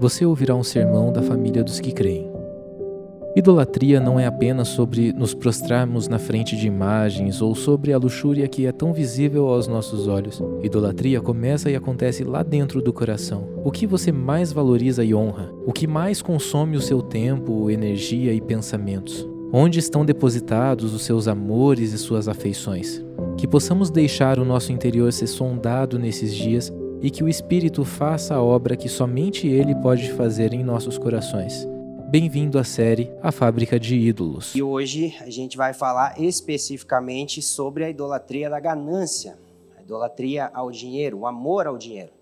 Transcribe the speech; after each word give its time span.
você 0.00 0.24
ouvirá 0.24 0.54
um 0.54 0.62
sermão 0.62 1.12
da 1.12 1.20
família 1.20 1.62
dos 1.62 1.78
que 1.78 1.92
creem. 1.92 2.26
Idolatria 3.36 4.00
não 4.00 4.18
é 4.18 4.26
apenas 4.26 4.68
sobre 4.68 5.12
nos 5.12 5.34
prostrarmos 5.34 6.08
na 6.08 6.18
frente 6.18 6.56
de 6.56 6.66
imagens 6.66 7.42
ou 7.42 7.54
sobre 7.54 7.92
a 7.92 7.98
luxúria 7.98 8.48
que 8.48 8.66
é 8.66 8.72
tão 8.72 8.94
visível 8.94 9.46
aos 9.48 9.68
nossos 9.68 10.08
olhos. 10.08 10.42
Idolatria 10.62 11.20
começa 11.20 11.70
e 11.70 11.76
acontece 11.76 12.24
lá 12.24 12.42
dentro 12.42 12.80
do 12.80 12.94
coração. 12.94 13.46
O 13.62 13.70
que 13.70 13.86
você 13.86 14.10
mais 14.10 14.52
valoriza 14.52 15.04
e 15.04 15.14
honra? 15.14 15.52
O 15.66 15.72
que 15.72 15.86
mais 15.86 16.22
consome 16.22 16.78
o 16.78 16.82
seu 16.82 17.02
tempo, 17.02 17.70
energia 17.70 18.32
e 18.32 18.40
pensamentos? 18.40 19.28
Onde 19.52 19.78
estão 19.78 20.04
depositados 20.04 20.94
os 20.94 21.02
seus 21.02 21.28
amores 21.28 21.92
e 21.92 21.98
suas 21.98 22.26
afeições? 22.26 23.04
Que 23.36 23.46
possamos 23.46 23.90
deixar 23.90 24.38
o 24.38 24.44
nosso 24.46 24.72
interior 24.72 25.12
ser 25.12 25.26
sondado 25.26 25.98
nesses 25.98 26.34
dias 26.34 26.72
e 27.02 27.10
que 27.10 27.24
o 27.24 27.28
Espírito 27.28 27.84
faça 27.84 28.34
a 28.34 28.42
obra 28.42 28.76
que 28.76 28.88
somente 28.88 29.48
Ele 29.48 29.74
pode 29.74 30.12
fazer 30.12 30.52
em 30.52 30.62
nossos 30.62 30.98
corações. 30.98 31.66
Bem-vindo 32.10 32.58
à 32.58 32.64
série 32.64 33.10
A 33.22 33.32
Fábrica 33.32 33.80
de 33.80 33.96
Ídolos. 33.96 34.54
E 34.54 34.62
hoje 34.62 35.16
a 35.20 35.30
gente 35.30 35.56
vai 35.56 35.72
falar 35.72 36.20
especificamente 36.20 37.40
sobre 37.40 37.84
a 37.84 37.90
idolatria 37.90 38.50
da 38.50 38.60
ganância, 38.60 39.38
a 39.78 39.82
idolatria 39.82 40.50
ao 40.52 40.70
dinheiro, 40.70 41.18
o 41.20 41.26
amor 41.26 41.66
ao 41.66 41.78
dinheiro. 41.78 42.12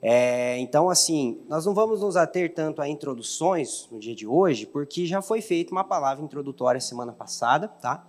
É, 0.00 0.56
então, 0.58 0.88
assim, 0.88 1.40
nós 1.48 1.66
não 1.66 1.74
vamos 1.74 2.00
nos 2.00 2.16
ater 2.16 2.54
tanto 2.54 2.80
a 2.80 2.88
introduções 2.88 3.88
no 3.90 3.98
dia 3.98 4.14
de 4.14 4.26
hoje, 4.26 4.66
porque 4.66 5.04
já 5.04 5.20
foi 5.20 5.40
feita 5.40 5.72
uma 5.72 5.82
palavra 5.82 6.24
introdutória 6.24 6.80
semana 6.80 7.12
passada, 7.12 7.66
tá? 7.66 8.06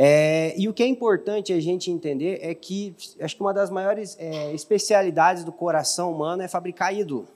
É, 0.00 0.54
e 0.56 0.68
o 0.68 0.72
que 0.72 0.84
é 0.84 0.86
importante 0.86 1.52
a 1.52 1.58
gente 1.58 1.90
entender 1.90 2.38
é 2.40 2.54
que 2.54 2.94
acho 3.20 3.34
que 3.34 3.42
uma 3.42 3.52
das 3.52 3.68
maiores 3.68 4.16
é, 4.20 4.54
especialidades 4.54 5.42
do 5.42 5.50
coração 5.50 6.12
humano 6.12 6.40
é 6.40 6.46
fabricar 6.46 6.94
ídolo. 6.94 7.26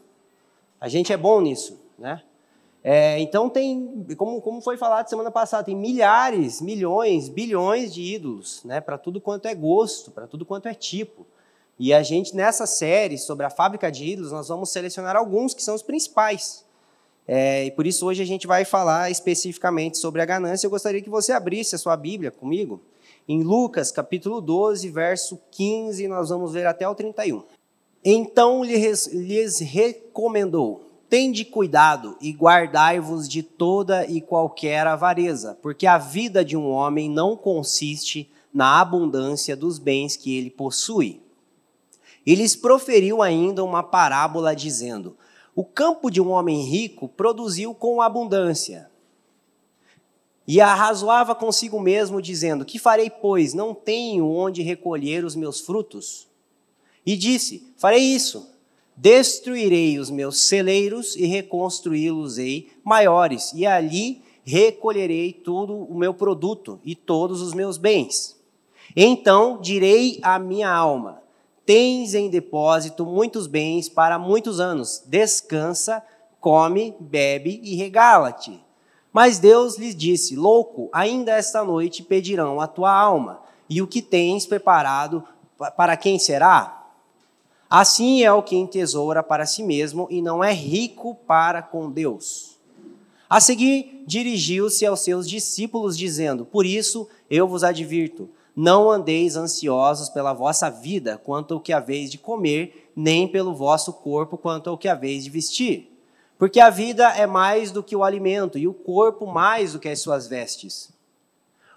A 0.80 0.89
gente 0.89 1.12
é 1.12 1.17
bom 1.17 1.41
nisso, 1.41 1.80
né? 1.98 2.23
É, 2.84 3.19
então 3.19 3.50
tem, 3.50 4.06
como, 4.17 4.41
como 4.41 4.61
foi 4.61 4.77
falado 4.77 5.09
semana 5.09 5.28
passada, 5.28 5.64
tem 5.64 5.75
milhares, 5.75 6.61
milhões, 6.61 7.28
bilhões 7.28 7.92
de 7.92 8.00
ídolos, 8.00 8.62
né, 8.65 8.81
para 8.81 8.97
tudo 8.97 9.20
quanto 9.20 9.47
é 9.47 9.55
gosto, 9.56 10.12
para 10.12 10.28
tudo 10.28 10.47
quanto 10.47 10.69
é 10.69 10.75
tipo. 10.75 11.27
E 11.81 11.92
a 11.92 12.00
gente 12.05 12.37
nessa 12.37 12.65
série 12.65 13.19
sobre 13.19 13.44
a 13.44 13.50
fábrica 13.50 13.91
de 13.91 14.05
ídolos 14.05 14.31
nós 14.31 14.47
vamos 14.47 14.70
selecionar 14.70 15.17
alguns 15.17 15.53
que 15.53 15.65
são 15.65 15.75
os 15.75 15.83
principais. 15.83 16.65
É, 17.27 17.67
e 17.67 17.70
por 17.70 17.87
isso 17.87 18.06
hoje 18.06 18.23
a 18.23 18.27
gente 18.27 18.47
vai 18.47 18.65
falar 18.65 19.11
especificamente 19.11 19.98
sobre 19.98 20.20
a 20.23 20.25
ganância. 20.27 20.67
Eu 20.67 20.70
gostaria 20.70 21.01
que 21.01 21.11
você 21.11 21.33
abrisse 21.33 21.75
a 21.75 21.78
sua 21.78 21.97
Bíblia 21.97 22.31
comigo 22.31 22.81
em 23.28 23.42
Lucas 23.42 23.92
capítulo 23.92 24.41
12, 24.41 24.89
verso 24.89 25.41
15, 25.53 26.09
nós 26.09 26.28
vamos 26.28 26.53
ver 26.53 26.67
até 26.67 26.89
o 26.89 26.95
31. 26.95 27.43
Então 28.05 28.65
lhes, 28.65 29.06
lhes 29.06 29.61
recomendou 29.61 30.93
Tende 31.12 31.45
cuidado 31.45 32.17
e 32.23 32.33
guardai-vos 32.33 33.28
de 33.28 33.43
toda 33.43 34.06
e 34.06 34.19
qualquer 34.19 34.87
avareza, 34.87 35.59
porque 35.61 35.87
a 35.87 35.98
vida 35.98 36.43
de 36.43 36.56
um 36.56 36.70
homem 36.70 37.06
não 37.06 37.37
consiste 37.37 38.31
na 38.50 38.81
abundância 38.81 39.55
dos 39.55 39.78
bens 39.78 40.17
que 40.17 40.34
ele 40.34 40.48
possui. 40.48 41.20
E 42.25 42.34
lhes 42.34 42.56
proferiu 42.56 43.20
ainda 43.20 43.62
uma 43.62 43.83
parábola, 43.83 44.56
dizendo: 44.56 45.15
O 45.55 45.64
campo 45.64 46.11
de 46.11 46.20
um 46.20 46.31
homem 46.31 46.62
rico 46.62 47.08
produziu 47.08 47.75
com 47.75 48.00
abundância. 48.00 48.91
E 50.47 50.61
arrazoava 50.61 51.34
consigo 51.34 51.81
mesmo, 51.81 52.20
dizendo: 52.20 52.64
Que 52.64 52.78
farei, 52.78 53.11
pois? 53.11 53.55
Não 53.55 53.75
tenho 53.75 54.28
onde 54.28 54.62
recolher 54.62 55.25
os 55.25 55.36
meus 55.36 55.61
frutos. 55.61 56.27
E 57.05 57.17
disse: 57.17 57.72
Farei 57.77 58.03
isso 58.03 58.53
Destruirei 58.97 59.98
os 59.98 60.11
meus 60.11 60.42
celeiros 60.42 61.17
e 61.17 61.25
reconstruí-los-ei 61.25 62.70
maiores, 62.84 63.53
e 63.55 63.64
ali 63.64 64.22
recolherei 64.44 65.33
todo 65.33 65.75
o 65.75 65.97
meu 65.97 66.12
produto 66.12 66.78
e 66.84 66.94
todos 66.94 67.41
os 67.41 67.54
meus 67.54 67.78
bens. 67.78 68.37
Então 68.94 69.60
direi 69.60 70.21
à 70.22 70.38
minha 70.38 70.71
alma: 70.71 71.22
Tens 71.65 72.15
em 72.15 72.28
depósito 72.28 73.06
muitos 73.06 73.47
bens 73.47 73.89
para 73.89 74.19
muitos 74.19 74.59
anos. 74.59 75.03
Descansa, 75.06 76.03
come, 76.41 76.95
bebe 76.99 77.61
e 77.62 77.77
regala-te. 77.77 78.61
Mas 79.12 79.39
Deus 79.39 79.78
lhes 79.78 79.95
disse: 79.95 80.34
Louco, 80.34 80.89
ainda 80.93 81.33
esta 81.33 81.62
noite 81.62 82.03
pedirão 82.03 82.61
a 82.61 82.67
tua 82.67 82.93
alma, 82.93 83.41
e 83.69 83.81
o 83.81 83.87
que 83.87 84.03
tens 84.03 84.47
preparado 84.47 85.22
para 85.77 85.97
quem 85.97 86.19
será? 86.19 86.83
Assim 87.71 88.22
é 88.22 88.33
o 88.33 88.43
que 88.43 88.56
entesoura 88.56 89.22
para 89.22 89.47
si 89.47 89.62
mesmo 89.62 90.06
e 90.11 90.21
não 90.21 90.43
é 90.43 90.53
rico 90.53 91.15
para 91.27 91.62
com 91.62 91.91
Deus. 91.91 92.59
A 93.31 93.41
seguir, 93.41 94.05
dirigiu-se 94.06 94.84
aos 94.84 95.01
seus 95.01 95.27
discípulos, 95.27 95.97
dizendo: 95.97 96.45
Por 96.45 96.67
isso 96.67 97.09
eu 97.31 97.49
vos 97.49 97.65
advirto, 97.65 98.28
não 98.55 98.91
andeis 98.91 99.37
ansiosos 99.37 100.09
pela 100.09 100.33
vossa 100.33 100.71
vida, 100.71 101.21
quanto 101.25 101.55
ao 101.55 101.61
que 101.61 101.73
haveis 101.73 102.11
de 102.11 102.19
comer, 102.19 102.91
nem 102.95 103.27
pelo 103.27 103.55
vosso 103.55 103.93
corpo, 103.93 104.37
quanto 104.37 104.69
ao 104.69 104.79
que 104.79 104.89
haveis 104.89 105.25
de 105.25 105.31
vestir. 105.31 105.91
Porque 106.39 106.61
a 106.61 106.71
vida 106.71 107.09
é 107.11 107.27
mais 107.27 107.71
do 107.71 107.83
que 107.83 107.97
o 107.97 108.05
alimento, 108.05 108.59
e 108.59 108.67
o 108.67 108.75
corpo 108.75 109.27
mais 109.27 109.73
do 109.73 109.79
que 109.79 109.89
as 109.89 110.01
suas 110.01 110.27
vestes. 110.27 110.93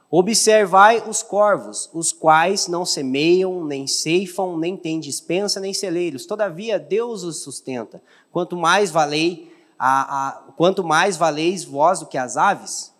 Observai 0.10 1.04
os 1.08 1.22
corvos, 1.22 1.90
os 1.94 2.12
quais 2.12 2.68
não 2.68 2.86
semeiam, 2.86 3.66
nem 3.66 3.86
ceifam, 3.86 4.58
nem 4.58 4.78
têm 4.78 5.00
dispensa, 5.00 5.60
nem 5.60 5.74
celeiros. 5.74 6.26
Todavia 6.26 6.80
Deus 6.80 7.24
os 7.24 7.42
sustenta. 7.42 8.02
Quanto 8.32 8.56
mais 8.56 8.92
valei, 8.92 9.52
a, 9.78 10.28
a, 10.28 10.32
quanto 10.56 10.84
mais 10.84 11.18
valeis 11.18 11.64
vós 11.64 12.00
do 12.00 12.06
que 12.06 12.18
as 12.18 12.38
aves? 12.38 12.94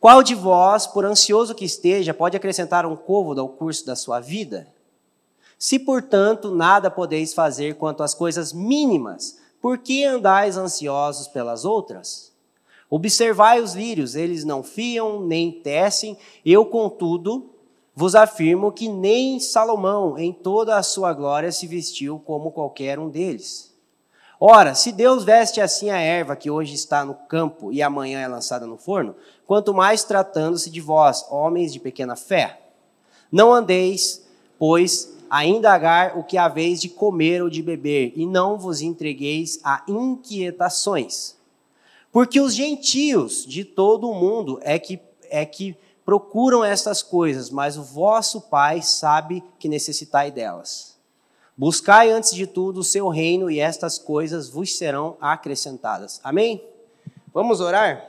Qual 0.00 0.22
de 0.22 0.34
vós, 0.34 0.86
por 0.86 1.04
ansioso 1.04 1.54
que 1.54 1.64
esteja, 1.64 2.14
pode 2.14 2.36
acrescentar 2.36 2.86
um 2.86 2.94
côvado 2.94 3.40
ao 3.40 3.48
curso 3.48 3.84
da 3.84 3.96
sua 3.96 4.20
vida? 4.20 4.68
Se, 5.58 5.76
portanto, 5.76 6.54
nada 6.54 6.88
podeis 6.88 7.34
fazer 7.34 7.74
quanto 7.74 8.04
às 8.04 8.14
coisas 8.14 8.52
mínimas, 8.52 9.38
por 9.60 9.78
que 9.78 10.04
andais 10.04 10.56
ansiosos 10.56 11.26
pelas 11.26 11.64
outras? 11.64 12.32
Observai 12.88 13.60
os 13.60 13.74
lírios, 13.74 14.14
eles 14.14 14.44
não 14.44 14.62
fiam 14.62 15.20
nem 15.26 15.50
tecem, 15.50 16.16
eu, 16.46 16.64
contudo, 16.64 17.50
vos 17.92 18.14
afirmo 18.14 18.70
que 18.70 18.88
nem 18.88 19.40
Salomão, 19.40 20.16
em 20.16 20.32
toda 20.32 20.76
a 20.76 20.82
sua 20.82 21.12
glória, 21.12 21.50
se 21.50 21.66
vestiu 21.66 22.20
como 22.20 22.52
qualquer 22.52 23.00
um 23.00 23.10
deles. 23.10 23.74
Ora, 24.40 24.74
se 24.74 24.92
Deus 24.92 25.24
veste 25.24 25.60
assim 25.60 25.90
a 25.90 25.98
erva 25.98 26.36
que 26.36 26.50
hoje 26.50 26.74
está 26.74 27.04
no 27.04 27.14
campo 27.14 27.72
e 27.72 27.82
amanhã 27.82 28.20
é 28.20 28.28
lançada 28.28 28.66
no 28.66 28.76
forno, 28.76 29.16
quanto 29.46 29.74
mais 29.74 30.04
tratando-se 30.04 30.70
de 30.70 30.80
vós, 30.80 31.26
homens 31.30 31.72
de 31.72 31.80
pequena 31.80 32.14
fé. 32.14 32.60
Não 33.32 33.52
andeis, 33.52 34.24
pois, 34.58 35.12
a 35.28 35.44
indagar 35.44 36.16
o 36.16 36.22
que 36.22 36.38
haveis 36.38 36.80
de 36.80 36.88
comer 36.88 37.42
ou 37.42 37.50
de 37.50 37.62
beber, 37.62 38.12
e 38.14 38.26
não 38.26 38.56
vos 38.58 38.80
entregueis 38.80 39.58
a 39.64 39.82
inquietações 39.88 41.38
porque 42.12 42.40
os 42.40 42.54
gentios 42.54 43.44
de 43.46 43.64
todo 43.64 44.08
o 44.08 44.14
mundo 44.14 44.58
é 44.62 44.78
que, 44.78 45.00
é 45.30 45.44
que 45.44 45.76
procuram 46.04 46.64
estas 46.64 47.02
coisas, 47.02 47.50
mas 47.50 47.76
o 47.76 47.82
vosso 47.82 48.40
Pai 48.40 48.80
sabe 48.82 49.42
que 49.58 49.68
necessitai 49.68 50.30
delas. 50.30 50.87
Buscai 51.58 52.10
antes 52.10 52.32
de 52.34 52.46
tudo 52.46 52.80
o 52.80 52.84
seu 52.84 53.08
reino 53.08 53.50
e 53.50 53.60
estas 53.60 53.98
coisas 53.98 54.48
vos 54.48 54.78
serão 54.78 55.16
acrescentadas. 55.20 56.20
Amém? 56.24 56.64
Vamos 57.34 57.60
orar? 57.60 58.02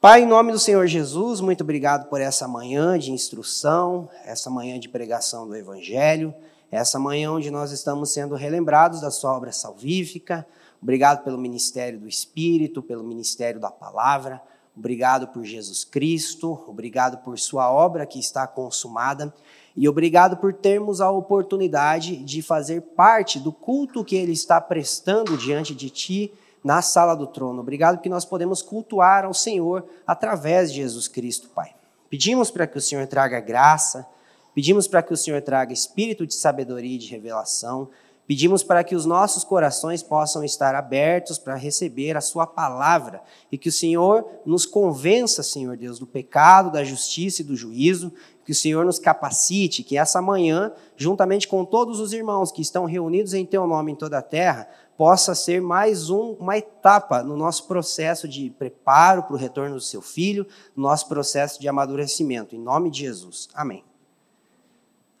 Pai, 0.00 0.22
em 0.22 0.26
nome 0.26 0.50
do 0.50 0.58
Senhor 0.58 0.86
Jesus, 0.86 1.40
muito 1.40 1.62
obrigado 1.62 2.08
por 2.08 2.20
essa 2.20 2.48
manhã 2.48 2.98
de 2.98 3.12
instrução, 3.12 4.08
essa 4.24 4.50
manhã 4.50 4.80
de 4.80 4.88
pregação 4.88 5.46
do 5.46 5.54
Evangelho, 5.54 6.34
essa 6.70 6.98
manhã 6.98 7.30
onde 7.30 7.50
nós 7.50 7.70
estamos 7.70 8.10
sendo 8.10 8.34
relembrados 8.34 9.00
da 9.00 9.10
sua 9.10 9.36
obra 9.36 9.52
salvífica, 9.52 10.46
Obrigado 10.80 11.24
pelo 11.24 11.38
ministério 11.38 11.98
do 11.98 12.08
Espírito, 12.08 12.82
pelo 12.82 13.02
ministério 13.02 13.60
da 13.60 13.70
palavra. 13.70 14.40
Obrigado 14.76 15.28
por 15.28 15.44
Jesus 15.44 15.84
Cristo. 15.84 16.62
Obrigado 16.68 17.18
por 17.24 17.38
Sua 17.38 17.72
obra 17.72 18.06
que 18.06 18.18
está 18.18 18.46
consumada. 18.46 19.34
E 19.76 19.88
obrigado 19.88 20.38
por 20.38 20.54
termos 20.54 21.00
a 21.00 21.10
oportunidade 21.10 22.16
de 22.16 22.40
fazer 22.40 22.80
parte 22.80 23.38
do 23.38 23.52
culto 23.52 24.04
que 24.04 24.16
Ele 24.16 24.32
está 24.32 24.60
prestando 24.60 25.36
diante 25.36 25.74
de 25.74 25.90
Ti 25.90 26.32
na 26.64 26.80
sala 26.80 27.14
do 27.14 27.26
trono. 27.26 27.60
Obrigado 27.60 28.00
que 28.00 28.08
nós 28.08 28.24
podemos 28.24 28.62
cultuar 28.62 29.24
ao 29.24 29.34
Senhor 29.34 29.84
através 30.06 30.72
de 30.72 30.78
Jesus 30.78 31.06
Cristo, 31.06 31.48
Pai. 31.50 31.74
Pedimos 32.08 32.50
para 32.50 32.66
que 32.66 32.78
o 32.78 32.80
Senhor 32.80 33.06
traga 33.06 33.38
graça, 33.38 34.06
pedimos 34.54 34.88
para 34.88 35.02
que 35.02 35.12
o 35.12 35.16
Senhor 35.16 35.42
traga 35.42 35.72
espírito 35.72 36.26
de 36.26 36.34
sabedoria 36.34 36.94
e 36.94 36.98
de 36.98 37.10
revelação. 37.10 37.90
Pedimos 38.26 38.64
para 38.64 38.82
que 38.82 38.96
os 38.96 39.06
nossos 39.06 39.44
corações 39.44 40.02
possam 40.02 40.42
estar 40.42 40.74
abertos 40.74 41.38
para 41.38 41.54
receber 41.54 42.16
a 42.16 42.20
Sua 42.20 42.44
palavra 42.44 43.22
e 43.52 43.56
que 43.56 43.68
o 43.68 43.72
Senhor 43.72 44.26
nos 44.44 44.66
convença, 44.66 45.44
Senhor 45.44 45.76
Deus, 45.76 46.00
do 46.00 46.06
pecado, 46.06 46.72
da 46.72 46.82
justiça 46.82 47.42
e 47.42 47.44
do 47.44 47.54
juízo, 47.54 48.12
que 48.46 48.52
o 48.52 48.54
Senhor 48.54 48.84
nos 48.84 49.00
capacite, 49.00 49.82
que 49.82 49.98
essa 49.98 50.22
manhã, 50.22 50.72
juntamente 50.96 51.48
com 51.48 51.64
todos 51.64 51.98
os 51.98 52.12
irmãos 52.12 52.52
que 52.52 52.62
estão 52.62 52.84
reunidos 52.84 53.34
em 53.34 53.44
Teu 53.44 53.66
nome 53.66 53.90
em 53.90 53.96
toda 53.96 54.18
a 54.18 54.22
terra, 54.22 54.68
possa 54.96 55.34
ser 55.34 55.60
mais 55.60 56.10
um, 56.10 56.36
uma 56.38 56.56
etapa 56.56 57.24
no 57.24 57.36
nosso 57.36 57.66
processo 57.66 58.28
de 58.28 58.48
preparo 58.50 59.24
para 59.24 59.34
o 59.34 59.36
retorno 59.36 59.74
do 59.74 59.80
Seu 59.80 60.00
Filho, 60.00 60.46
no 60.76 60.84
nosso 60.84 61.08
processo 61.08 61.60
de 61.60 61.68
amadurecimento. 61.68 62.54
Em 62.54 62.60
nome 62.60 62.88
de 62.88 63.00
Jesus. 63.00 63.48
Amém. 63.52 63.82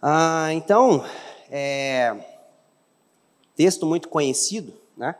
Ah, 0.00 0.52
então, 0.52 1.04
é, 1.50 2.16
texto 3.56 3.84
muito 3.84 4.08
conhecido, 4.08 4.72
né? 4.96 5.16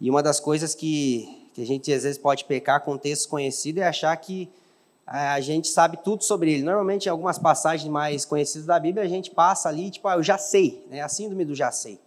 E 0.00 0.08
uma 0.08 0.22
das 0.22 0.40
coisas 0.40 0.74
que, 0.74 1.50
que 1.52 1.60
a 1.60 1.66
gente 1.66 1.92
às 1.92 2.02
vezes 2.02 2.16
pode 2.16 2.46
pecar 2.46 2.82
com 2.82 2.96
texto 2.96 3.28
conhecido 3.28 3.80
é 3.80 3.86
achar 3.86 4.16
que 4.16 4.48
a 5.06 5.40
gente 5.40 5.68
sabe 5.68 5.98
tudo 6.02 6.24
sobre 6.24 6.52
ele. 6.52 6.64
Normalmente, 6.64 7.06
em 7.06 7.08
algumas 7.08 7.38
passagens 7.38 7.88
mais 7.88 8.24
conhecidas 8.24 8.66
da 8.66 8.78
Bíblia, 8.78 9.04
a 9.04 9.08
gente 9.08 9.30
passa 9.30 9.68
ali, 9.68 9.90
tipo, 9.90 10.08
ah, 10.08 10.16
eu 10.16 10.22
já 10.22 10.36
sei, 10.36 10.84
né? 10.90 11.00
a 11.00 11.08
síndrome 11.08 11.44
do 11.44 11.54
já 11.54 11.70
sei. 11.70 12.00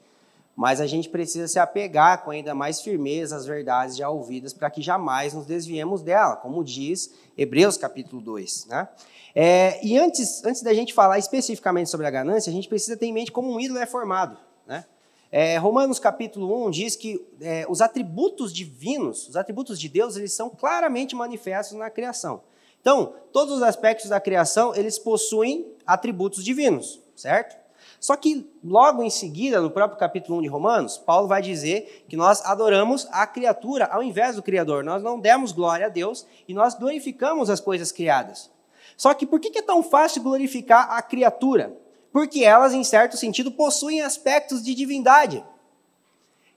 Mas 0.54 0.82
a 0.82 0.88
gente 0.88 1.08
precisa 1.08 1.48
se 1.48 1.58
apegar 1.58 2.26
com 2.26 2.32
ainda 2.32 2.54
mais 2.54 2.82
firmeza 2.82 3.38
às 3.38 3.46
verdades 3.46 3.96
já 3.96 4.10
ouvidas, 4.10 4.52
para 4.52 4.70
que 4.70 4.82
jamais 4.82 5.34
nos 5.34 5.46
desviemos 5.46 6.02
dela, 6.02 6.36
como 6.36 6.62
diz 6.62 7.14
Hebreus 7.38 7.78
capítulo 7.78 8.22
2. 8.22 8.66
Né? 8.66 8.90
É, 9.34 9.80
e 9.86 9.98
antes, 9.98 10.44
antes 10.44 10.62
da 10.62 10.74
gente 10.74 10.94
falar 10.94 11.18
especificamente 11.18 11.90
sobre 11.90 12.06
a 12.06 12.12
ganância, 12.12 12.50
a 12.50 12.54
gente 12.54 12.68
precisa 12.68 12.98
ter 12.98 13.06
em 13.06 13.14
mente 13.14 13.32
como 13.32 13.50
um 13.50 13.62
ídolo 13.62 13.80
é 13.80 13.86
formado. 13.86 14.38
Né? 14.68 14.84
É, 15.32 15.56
Romanos 15.58 16.00
capítulo 16.00 16.66
1 16.66 16.72
diz 16.72 16.98
que 16.98 17.26
é, 17.40 17.66
os 17.70 17.80
atributos 17.80 18.52
divinos, 18.52 19.30
os 19.30 19.38
atributos 19.38 19.80
de 19.80 19.88
Deus, 19.88 20.18
eles 20.18 20.34
são 20.34 20.50
claramente 20.50 21.16
manifestos 21.16 21.78
na 21.78 21.90
criação. 21.90 22.42
Então, 22.82 23.14
todos 23.32 23.56
os 23.56 23.64
aspectos 23.64 24.10
da 24.10 24.20
criação, 24.20 24.74
eles 24.76 24.98
possuem 24.98 25.68
atributos 25.86 26.44
divinos, 26.44 27.02
certo? 27.16 27.58
Só 28.00 28.16
que 28.16 28.50
logo 28.64 29.04
em 29.04 29.10
seguida, 29.10 29.60
no 29.60 29.70
próprio 29.70 30.00
capítulo 30.00 30.40
1 30.40 30.44
de 30.44 30.48
Romanos, 30.48 30.98
Paulo 30.98 31.28
vai 31.28 31.42
dizer 31.42 32.06
que 32.08 32.16
nós 32.16 32.42
adoramos 32.46 33.06
a 33.12 33.28
criatura 33.28 33.86
ao 33.92 34.02
invés 34.02 34.38
do 34.38 34.44
Criador. 34.44 34.86
Nós 34.86 35.04
não 35.04 35.20
demos 35.20 35.52
glória 35.52 35.88
a 35.88 35.90
Deus 35.90 36.26
e 36.48 36.54
nós 36.54 36.76
glorificamos 36.76 37.50
as 37.50 37.60
coisas 37.60 37.92
criadas. 37.92 38.50
Só 38.96 39.14
que 39.14 39.26
por 39.26 39.40
que 39.40 39.58
é 39.58 39.62
tão 39.62 39.84
fácil 39.84 40.24
glorificar 40.24 40.92
a 40.92 41.02
criatura? 41.02 41.76
Porque 42.12 42.44
elas, 42.44 42.74
em 42.74 42.84
certo 42.84 43.18
sentido, 43.18 43.52
possuem 43.52 44.02
aspectos 44.02 44.64
de 44.64 44.74
divindade. 44.74 45.44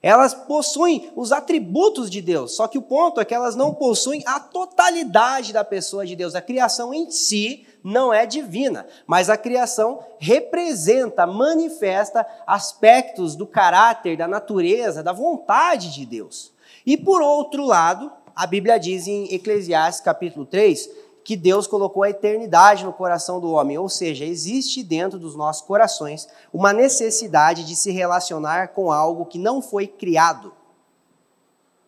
Elas 0.03 0.33
possuem 0.33 1.09
os 1.15 1.31
atributos 1.31 2.09
de 2.09 2.21
Deus, 2.21 2.57
só 2.57 2.67
que 2.67 2.77
o 2.77 2.81
ponto 2.81 3.21
é 3.21 3.25
que 3.25 3.33
elas 3.33 3.55
não 3.55 3.73
possuem 3.73 4.21
a 4.25 4.37
totalidade 4.37 5.53
da 5.53 5.63
pessoa 5.63 6.05
de 6.05 6.13
Deus. 6.13 6.35
A 6.35 6.41
criação 6.41 6.93
em 6.93 7.09
si 7.09 7.65
não 7.81 8.13
é 8.13 8.25
divina, 8.25 8.85
mas 9.07 9.29
a 9.29 9.37
criação 9.37 10.03
representa, 10.19 11.25
manifesta 11.25 12.27
aspectos 12.45 13.33
do 13.33 13.47
caráter, 13.47 14.17
da 14.17 14.27
natureza, 14.27 15.01
da 15.01 15.13
vontade 15.13 15.93
de 15.93 16.05
Deus. 16.05 16.51
E 16.85 16.97
por 16.97 17.21
outro 17.21 17.65
lado, 17.65 18.11
a 18.35 18.45
Bíblia 18.45 18.77
diz 18.77 19.07
em 19.07 19.33
Eclesiastes 19.33 20.03
capítulo 20.03 20.45
3 20.45 20.89
que 21.23 21.37
Deus 21.37 21.67
colocou 21.67 22.03
a 22.03 22.09
eternidade 22.09 22.83
no 22.83 22.91
coração 22.91 23.39
do 23.39 23.51
homem, 23.51 23.77
ou 23.77 23.87
seja, 23.87 24.25
existe 24.25 24.83
dentro 24.83 25.17
dos 25.17 25.35
nossos 25.35 25.65
corações 25.65 26.27
uma 26.51 26.73
necessidade 26.73 27.63
de 27.63 27.75
se 27.75 27.91
relacionar 27.91 28.69
com 28.69 28.91
algo 28.91 29.25
que 29.25 29.39
não 29.39 29.61
foi 29.61 29.87
criado, 29.87 30.53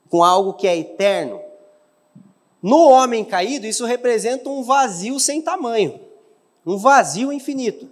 com 0.10 0.24
algo 0.24 0.54
que 0.54 0.68
é 0.68 0.78
eterno. 0.78 1.42
No 2.62 2.90
homem 2.90 3.26
caído, 3.26 3.68
isso 3.68 3.86
representa 3.86 4.50
um 4.50 4.64
vazio 4.64 5.20
sem 5.20 5.42
tamanho, 5.42 6.00
um 6.66 6.78
vazio 6.78 7.32
infinito. 7.32 7.90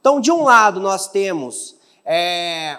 Então, 0.00 0.20
de 0.20 0.32
um 0.32 0.42
lado, 0.42 0.80
nós 0.80 1.06
temos 1.06 1.76
é, 2.04 2.76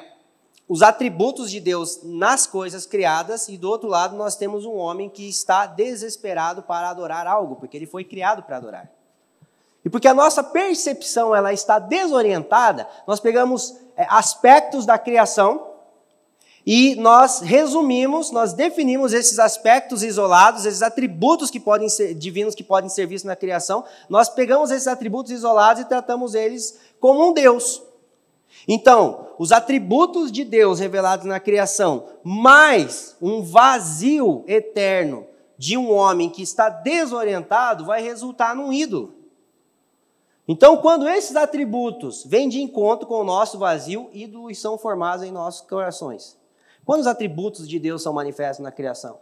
os 0.68 0.82
atributos 0.82 1.52
de 1.52 1.60
Deus 1.60 2.00
nas 2.04 2.48
coisas 2.48 2.86
criadas, 2.86 3.48
e 3.50 3.58
do 3.58 3.70
outro 3.70 3.90
lado 3.90 4.16
nós 4.16 4.36
temos 4.36 4.66
um 4.66 4.76
homem 4.76 5.10
que 5.10 5.28
está 5.28 5.66
desesperado 5.66 6.64
para 6.64 6.90
adorar 6.90 7.28
algo, 7.28 7.58
porque 7.58 7.76
ele 7.76 7.86
foi 7.86 8.04
criado 8.04 8.44
para 8.44 8.58
adorar. 8.58 8.90
E 9.84 9.90
porque 9.90 10.08
a 10.08 10.14
nossa 10.14 10.42
percepção 10.42 11.36
ela 11.36 11.52
está 11.52 11.78
desorientada, 11.78 12.88
nós 13.06 13.20
pegamos 13.20 13.76
é, 13.98 14.08
aspectos 14.10 14.86
da 14.86 14.98
criação 14.98 15.74
e 16.66 16.96
nós 16.96 17.42
resumimos, 17.42 18.32
nós 18.32 18.54
definimos 18.54 19.12
esses 19.12 19.38
aspectos 19.40 20.02
isolados, 20.02 20.66
esses 20.66 20.82
atributos 20.82 21.52
que 21.52 21.60
podem 21.60 21.90
ser 21.90 22.14
divinos 22.14 22.56
que 22.56 22.64
podem 22.64 22.90
ser 22.90 23.06
vistos 23.06 23.28
na 23.28 23.36
criação, 23.36 23.84
nós 24.08 24.30
pegamos 24.30 24.72
esses 24.72 24.88
atributos 24.88 25.34
isolados 25.34 25.82
e 25.82 25.86
tratamos 25.86 26.34
eles 26.34 26.80
como 27.02 27.30
um 27.30 27.34
Deus. 27.34 27.84
Então, 28.66 29.33
os 29.38 29.52
atributos 29.52 30.32
de 30.32 30.44
Deus 30.44 30.80
revelados 30.80 31.26
na 31.26 31.40
criação, 31.40 32.08
mais 32.24 33.16
um 33.22 33.42
vazio 33.42 34.44
eterno 34.48 35.28
de 35.58 35.78
um 35.78 35.92
homem 35.92 36.30
que 36.30 36.42
está 36.42 36.70
desorientado, 36.70 37.86
vai 37.86 38.02
resultar 38.02 38.56
num 38.56 38.72
ídolo. 38.72 39.16
Então, 40.48 40.78
quando 40.78 41.08
esses 41.08 41.36
atributos 41.36 42.24
vêm 42.26 42.50
de 42.50 42.62
encontro 42.62 43.08
com 43.08 43.16
o 43.16 43.24
nosso 43.24 43.58
vazio, 43.58 44.10
ídolos 44.12 44.60
são 44.60 44.78
formados 44.78 45.26
em 45.26 45.32
nossos 45.32 45.62
corações. 45.62 46.38
Quantos 46.86 47.08
atributos 47.08 47.68
de 47.68 47.80
Deus 47.80 48.04
são 48.04 48.12
manifestos 48.12 48.62
na 48.62 48.72
criação? 48.72 49.20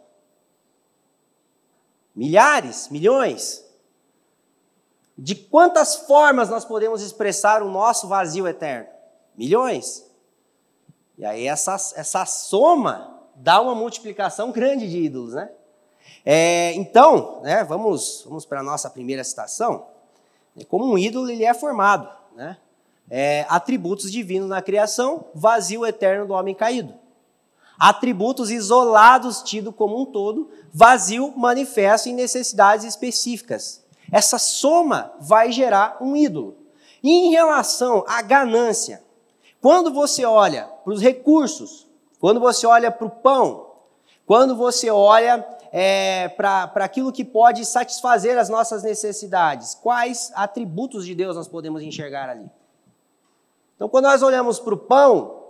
Milhares, 2.16 2.90
milhões. 2.90 3.64
De 5.16 5.36
quantas 5.36 5.96
formas 5.96 6.50
nós 6.50 6.66
podemos 6.66 7.04
expressar 7.04 7.62
o 7.62 7.70
nosso 7.70 8.08
vazio 8.08 8.48
eterno? 8.48 8.91
Milhões. 9.36 10.06
E 11.18 11.26
aí 11.26 11.48
essa, 11.48 11.74
essa 11.96 12.26
soma 12.26 13.22
dá 13.36 13.62
uma 13.62 13.76
multiplicação 13.76 14.52
grande 14.52 14.90
de 14.90 14.98
ídolos, 14.98 15.34
né? 15.34 15.50
É, 16.26 16.74
então, 16.74 17.42
né, 17.42 17.64
vamos, 17.64 18.24
vamos 18.28 18.46
para 18.46 18.60
a 18.60 18.64
nossa 18.64 18.90
primeira 18.90 19.24
citação. 19.24 19.88
Como 20.68 20.86
um 20.86 20.98
ídolo 20.98 21.30
ele 21.30 21.46
é 21.46 21.54
formado, 21.54 22.10
né? 22.36 22.58
É, 23.10 23.46
atributos 23.50 24.12
divinos 24.12 24.48
na 24.48 24.62
criação, 24.62 25.26
vazio 25.34 25.86
eterno 25.86 26.26
do 26.26 26.34
homem 26.34 26.56
caído. 26.56 26.94
Atributos 27.78 28.50
isolados, 28.52 29.42
tido 29.42 29.74
como 29.74 30.00
um 30.00 30.06
todo, 30.06 30.50
vazio 30.72 31.34
manifesto 31.36 32.08
em 32.08 32.14
necessidades 32.14 32.86
específicas. 32.86 33.84
Essa 34.12 34.38
soma 34.38 35.14
vai 35.20 35.52
gerar 35.52 35.98
um 36.00 36.16
ídolo. 36.16 36.58
E 37.04 37.10
em 37.10 37.32
relação 37.32 38.06
à 38.08 38.22
ganância, 38.22 39.04
quando 39.62 39.94
você 39.94 40.26
olha 40.26 40.64
para 40.84 40.92
os 40.92 41.02
recursos, 41.02 41.88
quando 42.20 42.40
você 42.40 42.66
olha 42.66 42.90
para 42.92 43.06
o 43.06 43.10
pão, 43.10 43.68
quando 44.26 44.56
você 44.56 44.90
olha 44.90 45.46
é, 45.72 46.30
para 46.30 46.72
aquilo 46.76 47.12
que 47.12 47.24
pode 47.24 47.64
satisfazer 47.66 48.38
as 48.38 48.50
nossas 48.50 48.82
necessidades, 48.82 49.76
quais 49.76 50.32
atributos 50.36 51.06
de 51.06 51.14
Deus 51.14 51.36
nós 51.36 51.48
podemos 51.48 51.84
enxergar 51.84 52.30
ali? 52.30 52.50
Então, 53.76 53.88
quando 53.88 54.06
nós 54.06 54.22
olhamos 54.22 54.60
para 54.60 54.74
o 54.74 54.78
pão, 54.78 55.42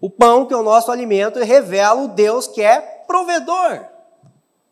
o 0.00 0.10
pão, 0.10 0.46
que 0.46 0.52
é 0.52 0.56
o 0.56 0.62
nosso 0.62 0.90
alimento, 0.90 1.38
revela 1.38 2.02
o 2.02 2.08
Deus 2.08 2.46
que 2.46 2.62
é 2.62 2.80
provedor. 3.06 3.93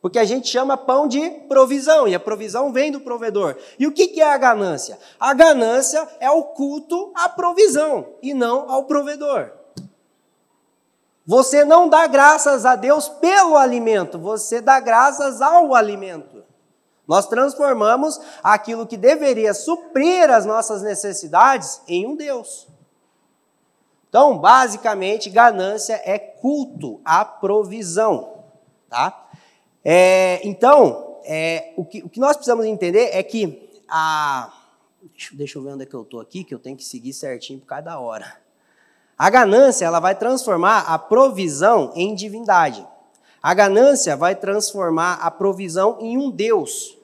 Porque 0.02 0.18
a 0.18 0.24
gente 0.24 0.48
chama 0.48 0.76
pão 0.76 1.06
de 1.06 1.30
provisão, 1.48 2.08
e 2.08 2.14
a 2.14 2.18
provisão 2.18 2.72
vem 2.72 2.90
do 2.90 3.00
provedor. 3.00 3.56
E 3.78 3.86
o 3.86 3.92
que 3.92 4.20
é 4.20 4.32
a 4.32 4.36
ganância? 4.36 4.98
A 5.18 5.32
ganância 5.32 6.08
é 6.18 6.28
o 6.28 6.42
culto 6.42 7.12
à 7.14 7.28
provisão 7.28 8.08
e 8.20 8.34
não 8.34 8.68
ao 8.68 8.84
provedor. 8.84 9.52
Você 11.24 11.64
não 11.64 11.88
dá 11.88 12.08
graças 12.08 12.66
a 12.66 12.74
Deus 12.74 13.08
pelo 13.08 13.56
alimento, 13.56 14.18
você 14.18 14.60
dá 14.60 14.80
graças 14.80 15.40
ao 15.40 15.72
alimento. 15.72 16.42
Nós 17.06 17.28
transformamos 17.28 18.20
aquilo 18.42 18.88
que 18.88 18.96
deveria 18.96 19.54
suprir 19.54 20.28
as 20.30 20.44
nossas 20.44 20.82
necessidades 20.82 21.80
em 21.86 22.08
um 22.08 22.16
Deus. 22.16 22.66
Então, 24.08 24.36
basicamente, 24.36 25.30
ganância 25.30 26.00
é 26.04 26.18
culto 26.18 27.00
à 27.04 27.24
provisão, 27.24 28.44
tá? 28.90 29.21
É, 29.84 30.40
então, 30.44 31.18
é, 31.24 31.72
o, 31.76 31.84
que, 31.84 32.02
o, 32.02 32.08
que, 32.08 32.20
nós 32.20 32.36
precisamos 32.36 32.66
entender 32.66 33.10
é 33.12 33.22
que 33.22 33.68
a. 33.88 34.52
Deixa, 35.32 35.58
eu 35.58 35.62
ver 35.62 35.70
onde 35.70 35.82
é 35.82 35.86
que 35.86 35.94
eu 35.94 36.02
estou 36.02 36.20
aqui, 36.20 36.44
que 36.44 36.54
eu 36.54 36.58
tenho 36.58 36.76
que 36.76 36.84
seguir 36.84 37.12
certinho 37.12 37.58
por 37.58 37.66
cada 37.66 37.98
hora. 37.98 38.40
A 39.18 39.28
ganância 39.28 39.84
ela 39.84 40.00
vai 40.00 40.14
transformar 40.14 40.80
a 40.80 40.98
provisão 40.98 41.92
em 41.94 42.14
divindade. 42.14 42.86
A 43.42 43.52
ganância 43.54 44.16
vai 44.16 44.36
transformar 44.36 45.14
a 45.14 45.30
provisão 45.30 45.98
em 46.00 46.16
um 46.16 46.30
Deus. 46.30 46.96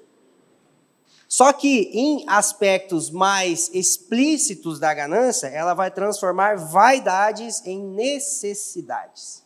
Só 1.28 1.52
que 1.52 1.90
em 1.92 2.24
aspectos 2.26 3.10
mais 3.10 3.70
explícitos 3.74 4.78
da 4.78 4.94
ganância, 4.94 5.48
ela 5.48 5.74
vai 5.74 5.90
transformar 5.90 6.56
vaidades 6.56 7.64
em 7.66 7.84
necessidades. 7.84 9.44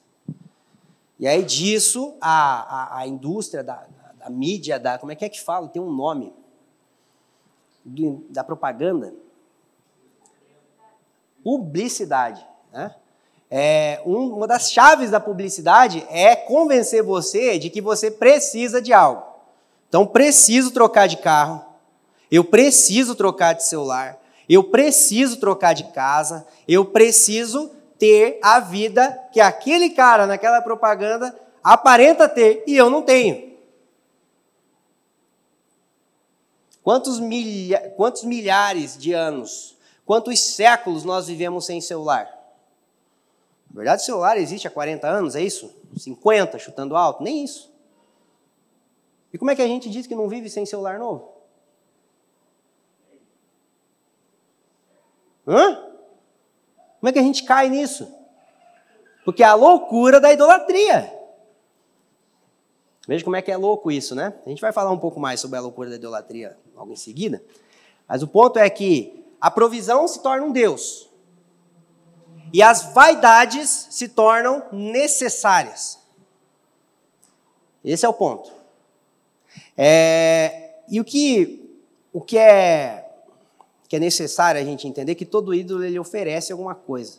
E 1.22 1.28
aí 1.28 1.44
disso, 1.44 2.16
a, 2.20 2.96
a, 2.96 2.98
a 2.98 3.06
indústria 3.06 3.62
da, 3.62 3.86
da, 4.18 4.28
mídia, 4.28 4.76
da, 4.76 4.98
como 4.98 5.12
é 5.12 5.14
que 5.14 5.24
é 5.24 5.28
que 5.28 5.40
fala? 5.40 5.68
Tem 5.68 5.80
um 5.80 5.92
nome. 5.92 6.34
da 8.28 8.42
propaganda? 8.42 9.14
Publicidade. 11.44 12.44
Né? 12.72 12.92
É, 13.48 14.02
um, 14.04 14.34
uma 14.34 14.48
das 14.48 14.72
chaves 14.72 15.12
da 15.12 15.20
publicidade 15.20 16.04
é 16.10 16.34
convencer 16.34 17.04
você 17.04 17.56
de 17.56 17.70
que 17.70 17.80
você 17.80 18.10
precisa 18.10 18.82
de 18.82 18.92
algo. 18.92 19.22
Então, 19.88 20.04
preciso 20.04 20.72
trocar 20.72 21.06
de 21.06 21.18
carro, 21.18 21.64
eu 22.32 22.42
preciso 22.42 23.14
trocar 23.14 23.52
de 23.52 23.62
celular, 23.62 24.18
eu 24.48 24.64
preciso 24.64 25.36
trocar 25.36 25.72
de 25.72 25.84
casa, 25.92 26.44
eu 26.66 26.84
preciso 26.84 27.70
ter 28.02 28.40
a 28.42 28.58
vida 28.58 29.16
que 29.32 29.40
aquele 29.40 29.90
cara 29.90 30.26
naquela 30.26 30.60
propaganda 30.60 31.32
aparenta 31.62 32.28
ter 32.28 32.64
e 32.66 32.76
eu 32.76 32.90
não 32.90 33.00
tenho. 33.00 33.56
Quantos, 36.82 37.20
milha, 37.20 37.94
quantos 37.96 38.24
milhares 38.24 38.98
de 38.98 39.12
anos, 39.12 39.78
quantos 40.04 40.40
séculos 40.40 41.04
nós 41.04 41.28
vivemos 41.28 41.64
sem 41.64 41.80
celular? 41.80 42.24
Na 43.70 43.76
verdade, 43.76 44.02
o 44.02 44.04
celular 44.04 44.36
existe 44.36 44.66
há 44.66 44.70
40 44.72 45.06
anos, 45.06 45.36
é 45.36 45.40
isso? 45.40 45.72
50, 45.96 46.58
chutando 46.58 46.96
alto? 46.96 47.22
Nem 47.22 47.44
isso. 47.44 47.72
E 49.32 49.38
como 49.38 49.52
é 49.52 49.54
que 49.54 49.62
a 49.62 49.68
gente 49.68 49.88
diz 49.88 50.08
que 50.08 50.16
não 50.16 50.28
vive 50.28 50.50
sem 50.50 50.66
celular 50.66 50.98
novo? 50.98 51.30
Hã? 55.46 55.91
Como 57.02 57.10
é 57.10 57.12
que 57.12 57.18
a 57.18 57.22
gente 57.22 57.42
cai 57.42 57.68
nisso? 57.68 58.08
Porque 59.24 59.42
é 59.42 59.46
a 59.46 59.54
loucura 59.54 60.20
da 60.20 60.32
idolatria. 60.32 61.12
Veja 63.08 63.24
como 63.24 63.34
é 63.34 63.42
que 63.42 63.50
é 63.50 63.56
louco 63.56 63.90
isso, 63.90 64.14
né? 64.14 64.32
A 64.46 64.48
gente 64.48 64.60
vai 64.60 64.72
falar 64.72 64.92
um 64.92 64.98
pouco 64.98 65.18
mais 65.18 65.40
sobre 65.40 65.58
a 65.58 65.60
loucura 65.60 65.90
da 65.90 65.96
idolatria 65.96 66.56
logo 66.76 66.92
em 66.92 66.96
seguida. 66.96 67.42
Mas 68.06 68.22
o 68.22 68.28
ponto 68.28 68.56
é 68.56 68.70
que 68.70 69.26
a 69.40 69.50
provisão 69.50 70.06
se 70.06 70.22
torna 70.22 70.46
um 70.46 70.52
Deus. 70.52 71.10
E 72.52 72.62
as 72.62 72.94
vaidades 72.94 73.88
se 73.90 74.06
tornam 74.06 74.62
necessárias. 74.70 75.98
Esse 77.84 78.06
é 78.06 78.08
o 78.08 78.14
ponto. 78.14 78.52
É, 79.76 80.76
e 80.88 81.00
o 81.00 81.04
que, 81.04 81.82
o 82.12 82.20
que 82.20 82.38
é, 82.38 83.01
que 83.92 83.96
é 83.96 84.00
necessário 84.00 84.58
a 84.58 84.64
gente 84.64 84.88
entender 84.88 85.14
que 85.14 85.26
todo 85.26 85.52
ídolo 85.52 85.84
ele 85.84 85.98
oferece 85.98 86.50
alguma 86.50 86.74
coisa. 86.74 87.18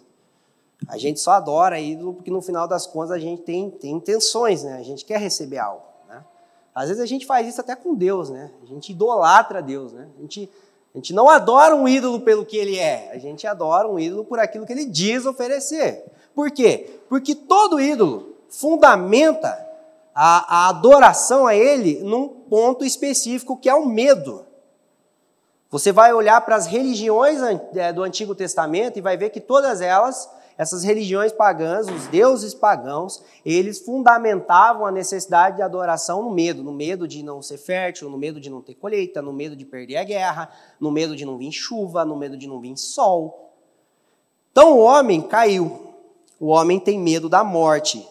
A 0.87 0.97
gente 0.97 1.19
só 1.19 1.33
adora 1.33 1.79
ídolo 1.79 2.15
porque 2.15 2.31
no 2.31 2.41
final 2.41 2.67
das 2.67 2.87
contas 2.87 3.11
a 3.11 3.19
gente 3.19 3.43
tem, 3.43 3.69
tem 3.69 3.91
intenções, 3.91 4.63
né? 4.63 4.77
A 4.79 4.81
gente 4.81 5.05
quer 5.05 5.19
receber 5.19 5.59
algo. 5.59 5.83
Né? 6.09 6.25
Às 6.73 6.87
vezes 6.87 7.03
a 7.03 7.05
gente 7.05 7.27
faz 7.27 7.47
isso 7.47 7.61
até 7.61 7.75
com 7.75 7.93
Deus, 7.93 8.31
né? 8.31 8.49
A 8.63 8.65
gente 8.65 8.91
idolatra 8.91 9.61
Deus, 9.61 9.93
né? 9.93 10.07
A 10.17 10.21
gente, 10.21 10.49
a 10.95 10.97
gente 10.97 11.13
não 11.13 11.29
adora 11.29 11.75
um 11.75 11.87
ídolo 11.87 12.21
pelo 12.21 12.43
que 12.43 12.57
ele 12.57 12.79
é, 12.79 13.11
a 13.13 13.19
gente 13.19 13.45
adora 13.45 13.87
um 13.87 13.99
ídolo 13.99 14.25
por 14.25 14.39
aquilo 14.39 14.65
que 14.65 14.73
ele 14.73 14.85
diz 14.85 15.27
oferecer. 15.27 16.03
Por 16.33 16.49
quê? 16.49 17.01
Porque 17.07 17.35
todo 17.35 17.79
ídolo 17.79 18.35
fundamenta 18.49 19.63
a, 20.15 20.65
a 20.65 20.69
adoração 20.69 21.45
a 21.45 21.53
ele 21.53 22.01
num 22.01 22.27
ponto 22.27 22.83
específico 22.83 23.57
que 23.57 23.69
é 23.69 23.75
o 23.75 23.85
medo. 23.85 24.42
Você 25.73 25.91
vai 25.91 26.13
olhar 26.13 26.39
para 26.41 26.55
as 26.55 26.67
religiões 26.67 27.39
é, 27.73 27.91
do 27.91 28.03
Antigo 28.03 28.35
Testamento 28.35 28.99
e 28.99 29.01
vai 29.01 29.17
ver 29.17 29.31
que 29.31 29.41
todas 29.41 29.81
elas 29.81 30.29
essas 30.55 30.83
religiões 30.83 31.31
pagãs, 31.31 31.87
os 31.87 32.05
deuses 32.05 32.53
pagãos, 32.53 33.23
eles 33.43 33.79
fundamentavam 33.79 34.85
a 34.85 34.91
necessidade 34.91 35.55
de 35.55 35.63
adoração 35.63 36.21
no 36.21 36.29
medo, 36.29 36.61
no 36.61 36.71
medo 36.71 37.07
de 37.07 37.23
não 37.23 37.41
ser 37.41 37.57
fértil, 37.57 38.07
no 38.07 38.19
medo 38.19 38.39
de 38.39 38.51
não 38.51 38.61
ter 38.61 38.75
colheita, 38.75 39.19
no 39.19 39.33
medo 39.33 39.55
de 39.55 39.65
perder 39.65 39.97
a 39.97 40.03
guerra, 40.03 40.47
no 40.79 40.91
medo 40.91 41.15
de 41.15 41.25
não 41.25 41.39
vir 41.39 41.51
chuva, 41.51 42.05
no 42.05 42.15
medo 42.15 42.37
de 42.37 42.45
não 42.47 42.59
vir 42.59 42.77
sol. 42.77 43.51
Então 44.51 44.77
o 44.77 44.79
homem 44.79 45.23
caiu. 45.23 45.95
O 46.39 46.49
homem 46.49 46.79
tem 46.79 46.99
medo 46.99 47.27
da 47.27 47.43
morte. 47.43 48.07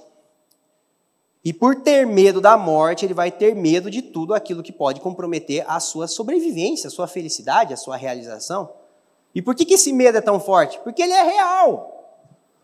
E 1.44 1.52
por 1.52 1.76
ter 1.76 2.06
medo 2.06 2.40
da 2.40 2.56
morte, 2.56 3.04
ele 3.04 3.14
vai 3.14 3.30
ter 3.30 3.54
medo 3.54 3.90
de 3.90 4.00
tudo 4.00 4.32
aquilo 4.32 4.62
que 4.62 4.70
pode 4.70 5.00
comprometer 5.00 5.64
a 5.66 5.80
sua 5.80 6.06
sobrevivência, 6.06 6.86
a 6.86 6.90
sua 6.90 7.08
felicidade, 7.08 7.74
a 7.74 7.76
sua 7.76 7.96
realização. 7.96 8.72
E 9.34 9.42
por 9.42 9.54
que, 9.54 9.64
que 9.64 9.74
esse 9.74 9.92
medo 9.92 10.18
é 10.18 10.20
tão 10.20 10.38
forte? 10.38 10.78
Porque 10.84 11.02
ele 11.02 11.12
é 11.12 11.22
real. 11.22 11.92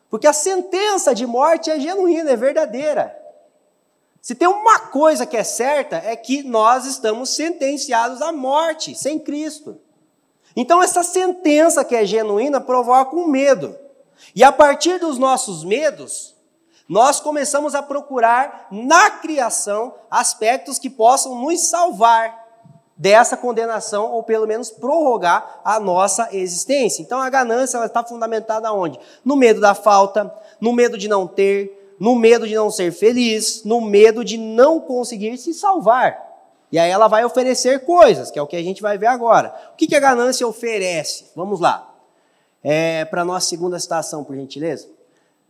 Porque 0.09 0.27
a 0.27 0.33
sentença 0.33 1.15
de 1.15 1.27
morte 1.27 1.71
é 1.71 1.81
genuína, 1.81 2.31
é 2.31 2.37
verdadeira. 2.37 3.17
Se 4.23 4.35
tem 4.35 4.47
uma 4.47 4.79
coisa 4.79 5.27
que 5.27 5.37
é 5.37 5.45
certa, 5.45 5.97
é 5.97 6.15
que 6.15 6.43
nós 6.43 6.87
estamos 6.87 7.31
sentenciados 7.31 8.23
à 8.23 8.33
morte 8.33 8.95
sem 8.95 9.19
Cristo. 9.19 9.81
Então, 10.55 10.83
essa 10.83 11.03
sentença 11.03 11.85
que 11.85 11.95
é 11.95 12.05
genuína 12.05 12.61
provoca 12.61 13.17
um 13.17 13.27
medo. 13.27 13.77
E 14.35 14.43
a 14.45 14.53
partir 14.53 14.99
dos 14.99 15.19
nossos 15.19 15.65
medos, 15.65 16.35
nós 16.89 17.21
começamos 17.21 17.75
a 17.75 17.83
procurar 17.83 18.67
na 18.71 19.11
criação 19.11 19.95
aspectos 20.11 20.79
que 20.79 20.89
possam 20.89 21.41
nos 21.43 21.69
salvar 21.69 22.49
dessa 22.97 23.37
condenação, 23.37 24.11
ou 24.11 24.25
pelo 24.25 24.47
menos 24.47 24.71
prorrogar 24.71 25.61
a 25.65 25.79
nossa 25.79 26.31
existência. 26.33 27.03
Então 27.03 27.21
a 27.21 27.31
ganância 27.31 27.77
ela 27.77 27.87
está 27.87 28.03
fundamentada 28.03 28.73
onde? 28.73 28.99
No 29.25 29.37
medo 29.37 29.61
da 29.61 29.75
falta, 29.75 30.35
no 30.61 30.73
medo 30.73 30.99
de 30.99 31.07
não 31.07 31.27
ter, 31.27 31.95
no 32.01 32.17
medo 32.17 32.49
de 32.49 32.55
não 32.55 32.71
ser 32.71 32.91
feliz, 32.91 33.63
no 33.65 33.81
medo 33.81 34.25
de 34.25 34.37
não 34.37 34.81
conseguir 34.81 35.37
se 35.37 35.55
salvar. 35.55 36.27
E 36.73 36.79
aí 36.79 36.91
ela 36.91 37.07
vai 37.07 37.25
oferecer 37.25 37.85
coisas, 37.85 38.31
que 38.31 38.39
é 38.39 38.43
o 38.43 38.47
que 38.47 38.57
a 38.57 38.63
gente 38.63 38.83
vai 38.83 38.99
ver 38.99 39.07
agora. 39.07 39.55
O 39.73 39.77
que, 39.77 39.87
que 39.87 39.95
a 39.95 40.01
ganância 40.01 40.47
oferece? 40.47 41.27
Vamos 41.37 41.61
lá. 41.61 41.95
É, 42.63 43.05
Para 43.05 43.25
nossa 43.25 43.49
segunda 43.49 43.79
citação, 43.79 44.25
por 44.25 44.35
gentileza. 44.35 44.98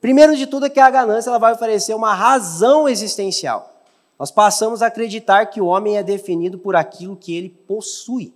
Primeiro 0.00 0.37
de 0.37 0.47
tudo 0.47 0.67
é 0.67 0.71
que 0.71 0.81
a 0.81 0.90
ganância 0.90 1.31
ela 1.31 1.38
vai 1.38 1.52
oferecer 1.52 1.95
uma 1.95 2.14
razão 2.14 2.88
existencial. 2.88 3.75
Nós 4.19 4.31
passamos 4.31 4.83
a 4.83 4.87
acreditar 4.87 5.47
que 5.47 5.61
o 5.61 5.67
homem 5.67 5.97
é 5.97 6.02
definido 6.02 6.59
por 6.59 6.76
aquilo 6.76 7.17
que 7.17 7.35
ele 7.37 7.49
possui. 7.49 8.33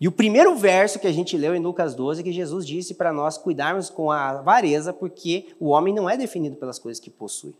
E 0.00 0.06
o 0.06 0.12
primeiro 0.12 0.54
verso 0.54 0.98
que 0.98 1.06
a 1.06 1.12
gente 1.12 1.36
leu 1.36 1.54
em 1.54 1.60
Lucas 1.60 1.94
12 1.94 2.20
é 2.20 2.24
que 2.24 2.32
Jesus 2.32 2.66
disse 2.66 2.94
para 2.94 3.12
nós 3.12 3.36
cuidarmos 3.36 3.90
com 3.90 4.12
a 4.12 4.30
avareza, 4.30 4.92
porque 4.92 5.54
o 5.58 5.68
homem 5.68 5.92
não 5.92 6.08
é 6.08 6.16
definido 6.16 6.56
pelas 6.56 6.78
coisas 6.78 7.00
que 7.00 7.10
possui. 7.10 7.54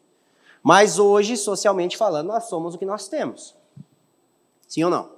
Mas 0.62 0.99
hoje, 0.99 1.37
socialmente 1.37 1.97
falando, 1.97 2.28
nós 2.28 2.45
somos 2.45 2.75
o 2.75 2.78
que 2.78 2.87
nós 2.87 3.09
temos. 3.09 3.57
Sim 4.69 4.85
ou 4.85 4.90
não? 4.90 5.11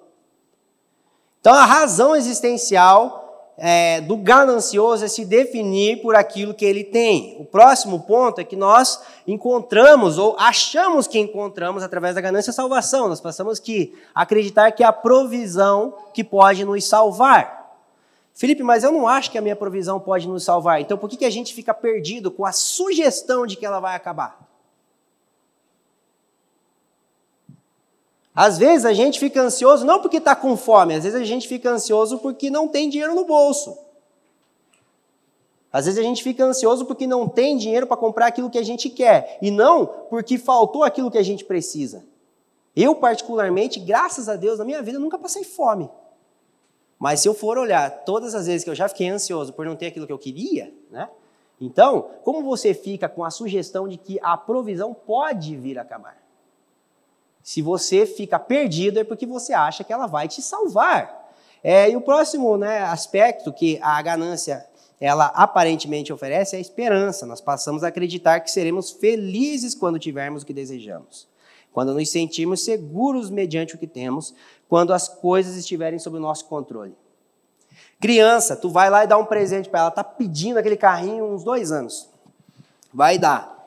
Então 1.40 1.52
a 1.52 1.64
razão 1.64 2.14
existencial 2.14 3.29
é, 3.62 4.00
do 4.00 4.16
ganancioso 4.16 5.04
é 5.04 5.08
se 5.08 5.22
definir 5.22 6.00
por 6.00 6.16
aquilo 6.16 6.54
que 6.54 6.64
ele 6.64 6.82
tem. 6.82 7.36
O 7.38 7.44
próximo 7.44 8.00
ponto 8.00 8.40
é 8.40 8.44
que 8.44 8.56
nós 8.56 9.02
encontramos, 9.26 10.16
ou 10.16 10.34
achamos 10.38 11.06
que 11.06 11.18
encontramos, 11.18 11.82
através 11.82 12.14
da 12.14 12.22
ganância, 12.22 12.50
a 12.50 12.54
salvação. 12.54 13.06
Nós 13.06 13.20
passamos 13.20 13.58
que 13.58 13.94
acreditar 14.14 14.72
que 14.72 14.82
é 14.82 14.86
a 14.86 14.92
provisão 14.92 15.94
que 16.14 16.24
pode 16.24 16.64
nos 16.64 16.86
salvar. 16.86 17.76
Felipe, 18.32 18.62
mas 18.62 18.82
eu 18.82 18.90
não 18.90 19.06
acho 19.06 19.30
que 19.30 19.36
a 19.36 19.42
minha 19.42 19.54
provisão 19.54 20.00
pode 20.00 20.26
nos 20.26 20.42
salvar. 20.42 20.80
Então 20.80 20.96
por 20.96 21.10
que, 21.10 21.18
que 21.18 21.26
a 21.26 21.30
gente 21.30 21.52
fica 21.52 21.74
perdido 21.74 22.30
com 22.30 22.46
a 22.46 22.52
sugestão 22.52 23.46
de 23.46 23.56
que 23.56 23.66
ela 23.66 23.78
vai 23.78 23.94
acabar? 23.94 24.49
Às 28.42 28.56
vezes 28.56 28.86
a 28.86 28.94
gente 28.94 29.20
fica 29.20 29.42
ansioso 29.42 29.84
não 29.84 30.00
porque 30.00 30.16
está 30.16 30.34
com 30.34 30.56
fome, 30.56 30.94
às 30.94 31.04
vezes 31.04 31.20
a 31.20 31.24
gente 31.24 31.46
fica 31.46 31.68
ansioso 31.68 32.16
porque 32.20 32.48
não 32.48 32.66
tem 32.66 32.88
dinheiro 32.88 33.14
no 33.14 33.26
bolso. 33.26 33.76
Às 35.70 35.84
vezes 35.84 36.00
a 36.00 36.02
gente 36.02 36.22
fica 36.22 36.42
ansioso 36.42 36.86
porque 36.86 37.06
não 37.06 37.28
tem 37.28 37.58
dinheiro 37.58 37.86
para 37.86 37.98
comprar 37.98 38.28
aquilo 38.28 38.48
que 38.48 38.56
a 38.56 38.62
gente 38.62 38.88
quer, 38.88 39.36
e 39.42 39.50
não 39.50 39.84
porque 39.84 40.38
faltou 40.38 40.84
aquilo 40.84 41.10
que 41.10 41.18
a 41.18 41.22
gente 41.22 41.44
precisa. 41.44 42.02
Eu, 42.74 42.94
particularmente, 42.94 43.78
graças 43.78 44.26
a 44.26 44.36
Deus, 44.36 44.58
na 44.58 44.64
minha 44.64 44.80
vida, 44.80 44.98
nunca 44.98 45.18
passei 45.18 45.44
fome. 45.44 45.90
Mas 46.98 47.20
se 47.20 47.28
eu 47.28 47.34
for 47.34 47.58
olhar 47.58 47.90
todas 48.06 48.34
as 48.34 48.46
vezes 48.46 48.64
que 48.64 48.70
eu 48.70 48.74
já 48.74 48.88
fiquei 48.88 49.10
ansioso 49.10 49.52
por 49.52 49.66
não 49.66 49.76
ter 49.76 49.88
aquilo 49.88 50.06
que 50.06 50.12
eu 50.14 50.18
queria, 50.18 50.72
né? 50.90 51.10
Então, 51.60 52.08
como 52.24 52.42
você 52.42 52.72
fica 52.72 53.06
com 53.06 53.22
a 53.22 53.30
sugestão 53.30 53.86
de 53.86 53.98
que 53.98 54.18
a 54.22 54.34
provisão 54.34 54.94
pode 54.94 55.54
vir 55.56 55.78
a 55.78 55.82
acabar? 55.82 56.29
Se 57.42 57.62
você 57.62 58.06
fica 58.06 58.38
perdido 58.38 59.00
é 59.00 59.04
porque 59.04 59.26
você 59.26 59.52
acha 59.52 59.82
que 59.82 59.92
ela 59.92 60.06
vai 60.06 60.28
te 60.28 60.42
salvar. 60.42 61.18
É, 61.62 61.90
e 61.90 61.96
o 61.96 62.00
próximo 62.00 62.56
né, 62.56 62.80
aspecto 62.82 63.52
que 63.52 63.78
a 63.82 64.00
ganância 64.00 64.66
ela 65.00 65.26
aparentemente 65.26 66.12
oferece 66.12 66.54
é 66.54 66.58
a 66.58 66.60
esperança. 66.60 67.26
Nós 67.26 67.40
passamos 67.40 67.82
a 67.82 67.88
acreditar 67.88 68.40
que 68.40 68.50
seremos 68.50 68.90
felizes 68.90 69.74
quando 69.74 69.98
tivermos 69.98 70.42
o 70.42 70.46
que 70.46 70.52
desejamos. 70.52 71.26
Quando 71.72 71.94
nos 71.94 72.10
sentimos 72.10 72.64
seguros 72.64 73.30
mediante 73.30 73.74
o 73.74 73.78
que 73.78 73.86
temos, 73.86 74.34
quando 74.68 74.92
as 74.92 75.08
coisas 75.08 75.56
estiverem 75.56 75.98
sob 75.98 76.16
o 76.16 76.20
nosso 76.20 76.44
controle. 76.46 76.94
Criança, 77.98 78.56
tu 78.56 78.68
vai 78.68 78.90
lá 78.90 79.04
e 79.04 79.06
dá 79.06 79.16
um 79.16 79.24
presente 79.24 79.68
para 79.68 79.80
ela, 79.80 79.90
tá 79.90 80.02
pedindo 80.02 80.58
aquele 80.58 80.76
carrinho 80.76 81.24
uns 81.24 81.44
dois 81.44 81.70
anos. 81.70 82.08
Vai 82.92 83.18
dar 83.18 83.59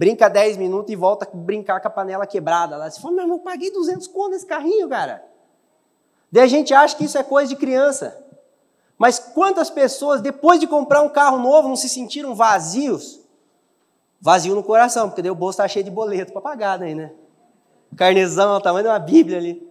brinca 0.00 0.30
10 0.30 0.56
minutos 0.56 0.90
e 0.90 0.96
volta 0.96 1.28
a 1.30 1.36
brincar 1.36 1.78
com 1.78 1.86
a 1.86 1.90
panela 1.90 2.26
quebrada. 2.26 2.74
Ela 2.74 2.90
se 2.90 3.02
fala, 3.02 3.16
meu 3.16 3.24
irmão, 3.24 3.38
paguei 3.38 3.70
200 3.70 4.06
conto 4.06 4.30
nesse 4.30 4.46
carrinho, 4.46 4.88
cara. 4.88 5.22
Daí 6.32 6.44
a 6.44 6.46
gente 6.46 6.72
acha 6.72 6.96
que 6.96 7.04
isso 7.04 7.18
é 7.18 7.22
coisa 7.22 7.50
de 7.50 7.56
criança. 7.56 8.16
Mas 8.96 9.18
quantas 9.18 9.68
pessoas, 9.68 10.22
depois 10.22 10.58
de 10.58 10.66
comprar 10.66 11.02
um 11.02 11.08
carro 11.10 11.38
novo, 11.38 11.68
não 11.68 11.76
se 11.76 11.86
sentiram 11.86 12.34
vazios? 12.34 13.20
Vazio 14.18 14.54
no 14.54 14.62
coração, 14.62 15.10
porque 15.10 15.20
daí 15.20 15.30
o 15.30 15.34
bolso 15.34 15.56
está 15.56 15.68
cheio 15.68 15.84
de 15.84 15.90
boleto 15.90 16.32
para 16.32 16.40
pagar 16.40 16.78
daí, 16.78 16.94
né? 16.94 17.12
Carnezão, 17.94 18.56
o 18.56 18.60
tamanho 18.60 18.84
de 18.84 18.88
uma 18.88 18.98
Bíblia 18.98 19.36
ali. 19.36 19.68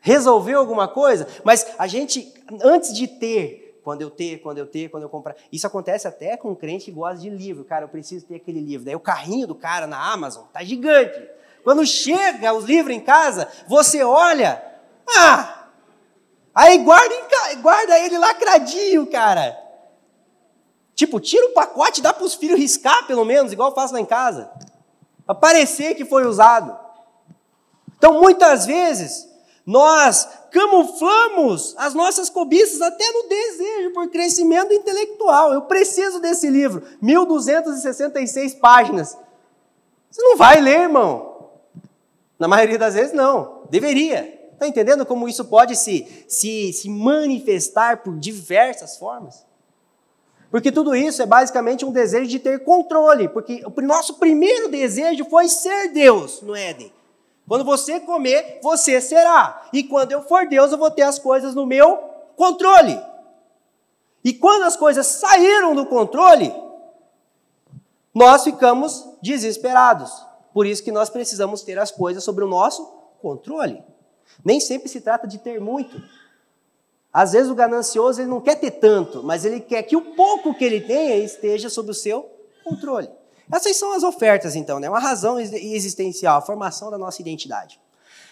Resolveu 0.00 0.60
alguma 0.60 0.86
coisa? 0.86 1.26
Mas 1.42 1.66
a 1.76 1.88
gente, 1.88 2.32
antes 2.62 2.94
de 2.94 3.08
ter, 3.08 3.59
quando 3.82 4.02
eu 4.02 4.10
ter, 4.10 4.38
quando 4.38 4.58
eu 4.58 4.66
ter, 4.66 4.88
quando 4.88 5.04
eu 5.04 5.08
comprar. 5.08 5.36
Isso 5.50 5.66
acontece 5.66 6.06
até 6.06 6.36
com 6.36 6.50
um 6.50 6.54
crente 6.54 6.86
que 6.86 6.90
gosta 6.90 7.18
de 7.18 7.30
livro. 7.30 7.64
Cara, 7.64 7.84
eu 7.84 7.88
preciso 7.88 8.26
ter 8.26 8.36
aquele 8.36 8.60
livro. 8.60 8.84
Daí 8.84 8.94
o 8.94 9.00
carrinho 9.00 9.46
do 9.46 9.54
cara 9.54 9.86
na 9.86 10.12
Amazon 10.12 10.44
tá 10.52 10.62
gigante. 10.62 11.20
Quando 11.62 11.86
chega 11.86 12.52
os 12.52 12.64
livros 12.64 12.94
em 12.94 13.00
casa, 13.00 13.48
você 13.66 14.02
olha, 14.02 14.62
ah! 15.08 15.68
Aí 16.54 16.78
guarda, 16.78 17.14
guarda 17.60 17.98
ele 17.98 18.18
lacradinho, 18.18 19.06
cara. 19.06 19.56
Tipo, 20.94 21.20
tira 21.20 21.46
o 21.46 21.54
pacote 21.54 22.02
dá 22.02 22.12
para 22.12 22.24
os 22.24 22.34
filhos 22.34 22.58
riscar, 22.58 23.06
pelo 23.06 23.24
menos, 23.24 23.52
igual 23.52 23.70
eu 23.70 23.74
faço 23.74 23.94
lá 23.94 24.00
em 24.00 24.04
casa. 24.04 24.50
Para 25.24 25.34
parecer 25.34 25.94
que 25.94 26.04
foi 26.04 26.26
usado. 26.26 26.76
Então, 27.96 28.20
muitas 28.20 28.66
vezes, 28.66 29.28
nós 29.64 30.28
camuflamos 30.50 31.74
as 31.78 31.94
nossas 31.94 32.28
cobiças 32.28 32.80
até 32.80 33.10
no 33.12 33.28
desejo 33.28 33.92
por 33.92 34.08
crescimento 34.10 34.72
intelectual. 34.72 35.52
Eu 35.52 35.62
preciso 35.62 36.20
desse 36.20 36.48
livro, 36.48 36.82
1266 37.00 38.54
páginas. 38.54 39.16
Você 40.10 40.22
não 40.22 40.36
vai 40.36 40.60
ler, 40.60 40.82
irmão. 40.82 41.50
Na 42.38 42.48
maioria 42.48 42.78
das 42.78 42.94
vezes, 42.94 43.12
não. 43.12 43.62
Deveria. 43.70 44.40
Está 44.52 44.66
entendendo 44.66 45.06
como 45.06 45.28
isso 45.28 45.44
pode 45.44 45.76
se, 45.76 46.06
se, 46.28 46.72
se 46.72 46.88
manifestar 46.88 48.02
por 48.02 48.18
diversas 48.18 48.96
formas? 48.96 49.46
Porque 50.50 50.72
tudo 50.72 50.96
isso 50.96 51.22
é 51.22 51.26
basicamente 51.26 51.84
um 51.84 51.92
desejo 51.92 52.28
de 52.28 52.38
ter 52.38 52.64
controle. 52.64 53.28
Porque 53.28 53.62
o 53.64 53.80
nosso 53.82 54.14
primeiro 54.14 54.68
desejo 54.68 55.24
foi 55.26 55.48
ser 55.48 55.88
Deus 55.92 56.42
no 56.42 56.56
Éden. 56.56 56.92
Quando 57.50 57.64
você 57.64 57.98
comer, 57.98 58.60
você 58.62 59.00
será. 59.00 59.68
E 59.72 59.82
quando 59.82 60.12
eu 60.12 60.22
for 60.22 60.46
Deus, 60.46 60.70
eu 60.70 60.78
vou 60.78 60.88
ter 60.88 61.02
as 61.02 61.18
coisas 61.18 61.52
no 61.52 61.66
meu 61.66 61.96
controle. 62.36 62.96
E 64.22 64.32
quando 64.32 64.62
as 64.62 64.76
coisas 64.76 65.04
saíram 65.04 65.74
do 65.74 65.84
controle, 65.84 66.54
nós 68.14 68.44
ficamos 68.44 69.04
desesperados. 69.20 70.12
Por 70.54 70.64
isso 70.64 70.84
que 70.84 70.92
nós 70.92 71.10
precisamos 71.10 71.62
ter 71.62 71.76
as 71.76 71.90
coisas 71.90 72.22
sobre 72.22 72.44
o 72.44 72.48
nosso 72.48 72.86
controle. 73.20 73.82
Nem 74.44 74.60
sempre 74.60 74.88
se 74.88 75.00
trata 75.00 75.26
de 75.26 75.38
ter 75.38 75.60
muito. 75.60 76.00
Às 77.12 77.32
vezes 77.32 77.50
o 77.50 77.56
ganancioso 77.56 78.20
ele 78.20 78.30
não 78.30 78.40
quer 78.40 78.60
ter 78.60 78.70
tanto, 78.70 79.24
mas 79.24 79.44
ele 79.44 79.58
quer 79.58 79.82
que 79.82 79.96
o 79.96 80.14
pouco 80.14 80.54
que 80.54 80.64
ele 80.64 80.82
tenha 80.82 81.16
esteja 81.16 81.68
sob 81.68 81.90
o 81.90 81.94
seu 81.94 82.30
controle. 82.62 83.10
Essas 83.52 83.76
são 83.76 83.92
as 83.92 84.02
ofertas, 84.02 84.54
então, 84.54 84.78
né? 84.78 84.88
Uma 84.88 85.00
razão 85.00 85.40
existencial, 85.40 86.38
a 86.38 86.40
formação 86.40 86.90
da 86.90 86.98
nossa 86.98 87.20
identidade. 87.20 87.80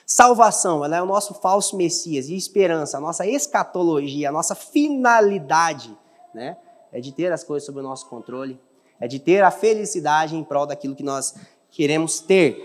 Salvação, 0.07 0.85
ela 0.85 0.97
é 0.97 1.03
o 1.03 1.07
nosso 1.07 1.35
falso 1.35 1.77
Messias 1.77 2.29
e 2.29 2.37
esperança, 2.37 2.97
a 2.97 3.01
nossa 3.01 3.27
escatologia, 3.27 4.31
a 4.31 4.33
nossa 4.33 4.55
finalidade, 4.55 5.97
né? 6.33 6.57
É 6.91 7.01
de 7.01 7.13
ter 7.13 7.31
as 7.31 7.45
coisas 7.45 7.67
sob 7.67 7.81
o 7.81 7.83
nosso 7.83 8.07
controle, 8.07 8.59
é 8.99 9.07
de 9.07 9.19
ter 9.19 9.45
a 9.45 9.51
felicidade 9.51 10.35
em 10.35 10.43
prol 10.43 10.67
daquilo 10.67 10.97
que 10.97 11.03
nós 11.03 11.35
queremos 11.71 12.21
ter. 12.21 12.59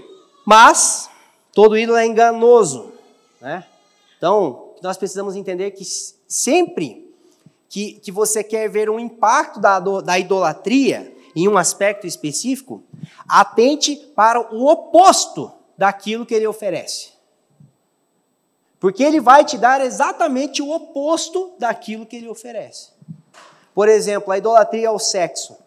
Mas 0.46 1.10
todo 1.52 1.78
ídolo 1.78 1.98
é 1.98 2.06
enganoso, 2.06 2.94
né? 3.42 3.66
Então, 4.18 4.72
nós 4.82 4.96
precisamos 4.96 5.36
entender 5.36 5.72
que 5.72 5.84
sempre 6.28 7.14
que, 7.68 7.94
que 7.94 8.12
você 8.12 8.44
quer 8.44 8.70
ver 8.70 8.90
um 8.90 9.00
impacto 9.00 9.60
da, 9.60 9.80
da 9.80 10.20
idolatria, 10.20 11.13
em 11.36 11.48
um 11.48 11.58
aspecto 11.58 12.06
específico, 12.06 12.84
atente 13.28 13.96
para 14.16 14.54
o 14.54 14.68
oposto 14.68 15.52
daquilo 15.78 16.26
que 16.26 16.34
ele 16.34 16.48
oferece. 16.48 17.14
Porque 18.80 19.04
ele 19.04 19.22
vai 19.22 19.46
te 19.46 19.58
dar 19.58 19.82
exatamente 19.82 20.62
o 20.62 20.70
oposto 20.70 21.54
daquilo 21.58 22.06
que 22.06 22.18
ele 22.18 22.28
oferece. 22.28 22.92
Por 23.74 23.88
exemplo, 23.88 24.32
a 24.32 24.38
idolatria 24.38 24.90
ao 24.90 25.00
sexo. 25.00 25.58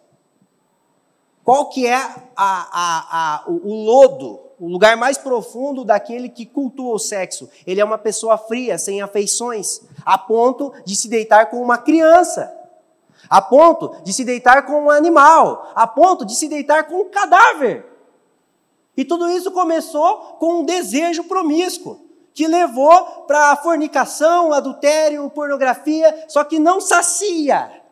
Qual 1.43 1.69
que 1.69 1.87
é 1.87 1.95
a, 1.95 2.19
a, 2.35 3.07
a, 3.35 3.43
o, 3.47 3.69
o 3.69 3.83
lodo, 3.83 4.39
o 4.59 4.67
lugar 4.67 4.95
mais 4.97 5.17
profundo 5.17 5.83
daquele 5.83 6.29
que 6.29 6.45
cultua 6.45 6.93
o 6.93 6.99
sexo? 6.99 7.49
Ele 7.65 7.81
é 7.81 7.85
uma 7.85 7.97
pessoa 7.97 8.37
fria, 8.37 8.77
sem 8.77 9.01
afeições, 9.01 9.81
a 10.05 10.17
ponto 10.17 10.73
de 10.85 10.95
se 10.95 11.07
deitar 11.07 11.49
com 11.49 11.61
uma 11.61 11.77
criança 11.77 12.53
a 13.29 13.41
ponto 13.41 13.95
de 14.03 14.13
se 14.13 14.23
deitar 14.23 14.65
com 14.65 14.83
um 14.83 14.89
animal, 14.89 15.71
a 15.75 15.85
ponto 15.85 16.25
de 16.25 16.35
se 16.35 16.47
deitar 16.47 16.85
com 16.85 17.01
um 17.01 17.09
cadáver. 17.09 17.85
E 18.95 19.05
tudo 19.05 19.29
isso 19.29 19.51
começou 19.51 20.37
com 20.39 20.61
um 20.61 20.65
desejo 20.65 21.23
promíscuo, 21.25 21.99
que 22.33 22.47
levou 22.47 23.23
para 23.27 23.51
a 23.51 23.55
fornicação, 23.55 24.53
adultério, 24.53 25.29
pornografia, 25.29 26.25
só 26.27 26.43
que 26.43 26.59
não 26.59 26.81
sacia. 26.81 27.83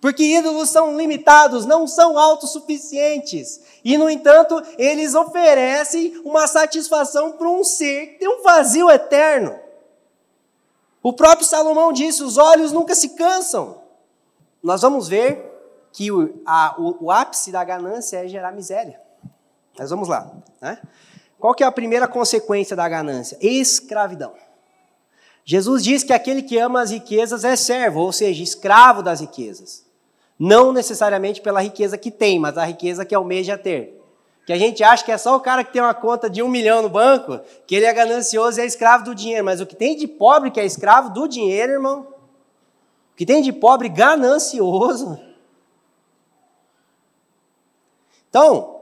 Porque 0.00 0.22
ídolos 0.22 0.68
são 0.68 0.96
limitados, 0.96 1.64
não 1.64 1.86
são 1.86 2.18
autossuficientes. 2.18 3.60
E, 3.82 3.96
no 3.96 4.10
entanto, 4.10 4.62
eles 4.76 5.14
oferecem 5.14 6.20
uma 6.24 6.46
satisfação 6.46 7.32
para 7.32 7.48
um 7.48 7.64
ser 7.64 8.08
que 8.08 8.18
tem 8.18 8.28
um 8.28 8.42
vazio 8.42 8.90
eterno. 8.90 9.58
O 11.02 11.12
próprio 11.12 11.46
Salomão 11.46 11.92
disse: 11.92 12.22
os 12.22 12.36
olhos 12.36 12.70
nunca 12.70 12.94
se 12.94 13.10
cansam 13.10 13.83
nós 14.64 14.80
vamos 14.80 15.06
ver 15.06 15.52
que 15.92 16.10
o, 16.10 16.40
a, 16.46 16.74
o, 16.78 17.04
o, 17.04 17.10
ápice 17.10 17.52
da 17.52 17.62
ganância 17.62 18.24
é 18.24 18.26
gerar 18.26 18.50
miséria. 18.50 18.98
Mas 19.78 19.90
vamos 19.90 20.08
lá. 20.08 20.32
Né? 20.60 20.78
Qual 21.38 21.54
que 21.54 21.62
é 21.62 21.66
a 21.66 21.72
primeira 21.72 22.08
consequência 22.08 22.74
da 22.74 22.88
ganância? 22.88 23.36
Escravidão. 23.42 24.32
Jesus 25.44 25.84
diz 25.84 26.02
que 26.02 26.14
aquele 26.14 26.42
que 26.42 26.56
ama 26.56 26.80
as 26.80 26.90
riquezas 26.90 27.44
é 27.44 27.54
servo, 27.54 28.00
ou 28.00 28.10
seja, 28.10 28.42
escravo 28.42 29.02
das 29.02 29.20
riquezas. 29.20 29.84
Não 30.38 30.72
necessariamente 30.72 31.42
pela 31.42 31.60
riqueza 31.60 31.98
que 31.98 32.10
tem, 32.10 32.38
mas 32.38 32.56
a 32.56 32.64
riqueza 32.64 33.04
que 33.04 33.14
almeja 33.14 33.58
ter. 33.58 34.00
Que 34.46 34.52
a 34.54 34.58
gente 34.58 34.82
acha 34.82 35.04
que 35.04 35.12
é 35.12 35.18
só 35.18 35.36
o 35.36 35.40
cara 35.40 35.62
que 35.62 35.74
tem 35.74 35.82
uma 35.82 35.94
conta 35.94 36.30
de 36.30 36.42
um 36.42 36.48
milhão 36.48 36.80
no 36.80 36.88
banco, 36.88 37.38
que 37.66 37.74
ele 37.74 37.84
é 37.84 37.92
ganancioso 37.92 38.58
e 38.58 38.62
é 38.62 38.66
escravo 38.66 39.04
do 39.04 39.14
dinheiro. 39.14 39.44
Mas 39.44 39.60
o 39.60 39.66
que 39.66 39.76
tem 39.76 39.94
de 39.94 40.08
pobre 40.08 40.50
que 40.50 40.58
é 40.58 40.64
escravo 40.64 41.10
do 41.10 41.28
dinheiro, 41.28 41.72
irmão, 41.72 42.13
o 43.14 43.16
que 43.16 43.24
tem 43.24 43.40
de 43.40 43.52
pobre 43.52 43.88
ganancioso. 43.88 45.20
Então, 48.28 48.80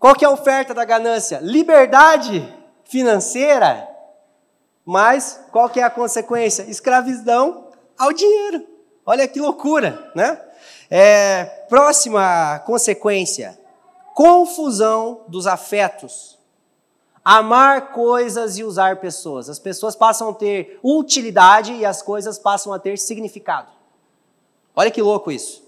qual 0.00 0.16
que 0.16 0.24
é 0.24 0.28
a 0.28 0.32
oferta 0.32 0.74
da 0.74 0.84
ganância? 0.84 1.38
Liberdade 1.40 2.52
financeira, 2.84 3.88
mas 4.84 5.40
qual 5.52 5.70
que 5.70 5.78
é 5.78 5.84
a 5.84 5.90
consequência? 5.90 6.64
Escravidão 6.64 7.68
ao 7.96 8.12
dinheiro. 8.12 8.66
Olha 9.04 9.28
que 9.28 9.38
loucura, 9.38 10.10
né? 10.12 10.40
É, 10.90 11.44
próxima 11.68 12.58
consequência: 12.66 13.56
confusão 14.12 15.24
dos 15.28 15.46
afetos 15.46 16.35
amar 17.28 17.90
coisas 17.90 18.56
e 18.56 18.62
usar 18.62 19.00
pessoas. 19.00 19.50
As 19.50 19.58
pessoas 19.58 19.96
passam 19.96 20.28
a 20.28 20.32
ter 20.32 20.78
utilidade 20.80 21.72
e 21.72 21.84
as 21.84 22.00
coisas 22.00 22.38
passam 22.38 22.72
a 22.72 22.78
ter 22.78 22.96
significado. 22.96 23.68
Olha 24.76 24.92
que 24.92 25.02
louco 25.02 25.32
isso. 25.32 25.64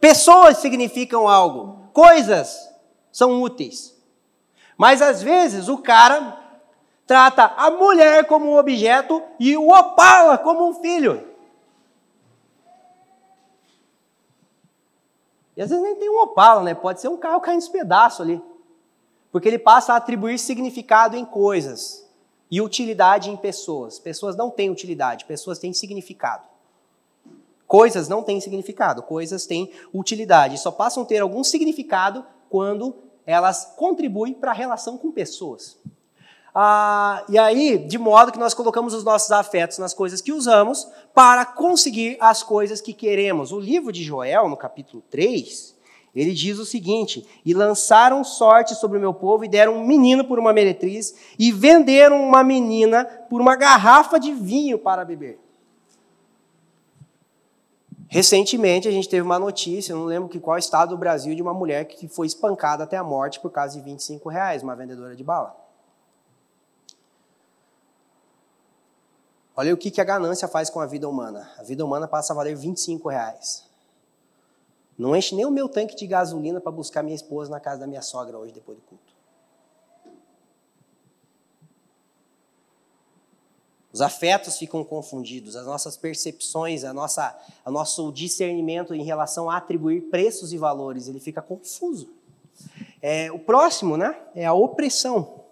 Pessoas 0.00 0.58
significam 0.58 1.26
algo, 1.26 1.88
coisas 1.92 2.70
são 3.10 3.42
úteis. 3.42 4.00
Mas 4.78 5.02
às 5.02 5.20
vezes 5.20 5.68
o 5.68 5.78
cara 5.78 6.38
trata 7.04 7.52
a 7.56 7.68
mulher 7.68 8.28
como 8.28 8.46
um 8.46 8.56
objeto 8.56 9.20
e 9.40 9.56
o 9.56 9.70
opala 9.70 10.38
como 10.38 10.68
um 10.68 10.74
filho. 10.74 11.28
E 15.56 15.62
às 15.62 15.68
vezes 15.68 15.82
nem 15.82 15.96
tem 15.96 16.08
um 16.08 16.22
opala, 16.22 16.62
né? 16.62 16.74
Pode 16.74 17.00
ser 17.00 17.08
um 17.08 17.16
carro 17.16 17.40
caindo 17.40 17.64
em 17.74 17.80
ali 18.22 18.51
porque 19.32 19.48
ele 19.48 19.58
passa 19.58 19.94
a 19.94 19.96
atribuir 19.96 20.38
significado 20.38 21.16
em 21.16 21.24
coisas 21.24 22.06
e 22.50 22.60
utilidade 22.60 23.30
em 23.30 23.36
pessoas. 23.36 23.98
Pessoas 23.98 24.36
não 24.36 24.50
têm 24.50 24.68
utilidade, 24.68 25.24
pessoas 25.24 25.58
têm 25.58 25.72
significado. 25.72 26.46
Coisas 27.66 28.06
não 28.06 28.22
têm 28.22 28.38
significado, 28.38 29.02
coisas 29.02 29.46
têm 29.46 29.72
utilidade. 29.94 30.58
Só 30.58 30.70
passam 30.70 31.02
a 31.02 31.06
ter 31.06 31.20
algum 31.20 31.42
significado 31.42 32.22
quando 32.50 32.94
elas 33.24 33.72
contribuem 33.76 34.34
para 34.34 34.50
a 34.50 34.54
relação 34.54 34.98
com 34.98 35.10
pessoas. 35.10 35.78
Ah, 36.54 37.24
e 37.30 37.38
aí, 37.38 37.78
de 37.78 37.96
modo 37.96 38.30
que 38.30 38.38
nós 38.38 38.52
colocamos 38.52 38.92
os 38.92 39.02
nossos 39.02 39.32
afetos 39.32 39.78
nas 39.78 39.94
coisas 39.94 40.20
que 40.20 40.32
usamos 40.32 40.86
para 41.14 41.46
conseguir 41.46 42.18
as 42.20 42.42
coisas 42.42 42.82
que 42.82 42.92
queremos. 42.92 43.52
O 43.52 43.58
livro 43.58 43.90
de 43.90 44.02
Joel, 44.04 44.50
no 44.50 44.56
capítulo 44.58 45.02
3, 45.08 45.71
Ele 46.14 46.32
diz 46.32 46.58
o 46.58 46.66
seguinte: 46.66 47.26
E 47.44 47.54
lançaram 47.54 48.22
sorte 48.22 48.74
sobre 48.74 48.98
o 48.98 49.00
meu 49.00 49.14
povo, 49.14 49.44
e 49.44 49.48
deram 49.48 49.76
um 49.76 49.86
menino 49.86 50.24
por 50.24 50.38
uma 50.38 50.52
meretriz, 50.52 51.14
e 51.38 51.50
venderam 51.50 52.22
uma 52.22 52.44
menina 52.44 53.04
por 53.30 53.40
uma 53.40 53.56
garrafa 53.56 54.20
de 54.20 54.32
vinho 54.32 54.78
para 54.78 55.04
beber. 55.04 55.38
Recentemente 58.08 58.86
a 58.86 58.90
gente 58.90 59.08
teve 59.08 59.22
uma 59.22 59.38
notícia, 59.38 59.94
não 59.94 60.04
lembro 60.04 60.28
que 60.28 60.38
qual 60.38 60.58
estado 60.58 60.90
do 60.90 60.98
Brasil, 60.98 61.34
de 61.34 61.40
uma 61.40 61.54
mulher 61.54 61.86
que 61.86 62.06
foi 62.06 62.26
espancada 62.26 62.84
até 62.84 62.98
a 62.98 63.02
morte 63.02 63.40
por 63.40 63.50
causa 63.50 63.78
de 63.78 63.82
25 63.82 64.28
reais, 64.28 64.62
uma 64.62 64.76
vendedora 64.76 65.16
de 65.16 65.24
bala. 65.24 65.56
Olha 69.56 69.72
o 69.72 69.78
que 69.78 69.98
a 69.98 70.04
ganância 70.04 70.46
faz 70.46 70.68
com 70.68 70.78
a 70.78 70.84
vida 70.84 71.08
humana. 71.08 71.50
A 71.58 71.62
vida 71.62 71.82
humana 71.82 72.06
passa 72.06 72.34
a 72.34 72.36
valer 72.36 72.54
25 72.54 73.08
reais. 73.08 73.71
Não 74.98 75.16
enche 75.16 75.34
nem 75.34 75.46
o 75.46 75.50
meu 75.50 75.68
tanque 75.68 75.96
de 75.96 76.06
gasolina 76.06 76.60
para 76.60 76.70
buscar 76.70 77.02
minha 77.02 77.14
esposa 77.14 77.50
na 77.50 77.58
casa 77.58 77.80
da 77.80 77.86
minha 77.86 78.02
sogra 78.02 78.38
hoje, 78.38 78.52
depois 78.52 78.78
do 78.78 78.84
culto. 78.84 79.12
Os 83.92 84.00
afetos 84.00 84.56
ficam 84.56 84.82
confundidos, 84.82 85.54
as 85.54 85.66
nossas 85.66 85.98
percepções, 85.98 86.82
a 86.82 86.94
nossa, 86.94 87.38
o 87.66 87.70
nosso 87.70 88.10
discernimento 88.10 88.94
em 88.94 89.02
relação 89.02 89.50
a 89.50 89.58
atribuir 89.58 90.02
preços 90.02 90.52
e 90.52 90.56
valores, 90.56 91.08
ele 91.08 91.20
fica 91.20 91.42
confuso. 91.42 92.08
É, 93.02 93.30
o 93.30 93.38
próximo, 93.38 93.98
né, 93.98 94.18
é 94.34 94.46
a 94.46 94.54
opressão. 94.54 95.42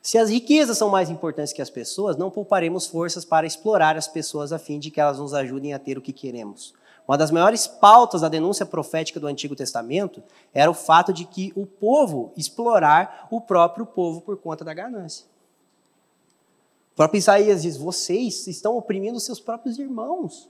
Se 0.00 0.16
as 0.16 0.30
riquezas 0.30 0.78
são 0.78 0.88
mais 0.88 1.10
importantes 1.10 1.52
que 1.52 1.60
as 1.60 1.68
pessoas, 1.68 2.16
não 2.16 2.30
pouparemos 2.30 2.86
forças 2.86 3.24
para 3.24 3.46
explorar 3.46 3.96
as 3.96 4.06
pessoas 4.06 4.52
a 4.52 4.58
fim 4.58 4.78
de 4.78 4.90
que 4.90 5.00
elas 5.00 5.18
nos 5.18 5.34
ajudem 5.34 5.74
a 5.74 5.78
ter 5.78 5.98
o 5.98 6.02
que 6.02 6.12
queremos. 6.12 6.72
Uma 7.10 7.18
das 7.18 7.32
maiores 7.32 7.66
pautas 7.66 8.20
da 8.20 8.28
denúncia 8.28 8.64
profética 8.64 9.18
do 9.18 9.26
Antigo 9.26 9.56
Testamento 9.56 10.22
era 10.54 10.70
o 10.70 10.74
fato 10.74 11.12
de 11.12 11.24
que 11.24 11.52
o 11.56 11.66
povo 11.66 12.32
explorar 12.36 13.26
o 13.32 13.40
próprio 13.40 13.84
povo 13.84 14.20
por 14.20 14.36
conta 14.36 14.64
da 14.64 14.72
ganância. 14.72 15.26
O 16.92 16.94
próprio 16.94 17.18
Isaías 17.18 17.62
diz: 17.62 17.76
vocês 17.76 18.46
estão 18.46 18.76
oprimindo 18.76 19.18
seus 19.18 19.40
próprios 19.40 19.76
irmãos. 19.76 20.48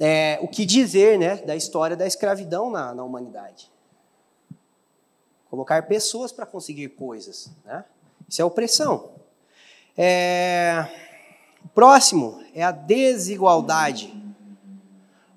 É, 0.00 0.40
o 0.42 0.48
que 0.48 0.66
dizer 0.66 1.16
né, 1.16 1.36
da 1.36 1.54
história 1.54 1.96
da 1.96 2.08
escravidão 2.08 2.72
na, 2.72 2.92
na 2.92 3.04
humanidade? 3.04 3.70
Colocar 5.48 5.86
pessoas 5.86 6.32
para 6.32 6.44
conseguir 6.44 6.88
coisas. 6.88 7.52
Né? 7.64 7.84
Isso 8.28 8.42
é 8.42 8.44
opressão. 8.44 9.12
É, 9.96 11.03
o 11.64 11.68
próximo 11.68 12.40
é 12.54 12.62
a 12.62 12.70
desigualdade. 12.70 14.12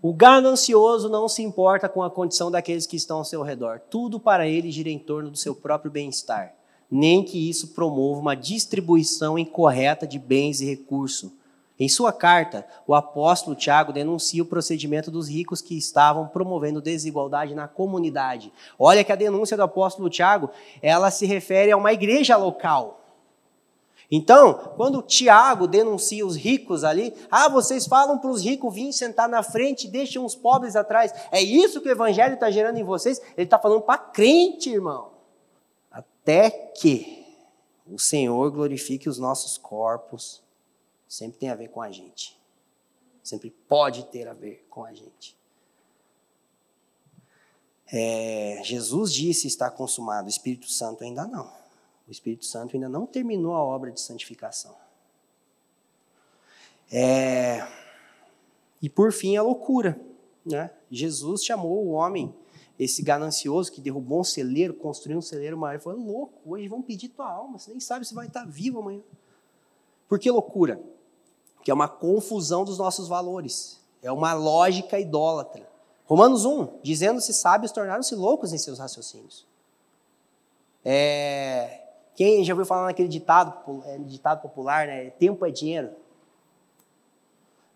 O 0.02 0.14
ganancioso 0.14 1.10
não 1.10 1.28
se 1.28 1.42
importa 1.42 1.88
com 1.88 2.04
a 2.04 2.10
condição 2.10 2.52
daqueles 2.52 2.86
que 2.86 2.98
estão 2.98 3.20
ao 3.20 3.26
seu 3.26 3.42
redor. 3.42 3.80
Tudo 3.90 4.20
para 4.20 4.48
ele 4.48 4.70
gira 4.70 4.90
em 4.90 5.00
torno 5.00 5.32
do 5.32 5.38
seu 5.38 5.56
próprio 5.56 5.90
bem-estar, 5.90 6.54
nem 6.92 7.24
que 7.24 7.50
isso 7.50 7.70
promova 7.70 8.20
uma 8.20 8.36
distribuição 8.36 9.40
incorreta 9.40 10.06
de 10.06 10.20
bens 10.20 10.62
e 10.62 10.66
recursos. 10.66 11.32
Em 11.80 11.88
sua 11.88 12.12
carta, 12.12 12.66
o 12.86 12.94
apóstolo 12.94 13.56
Tiago 13.56 13.94
denuncia 13.94 14.44
o 14.44 14.48
procedimento 14.48 15.10
dos 15.10 15.30
ricos 15.30 15.62
que 15.62 15.78
estavam 15.78 16.28
promovendo 16.28 16.82
desigualdade 16.82 17.56
na 17.56 17.68
comunidade. 17.68 18.52
Olha 18.78 19.04
que 19.04 19.12
a 19.12 19.16
denúncia 19.16 19.56
do 19.56 19.64
apóstolo 19.64 20.10
Tiago, 20.10 20.50
ela 20.82 21.10
se 21.10 21.26
refere 21.26 21.72
a 21.72 21.78
uma 21.78 21.94
igreja 21.94 22.36
local. 22.36 23.07
Então, 24.10 24.74
quando 24.78 25.02
Tiago 25.02 25.68
denuncia 25.68 26.26
os 26.26 26.36
ricos 26.36 26.84
ali, 26.84 27.14
ah, 27.30 27.50
vocês 27.50 27.86
falam 27.86 28.18
para 28.18 28.30
os 28.30 28.42
ricos 28.42 28.74
virem 28.74 28.92
sentar 28.92 29.28
na 29.28 29.44
frente 29.44 29.86
e 29.86 29.92
deixam 29.92 30.24
os 30.24 30.34
pobres 30.34 30.76
atrás. 30.78 31.12
É 31.30 31.42
isso 31.42 31.82
que 31.82 31.90
o 31.90 31.92
evangelho 31.92 32.36
está 32.36 32.50
gerando 32.50 32.78
em 32.78 32.84
vocês? 32.84 33.20
Ele 33.36 33.44
está 33.44 33.60
falando 33.60 33.82
para 33.82 33.98
crente, 33.98 34.70
irmão. 34.70 35.12
Até 35.92 36.50
que 36.50 37.26
o 37.86 38.00
Senhor 38.00 38.50
glorifique 38.52 39.10
os 39.10 39.18
nossos 39.18 39.58
corpos, 39.58 40.42
sempre 41.08 41.40
tem 41.40 41.50
a 41.50 41.56
ver 41.56 41.70
com 41.70 41.82
a 41.82 41.92
gente. 41.92 42.38
Sempre 43.22 43.50
pode 43.50 44.06
ter 44.06 44.28
a 44.28 44.34
ver 44.34 44.66
com 44.70 44.86
a 44.86 44.94
gente. 44.94 45.36
É, 47.92 48.62
Jesus 48.64 49.14
disse 49.14 49.48
está 49.48 49.70
consumado, 49.70 50.28
o 50.28 50.30
Espírito 50.30 50.70
Santo 50.70 51.04
ainda 51.04 51.26
não. 51.26 51.52
O 52.08 52.12
Espírito 52.12 52.46
Santo 52.46 52.76
ainda 52.76 52.88
não 52.88 53.06
terminou 53.06 53.54
a 53.54 53.64
obra 53.64 53.92
de 53.92 54.00
santificação. 54.00 54.74
É... 56.92 57.68
E 58.82 58.90
por 58.90 59.12
fim, 59.12 59.36
a 59.36 59.44
loucura. 59.44 60.00
Né? 60.46 60.72
Jesus 60.90 61.44
chamou 61.44 61.86
o 61.86 61.90
homem, 61.90 62.34
esse 62.80 63.02
ganancioso 63.02 63.72
que 63.72 63.82
derrubou 63.82 64.22
um 64.22 64.24
celeiro, 64.24 64.74
construiu 64.74 65.18
um 65.18 65.22
celeiro 65.22 65.58
maior, 65.58 65.78
e 65.78 65.84
falou: 65.84 66.00
louco, 66.00 66.40
hoje 66.46 66.68
vão 66.68 66.82
pedir 66.82 67.10
tua 67.10 67.30
alma, 67.30 67.60
você 67.60 67.72
nem 67.72 67.80
sabe 67.80 68.06
se 68.06 68.14
vai 68.14 68.28
estar 68.28 68.46
vivo 68.46 68.80
amanhã. 68.80 69.02
Por 70.08 70.18
que 70.18 70.32
loucura? 70.32 70.82
Que 71.64 71.72
é 71.72 71.74
uma 71.74 71.90
confusão 71.90 72.64
dos 72.64 72.78
nossos 72.78 73.10
valores, 73.10 73.82
é 74.02 74.12
uma 74.12 74.34
lógica 74.34 74.98
idólatra. 74.98 75.68
Romanos 76.06 76.46
1, 76.46 76.80
dizendo-se 76.82 77.34
sábios, 77.34 77.74
tornaram-se 77.74 78.16
loucos 78.16 78.54
em 78.54 78.58
seus 78.58 78.80
raciocínios. 78.80 79.46
É, 80.86 81.87
quem 82.18 82.44
já 82.44 82.52
ouviu 82.52 82.66
falar 82.66 82.88
naquele 82.88 83.08
ditado, 83.08 83.54
é, 83.86 84.00
ditado 84.00 84.42
popular, 84.42 84.88
né? 84.88 85.12
Tempo 85.12 85.46
é 85.46 85.52
dinheiro. 85.52 85.92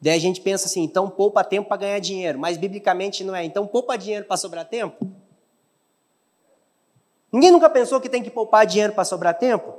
Daí 0.01 0.15
a 0.15 0.19
gente 0.19 0.41
pensa 0.41 0.65
assim, 0.65 0.81
então 0.81 1.07
poupa 1.07 1.43
tempo 1.43 1.67
para 1.67 1.77
ganhar 1.77 1.99
dinheiro, 1.99 2.39
mas 2.39 2.57
biblicamente 2.57 3.23
não 3.23 3.35
é. 3.35 3.45
Então 3.45 3.67
poupa 3.67 3.95
dinheiro 3.95 4.25
para 4.25 4.35
sobrar 4.37 4.65
tempo? 4.65 5.07
Ninguém 7.31 7.51
nunca 7.51 7.69
pensou 7.69 8.01
que 8.01 8.09
tem 8.09 8.23
que 8.23 8.31
poupar 8.31 8.65
dinheiro 8.65 8.93
para 8.93 9.05
sobrar 9.05 9.37
tempo? 9.37 9.75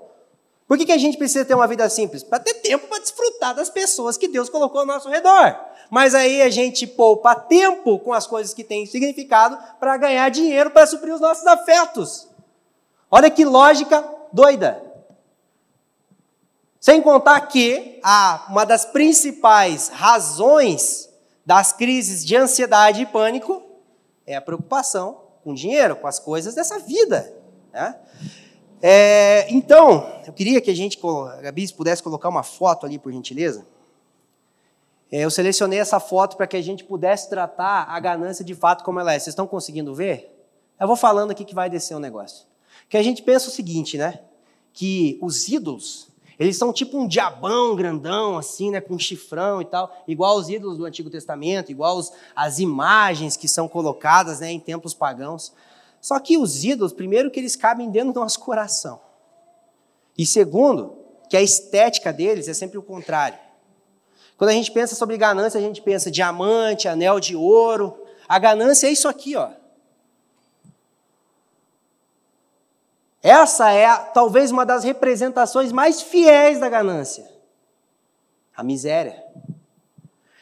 Por 0.69 0.79
que, 0.79 0.87
que 0.87 0.93
a 0.93 0.99
gente 0.99 1.19
precisa 1.19 1.45
ter 1.45 1.55
uma 1.55 1.67
vida 1.67 1.89
simples? 1.89 2.23
Para 2.23 2.39
ter 2.39 2.55
tempo 2.55 2.87
para 2.87 3.01
desfrutar 3.01 3.57
das 3.57 3.69
pessoas 3.69 4.17
que 4.17 4.29
Deus 4.29 4.49
colocou 4.49 4.83
ao 4.83 4.87
nosso 4.87 5.09
redor. 5.09 5.59
Mas 5.91 6.15
aí 6.15 6.41
a 6.41 6.51
gente 6.51 6.87
poupa 6.87 7.35
tempo 7.35 7.99
com 7.99 8.13
as 8.13 8.29
coisas 8.29 8.55
que 8.55 8.63
têm 8.63 8.87
significado 8.87 9.59
para 9.81 9.97
ganhar 9.97 10.29
dinheiro 10.29 10.71
para 10.71 10.87
suprir 10.87 11.13
os 11.13 11.21
nossos 11.21 11.45
afetos. 11.49 12.29
Olha 13.11 13.29
que 13.29 13.45
lógica 13.45 14.12
doida. 14.33 14.83
Sem 16.81 17.01
contar 17.01 17.41
que 17.43 18.01
a, 18.03 18.47
uma 18.49 18.65
das 18.65 18.85
principais 18.85 19.89
razões 19.89 21.09
das 21.47 21.73
crises 21.73 22.25
de 22.25 22.37
ansiedade 22.37 23.03
e 23.03 23.07
pânico 23.07 23.63
é 24.27 24.35
a 24.35 24.41
preocupação 24.41 25.21
com 25.45 25.55
dinheiro, 25.55 25.97
com 25.97 26.07
as 26.07 26.19
coisas 26.19 26.55
dessa 26.55 26.79
vida. 26.79 27.33
Né? 27.73 27.97
É, 28.81 29.47
então, 29.49 30.21
eu 30.27 30.33
queria 30.33 30.61
que 30.61 30.71
a 30.71 30.75
gente, 30.75 30.99
a 31.05 31.41
Gabi, 31.41 31.73
pudesse 31.73 32.03
colocar 32.03 32.29
uma 32.29 32.43
foto 32.43 32.85
ali, 32.85 32.99
por 32.99 33.13
gentileza. 33.13 33.65
É, 35.11 35.21
eu 35.21 35.31
selecionei 35.31 35.79
essa 35.79 36.01
foto 36.01 36.37
para 36.37 36.47
que 36.47 36.57
a 36.57 36.63
gente 36.63 36.83
pudesse 36.83 37.29
tratar 37.29 37.85
a 37.89 38.01
ganância 38.01 38.45
de 38.45 38.55
fato 38.55 38.83
como 38.83 38.99
ela 38.99 39.13
é. 39.13 39.19
Vocês 39.19 39.29
estão 39.29 39.47
conseguindo 39.47 39.95
ver? 39.95 40.29
Eu 40.81 40.87
vou 40.87 40.97
falando 40.97 41.31
aqui 41.31 41.45
que 41.45 41.55
vai 41.55 41.71
descer 41.71 41.95
o 41.95 42.01
negócio. 42.01 42.47
Que 42.93 42.99
a 42.99 43.03
gente 43.03 43.23
pensa 43.23 43.49
o 43.49 43.51
seguinte, 43.51 43.97
né? 43.97 44.21
que 44.71 45.19
os 45.23 45.49
ídolos, 45.49 46.09
eles 46.39 46.59
são 46.59 46.75
tipo 46.75 46.99
um 46.99 47.09
diabão 47.09 47.75
grandão, 47.75 48.37
assim, 48.37 48.71
né, 48.71 48.83
com 48.83 48.93
um 48.93 48.99
chifrão 48.99 49.63
e 49.63 49.65
tal, 49.65 49.91
igual 50.07 50.37
os 50.37 50.51
ídolos 50.51 50.77
do 50.77 50.85
Antigo 50.85 51.09
Testamento, 51.09 51.73
igual 51.73 51.97
os, 51.97 52.13
as 52.37 52.59
imagens 52.59 53.35
que 53.35 53.49
são 53.49 53.67
colocadas 53.67 54.41
né, 54.41 54.53
em 54.53 54.61
templos 54.61 54.93
pagãos. 54.93 55.55
Só 56.03 56.21
que 56.21 56.37
os 56.37 56.65
ídolos, 56.65 56.93
primeiro, 56.93 57.31
que 57.31 57.41
eles 57.41 57.57
cabem 57.57 57.91
dentro 57.91 58.13
do 58.13 58.21
nosso 58.21 58.41
coração. 58.41 59.01
E 60.19 60.27
segundo, 60.27 60.95
que 61.31 61.37
a 61.39 61.43
estética 61.43 62.13
deles 62.13 62.47
é 62.47 62.53
sempre 62.53 62.77
o 62.77 62.83
contrário. 62.83 63.39
Quando 64.37 64.51
a 64.51 64.55
gente 64.55 64.71
pensa 64.71 64.95
sobre 64.95 65.17
ganância, 65.17 65.59
a 65.59 65.63
gente 65.63 65.81
pensa 65.81 66.11
diamante, 66.11 66.89
anel 66.89 67.19
de 67.19 67.35
ouro. 67.35 67.97
A 68.29 68.39
ganância 68.39 68.87
é 68.87 68.91
isso 68.91 69.09
aqui, 69.09 69.35
ó. 69.35 69.51
Essa 73.23 73.71
é 73.71 73.89
talvez 74.13 74.51
uma 74.51 74.67
das 74.67 74.83
representações 74.83 75.71
mais 75.71 76.03
fiéis 76.03 76.59
da 76.59 76.69
ganância. 76.69 77.31
A 78.57 78.65
miséria. 78.65 79.23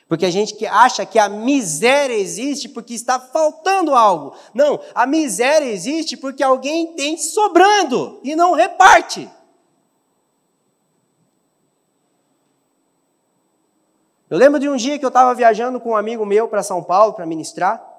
Porque 0.08 0.26
a 0.26 0.30
gente 0.30 0.66
acha 0.66 1.06
que 1.06 1.18
a 1.18 1.28
miséria 1.28 2.14
existe 2.14 2.68
porque 2.68 2.94
está 2.94 3.20
faltando 3.20 3.94
algo. 3.94 4.34
Não, 4.54 4.80
a 4.94 5.06
miséria 5.06 5.66
existe 5.66 6.16
porque 6.16 6.42
alguém 6.42 6.94
tem 6.94 7.16
sobrando 7.16 8.18
e 8.24 8.34
não 8.34 8.54
reparte. 8.54 9.30
Eu 14.28 14.38
lembro 14.38 14.58
de 14.58 14.68
um 14.68 14.76
dia 14.76 14.98
que 14.98 15.04
eu 15.04 15.08
estava 15.08 15.34
viajando 15.34 15.78
com 15.78 15.90
um 15.90 15.96
amigo 15.96 16.24
meu 16.24 16.48
para 16.48 16.62
São 16.62 16.82
Paulo 16.82 17.12
para 17.12 17.26
ministrar. 17.26 17.89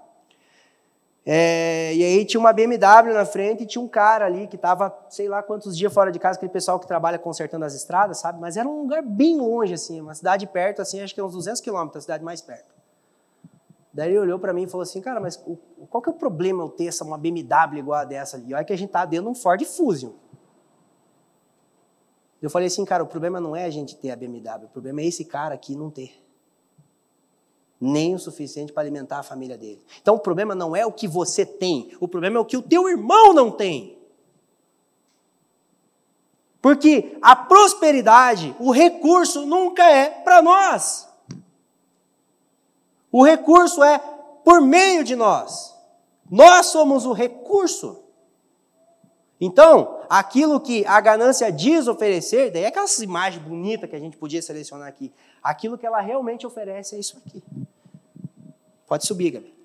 É, 1.23 1.93
e 1.93 2.03
aí 2.03 2.25
tinha 2.25 2.39
uma 2.39 2.51
BMW 2.51 3.13
na 3.13 3.25
frente 3.25 3.63
e 3.63 3.65
tinha 3.65 3.81
um 3.81 3.87
cara 3.87 4.25
ali 4.25 4.47
que 4.47 4.55
estava, 4.55 4.95
sei 5.07 5.27
lá 5.27 5.43
quantos 5.43 5.77
dias 5.77 5.93
fora 5.93 6.11
de 6.11 6.17
casa, 6.17 6.37
aquele 6.37 6.51
pessoal 6.51 6.79
que 6.79 6.87
trabalha 6.87 7.19
consertando 7.19 7.63
as 7.63 7.75
estradas, 7.75 8.19
sabe? 8.19 8.39
Mas 8.39 8.57
era 8.57 8.67
um 8.67 8.81
lugar 8.81 9.03
bem 9.03 9.37
longe, 9.37 9.73
assim, 9.73 10.01
uma 10.01 10.15
cidade 10.15 10.47
perto, 10.47 10.81
assim, 10.81 10.99
acho 11.01 11.13
que 11.13 11.19
é 11.19 11.23
uns 11.23 11.33
200 11.33 11.61
quilômetros, 11.61 11.97
a 11.97 12.01
cidade 12.01 12.23
mais 12.23 12.41
perto. 12.41 12.73
Daí 13.93 14.09
ele 14.09 14.19
olhou 14.19 14.39
para 14.39 14.53
mim 14.53 14.63
e 14.63 14.67
falou 14.67 14.83
assim, 14.83 15.01
cara, 15.01 15.19
mas 15.19 15.37
qual 15.89 16.01
que 16.01 16.09
é 16.09 16.11
o 16.11 16.15
problema 16.15 16.63
eu 16.63 16.69
ter 16.69 16.87
essa, 16.87 17.03
uma 17.03 17.17
BMW 17.17 17.79
igual 17.79 17.99
a 17.99 18.05
dessa 18.05 18.37
ali? 18.37 18.53
Olha 18.53 18.63
que 18.63 18.73
a 18.73 18.77
gente 18.77 18.89
tá 18.89 19.05
dentro 19.05 19.25
de 19.25 19.31
um 19.31 19.35
Ford 19.35 19.63
Fusion. 19.63 20.13
Eu 22.41 22.49
falei 22.49 22.67
assim, 22.67 22.83
cara, 22.83 23.03
o 23.03 23.07
problema 23.07 23.39
não 23.39 23.55
é 23.55 23.65
a 23.65 23.69
gente 23.69 23.95
ter 23.95 24.09
a 24.09 24.15
BMW, 24.15 24.65
o 24.65 24.69
problema 24.69 25.01
é 25.01 25.05
esse 25.05 25.25
cara 25.25 25.53
aqui 25.53 25.75
não 25.75 25.91
ter. 25.91 26.15
Nem 27.81 28.13
o 28.13 28.19
suficiente 28.19 28.71
para 28.71 28.83
alimentar 28.83 29.19
a 29.19 29.23
família 29.23 29.57
dele. 29.57 29.81
Então 29.99 30.15
o 30.15 30.19
problema 30.19 30.53
não 30.53 30.75
é 30.75 30.85
o 30.85 30.91
que 30.91 31.07
você 31.07 31.43
tem, 31.43 31.91
o 31.99 32.07
problema 32.07 32.37
é 32.37 32.39
o 32.39 32.45
que 32.45 32.55
o 32.55 32.61
teu 32.61 32.87
irmão 32.87 33.33
não 33.33 33.49
tem. 33.49 33.97
Porque 36.61 37.17
a 37.21 37.35
prosperidade, 37.35 38.55
o 38.59 38.71
recurso 38.71 39.45
nunca 39.47 39.83
é 39.83 40.11
para 40.11 40.43
nós. 40.43 41.09
O 43.11 43.23
recurso 43.23 43.83
é 43.83 43.97
por 44.45 44.61
meio 44.61 45.03
de 45.03 45.15
nós. 45.15 45.75
Nós 46.29 46.67
somos 46.67 47.05
o 47.05 47.13
recurso. 47.13 48.01
Então, 49.39 49.99
aquilo 50.07 50.59
que 50.59 50.85
a 50.85 51.01
ganância 51.01 51.51
diz 51.51 51.87
oferecer, 51.87 52.51
daí 52.51 52.63
é 52.63 52.67
aquelas 52.67 52.99
imagens 52.99 53.43
bonitas 53.43 53.89
que 53.89 53.95
a 53.95 53.99
gente 53.99 54.15
podia 54.15 54.41
selecionar 54.41 54.87
aqui. 54.87 55.11
Aquilo 55.41 55.79
que 55.79 55.85
ela 55.85 55.99
realmente 55.99 56.45
oferece 56.45 56.95
é 56.95 56.99
isso 56.99 57.17
aqui. 57.17 57.43
Pode 58.91 59.07
subir, 59.07 59.31
Gabi. 59.31 59.55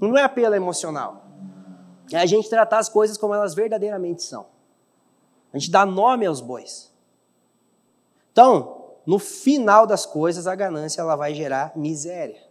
Não 0.00 0.18
é 0.18 0.24
apelo 0.24 0.56
emocional. 0.56 1.24
É 2.10 2.16
a 2.16 2.26
gente 2.26 2.50
tratar 2.50 2.80
as 2.80 2.88
coisas 2.88 3.16
como 3.16 3.32
elas 3.32 3.54
verdadeiramente 3.54 4.24
são. 4.24 4.46
A 5.54 5.56
gente 5.56 5.70
dá 5.70 5.86
nome 5.86 6.26
aos 6.26 6.40
bois. 6.40 6.92
Então, 8.32 8.96
no 9.06 9.20
final 9.20 9.86
das 9.86 10.04
coisas, 10.04 10.48
a 10.48 10.56
ganância 10.56 11.00
ela 11.00 11.14
vai 11.14 11.32
gerar 11.32 11.70
miséria. 11.76 12.42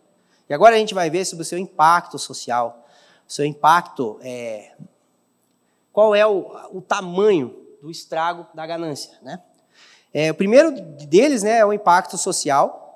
E 0.48 0.54
agora 0.54 0.78
a 0.78 0.80
gente 0.80 0.94
vai 0.94 1.10
ver 1.10 1.26
sobre 1.26 1.44
o 1.44 1.46
seu 1.46 1.60
impacto 1.60 2.18
social, 2.18 2.88
seu 3.28 3.44
impacto, 3.44 4.22
é, 4.22 4.72
qual 5.92 6.16
é 6.16 6.26
o, 6.26 6.50
o, 6.72 6.82
tamanho 6.82 7.54
do 7.82 7.92
estrago 7.92 8.48
da 8.54 8.66
ganância, 8.66 9.20
né? 9.22 9.44
É, 10.14 10.32
o 10.32 10.36
primeiro 10.36 10.72
deles 10.72 11.44
né, 11.44 11.58
é 11.58 11.66
o 11.66 11.74
impacto 11.74 12.18
social, 12.18 12.89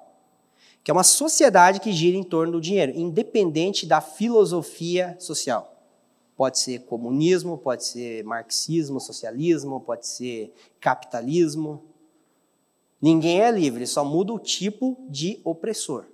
que 0.83 0.91
é 0.91 0.93
uma 0.93 1.03
sociedade 1.03 1.79
que 1.79 1.93
gira 1.93 2.17
em 2.17 2.23
torno 2.23 2.53
do 2.53 2.61
dinheiro, 2.61 2.91
independente 2.93 3.85
da 3.85 4.01
filosofia 4.01 5.15
social. 5.17 5.73
Pode 6.35 6.59
ser 6.59 6.79
comunismo, 6.79 7.57
pode 7.57 7.85
ser 7.85 8.23
marxismo, 8.25 8.99
socialismo, 8.99 9.79
pode 9.79 10.07
ser 10.07 10.53
capitalismo. 10.81 11.83
Ninguém 13.01 13.41
é 13.41 13.49
livre, 13.49 13.87
só 13.87 14.03
muda 14.03 14.33
o 14.33 14.39
tipo 14.39 14.97
de 15.09 15.39
opressor. 15.43 16.05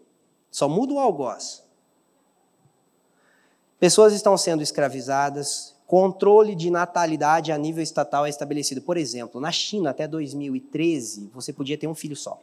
Só 0.51 0.69
muda 0.69 0.93
o 0.93 0.99
algoz. 0.99 1.63
Pessoas 3.79 4.13
estão 4.13 4.38
sendo 4.38 4.62
escravizadas, 4.62 5.73
controle 5.88 6.53
de 6.53 6.69
natalidade 6.69 7.51
a 7.51 7.58
nível 7.58 7.82
estatal 7.82 8.25
é 8.25 8.29
estabelecido. 8.29 8.82
Por 8.82 8.97
exemplo, 8.97 9.39
na 9.39 9.51
China, 9.51 9.89
até 9.89 10.08
2013, 10.08 11.32
você 11.34 11.53
podia 11.53 11.77
ter 11.77 11.88
um 11.88 11.95
filho 11.95 12.15
só. 12.15 12.39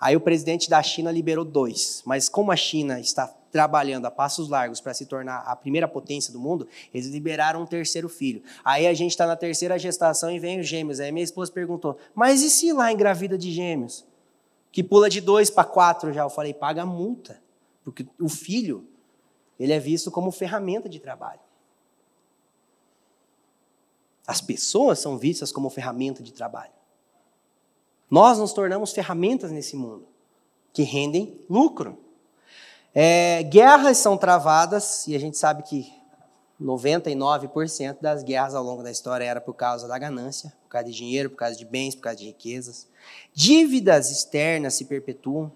Aí 0.00 0.16
o 0.16 0.20
presidente 0.20 0.70
da 0.70 0.82
China 0.82 1.12
liberou 1.12 1.44
dois, 1.44 2.02
mas 2.06 2.28
como 2.28 2.50
a 2.50 2.56
China 2.56 2.98
está 2.98 3.26
trabalhando 3.52 4.06
a 4.06 4.10
passos 4.10 4.48
largos 4.48 4.80
para 4.80 4.94
se 4.94 5.04
tornar 5.04 5.40
a 5.40 5.54
primeira 5.54 5.86
potência 5.86 6.32
do 6.32 6.40
mundo, 6.40 6.66
eles 6.94 7.08
liberaram 7.08 7.62
um 7.62 7.66
terceiro 7.66 8.08
filho. 8.08 8.42
Aí 8.64 8.86
a 8.86 8.94
gente 8.94 9.10
está 9.10 9.26
na 9.26 9.36
terceira 9.36 9.78
gestação 9.78 10.30
e 10.30 10.38
vem 10.38 10.60
os 10.60 10.66
gêmeos. 10.66 11.00
Aí 11.00 11.12
minha 11.12 11.24
esposa 11.24 11.52
perguntou: 11.52 11.98
mas 12.14 12.42
e 12.42 12.48
se 12.48 12.72
lá 12.72 12.90
engravida 12.92 13.36
de 13.36 13.50
gêmeos? 13.50 14.04
que 14.72 14.82
pula 14.82 15.08
de 15.08 15.20
dois 15.20 15.50
para 15.50 15.64
quatro 15.64 16.12
já. 16.12 16.22
Eu 16.22 16.30
falei, 16.30 16.54
paga 16.54 16.86
multa, 16.86 17.42
porque 17.84 18.06
o 18.20 18.28
filho, 18.28 18.86
ele 19.58 19.72
é 19.72 19.78
visto 19.78 20.10
como 20.10 20.30
ferramenta 20.30 20.88
de 20.88 21.00
trabalho. 21.00 21.40
As 24.26 24.40
pessoas 24.40 25.00
são 25.00 25.18
vistas 25.18 25.50
como 25.50 25.68
ferramenta 25.70 26.22
de 26.22 26.32
trabalho. 26.32 26.72
Nós 28.10 28.38
nos 28.38 28.52
tornamos 28.52 28.92
ferramentas 28.92 29.52
nesse 29.52 29.76
mundo 29.76 30.06
que 30.72 30.82
rendem 30.82 31.40
lucro. 31.48 31.98
É, 32.94 33.42
guerras 33.44 33.98
são 33.98 34.16
travadas, 34.16 35.06
e 35.06 35.14
a 35.14 35.18
gente 35.18 35.38
sabe 35.38 35.62
que 35.62 35.92
99% 36.60 37.98
das 38.00 38.22
guerras 38.22 38.54
ao 38.54 38.64
longo 38.64 38.82
da 38.82 38.90
história 38.90 39.24
era 39.24 39.40
por 39.40 39.54
causa 39.54 39.86
da 39.86 39.98
ganância, 39.98 40.52
por 40.64 40.70
causa 40.70 40.86
de 40.86 40.92
dinheiro, 40.92 41.30
por 41.30 41.36
causa 41.36 41.56
de 41.56 41.64
bens, 41.64 41.94
por 41.94 42.02
causa 42.02 42.18
de 42.18 42.26
riquezas. 42.26 42.88
Dívidas 43.32 44.10
externas 44.10 44.74
se 44.74 44.84
perpetuam. 44.84 45.50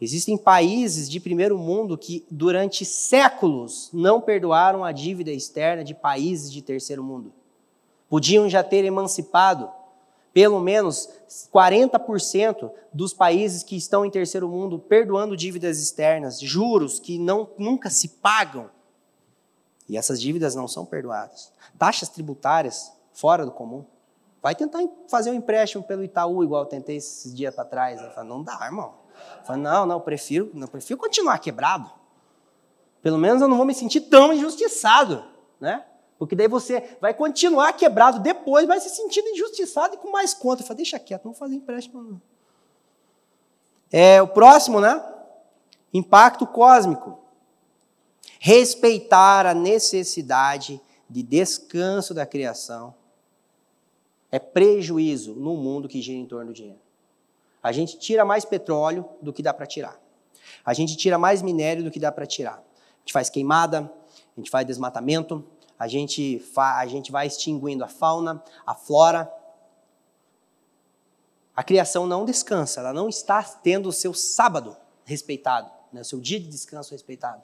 Existem 0.00 0.36
países 0.36 1.08
de 1.08 1.18
primeiro 1.18 1.56
mundo 1.56 1.96
que, 1.96 2.26
durante 2.30 2.84
séculos, 2.84 3.88
não 3.92 4.20
perdoaram 4.20 4.84
a 4.84 4.92
dívida 4.92 5.30
externa 5.30 5.82
de 5.82 5.94
países 5.94 6.52
de 6.52 6.60
terceiro 6.60 7.02
mundo. 7.02 7.32
Podiam 8.08 8.48
já 8.48 8.62
ter 8.62 8.84
emancipado 8.84 9.70
pelo 10.36 10.60
menos 10.60 11.08
40% 11.50 12.70
dos 12.92 13.14
países 13.14 13.62
que 13.62 13.74
estão 13.74 14.04
em 14.04 14.10
terceiro 14.10 14.46
mundo 14.46 14.78
perdoando 14.78 15.34
dívidas 15.34 15.80
externas, 15.80 16.38
juros 16.38 17.00
que 17.00 17.18
não, 17.18 17.48
nunca 17.56 17.88
se 17.88 18.06
pagam. 18.06 18.68
E 19.88 19.96
essas 19.96 20.20
dívidas 20.20 20.54
não 20.54 20.68
são 20.68 20.84
perdoadas. 20.84 21.50
Taxas 21.78 22.10
tributárias 22.10 22.92
fora 23.14 23.46
do 23.46 23.50
comum. 23.50 23.86
Vai 24.42 24.54
tentar 24.54 24.80
fazer 25.08 25.30
um 25.30 25.34
empréstimo 25.34 25.82
pelo 25.82 26.04
Itaú, 26.04 26.44
igual 26.44 26.64
eu 26.64 26.68
tentei 26.68 26.96
esses 26.96 27.34
dias 27.34 27.54
para 27.54 27.64
trás. 27.64 27.98
Eu 28.02 28.22
não 28.22 28.42
dá, 28.42 28.60
irmão. 28.66 28.92
Eu 29.48 29.56
não, 29.56 29.86
não, 29.86 30.00
prefiro, 30.02 30.50
não, 30.52 30.68
prefiro 30.68 31.00
continuar 31.00 31.38
quebrado. 31.38 31.90
Pelo 33.00 33.16
menos 33.16 33.40
eu 33.40 33.48
não 33.48 33.56
vou 33.56 33.64
me 33.64 33.72
sentir 33.72 34.02
tão 34.02 34.34
injustiçado, 34.34 35.24
né? 35.58 35.82
Porque 36.18 36.34
daí 36.34 36.48
você 36.48 36.96
vai 37.00 37.12
continuar 37.12 37.72
quebrado 37.74 38.20
depois, 38.20 38.66
vai 38.66 38.80
se 38.80 38.88
sentir 38.88 39.20
injustiçado 39.20 39.94
e 39.94 39.98
com 39.98 40.10
mais 40.10 40.32
conta. 40.32 40.62
Eu 40.62 40.66
falo, 40.66 40.76
deixa 40.76 40.98
quieto, 40.98 41.24
não 41.24 41.32
vou 41.32 41.38
fazer 41.38 41.56
empréstimo 41.56 42.02
não. 42.02 42.20
É, 43.92 44.20
o 44.20 44.28
próximo, 44.28 44.80
né? 44.80 45.02
Impacto 45.92 46.46
cósmico. 46.46 47.18
Respeitar 48.38 49.46
a 49.46 49.54
necessidade 49.54 50.80
de 51.08 51.22
descanso 51.22 52.12
da 52.12 52.26
criação 52.26 52.94
é 54.30 54.38
prejuízo 54.38 55.34
no 55.34 55.56
mundo 55.56 55.88
que 55.88 56.02
gira 56.02 56.18
em 56.18 56.26
torno 56.26 56.46
do 56.46 56.52
dinheiro. 56.52 56.80
A 57.62 57.72
gente 57.72 57.98
tira 57.98 58.24
mais 58.24 58.44
petróleo 58.44 59.08
do 59.20 59.32
que 59.32 59.42
dá 59.42 59.52
para 59.54 59.66
tirar. 59.66 60.00
A 60.64 60.74
gente 60.74 60.96
tira 60.96 61.18
mais 61.18 61.42
minério 61.42 61.84
do 61.84 61.90
que 61.90 61.98
dá 61.98 62.10
para 62.10 62.26
tirar. 62.26 62.56
A 62.56 62.98
gente 63.00 63.12
faz 63.12 63.30
queimada, 63.30 63.90
a 64.36 64.40
gente 64.40 64.50
faz 64.50 64.66
desmatamento, 64.66 65.44
a 65.78 65.86
gente, 65.86 66.42
a 66.56 66.86
gente 66.86 67.12
vai 67.12 67.26
extinguindo 67.26 67.84
a 67.84 67.88
fauna, 67.88 68.42
a 68.66 68.74
flora. 68.74 69.30
A 71.54 71.62
criação 71.62 72.06
não 72.06 72.24
descansa, 72.24 72.80
ela 72.80 72.92
não 72.92 73.08
está 73.08 73.42
tendo 73.42 73.88
o 73.88 73.92
seu 73.92 74.12
sábado 74.12 74.76
respeitado, 75.04 75.70
né, 75.92 76.02
o 76.02 76.04
seu 76.04 76.20
dia 76.20 76.38
de 76.38 76.48
descanso 76.48 76.92
respeitado. 76.92 77.42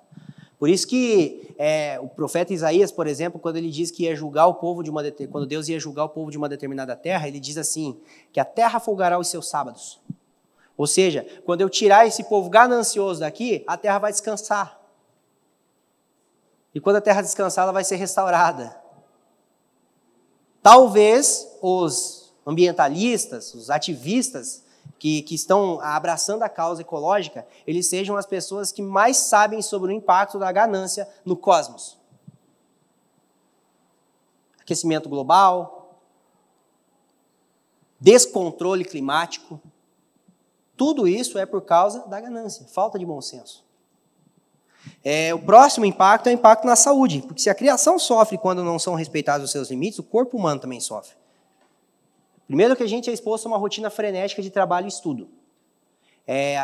Por 0.59 0.69
isso 0.69 0.87
que 0.87 1.55
é, 1.59 1.99
o 2.01 2.09
profeta 2.09 2.53
Isaías, 2.53 2.93
por 2.93 3.07
exemplo, 3.07 3.41
quando 3.41 3.57
ele 3.57 3.71
diz 3.71 3.91
que 3.91 4.05
ia 4.05 4.15
julgar 4.15 4.47
o 4.47 4.55
povo 4.55 4.83
de 4.83 4.91
uma 4.91 5.03
quando 5.31 5.45
Deus 5.47 5.69
ia 5.69 5.81
julgar 5.81 6.05
o 6.05 6.09
povo 6.09 6.31
de 6.31 6.39
uma 6.39 6.49
determinada 6.49 6.95
terra, 6.95 7.27
ele 7.27 7.41
diz 7.41 7.57
assim 7.57 8.01
que 8.33 8.39
a 8.39 8.45
terra 8.45 8.79
folgará 8.79 9.19
os 9.19 9.29
seus 9.29 9.49
sábados. 9.49 10.01
Ou 10.77 10.87
seja, 10.87 11.27
quando 11.45 11.63
eu 11.63 11.69
tirar 11.69 12.07
esse 12.07 12.25
povo 12.25 12.49
ganancioso 12.49 13.21
daqui, 13.21 13.65
a 13.67 13.77
terra 13.77 13.99
vai 13.99 14.13
descansar. 14.13 14.82
E 16.75 16.81
quando 16.81 16.97
a 16.97 17.01
terra 17.01 17.23
descansar, 17.23 17.65
ela 17.65 17.73
vai 17.73 17.85
ser 17.85 17.97
restaurada. 17.97 18.81
Talvez 20.63 21.49
os 21.61 22.33
ambientalistas, 22.47 23.53
os 23.55 23.71
ativistas, 23.71 24.63
que, 25.03 25.23
que 25.23 25.35
estão 25.35 25.81
abraçando 25.81 26.45
a 26.45 26.49
causa 26.49 26.81
ecológica, 26.81 27.45
eles 27.67 27.89
sejam 27.89 28.17
as 28.17 28.25
pessoas 28.25 28.71
que 28.71 28.81
mais 28.81 29.17
sabem 29.17 29.61
sobre 29.61 29.91
o 29.91 29.95
impacto 29.95 30.39
da 30.39 30.53
ganância 30.53 31.09
no 31.25 31.37
cosmos. 31.37 31.99
Aquecimento 34.61 35.09
global, 35.09 35.99
descontrole 37.99 38.85
climático, 38.85 39.61
tudo 40.77 41.09
isso 41.09 41.37
é 41.37 41.45
por 41.45 41.63
causa 41.63 42.07
da 42.07 42.21
ganância, 42.21 42.67
falta 42.69 42.97
de 42.97 43.05
bom 43.05 43.21
senso. 43.21 43.65
É, 45.05 45.35
o 45.35 45.39
próximo 45.39 45.85
impacto 45.85 46.29
é 46.29 46.31
o 46.31 46.35
impacto 46.35 46.67
na 46.67 46.77
saúde, 46.77 47.23
porque 47.23 47.43
se 47.43 47.51
a 47.51 47.55
criação 47.55 47.99
sofre 47.99 48.39
quando 48.39 48.63
não 48.65 48.79
são 48.79 48.95
respeitados 48.95 49.45
os 49.45 49.51
seus 49.51 49.71
limites, 49.71 49.99
o 49.99 50.03
corpo 50.03 50.37
humano 50.37 50.61
também 50.61 50.81
sofre. 50.81 51.15
Primeiro 52.47 52.77
que 52.77 52.83
a 52.83 52.89
gente 52.89 53.09
é 53.11 53.13
exposto 53.13 53.47
a 53.47 53.49
uma 53.49 53.59
rotina 53.59 53.91
frenética 53.91 54.43
de 54.43 54.51
trabalho 54.51 54.87
e 54.87 54.89
estudo. 54.89 55.29
É, 56.27 56.57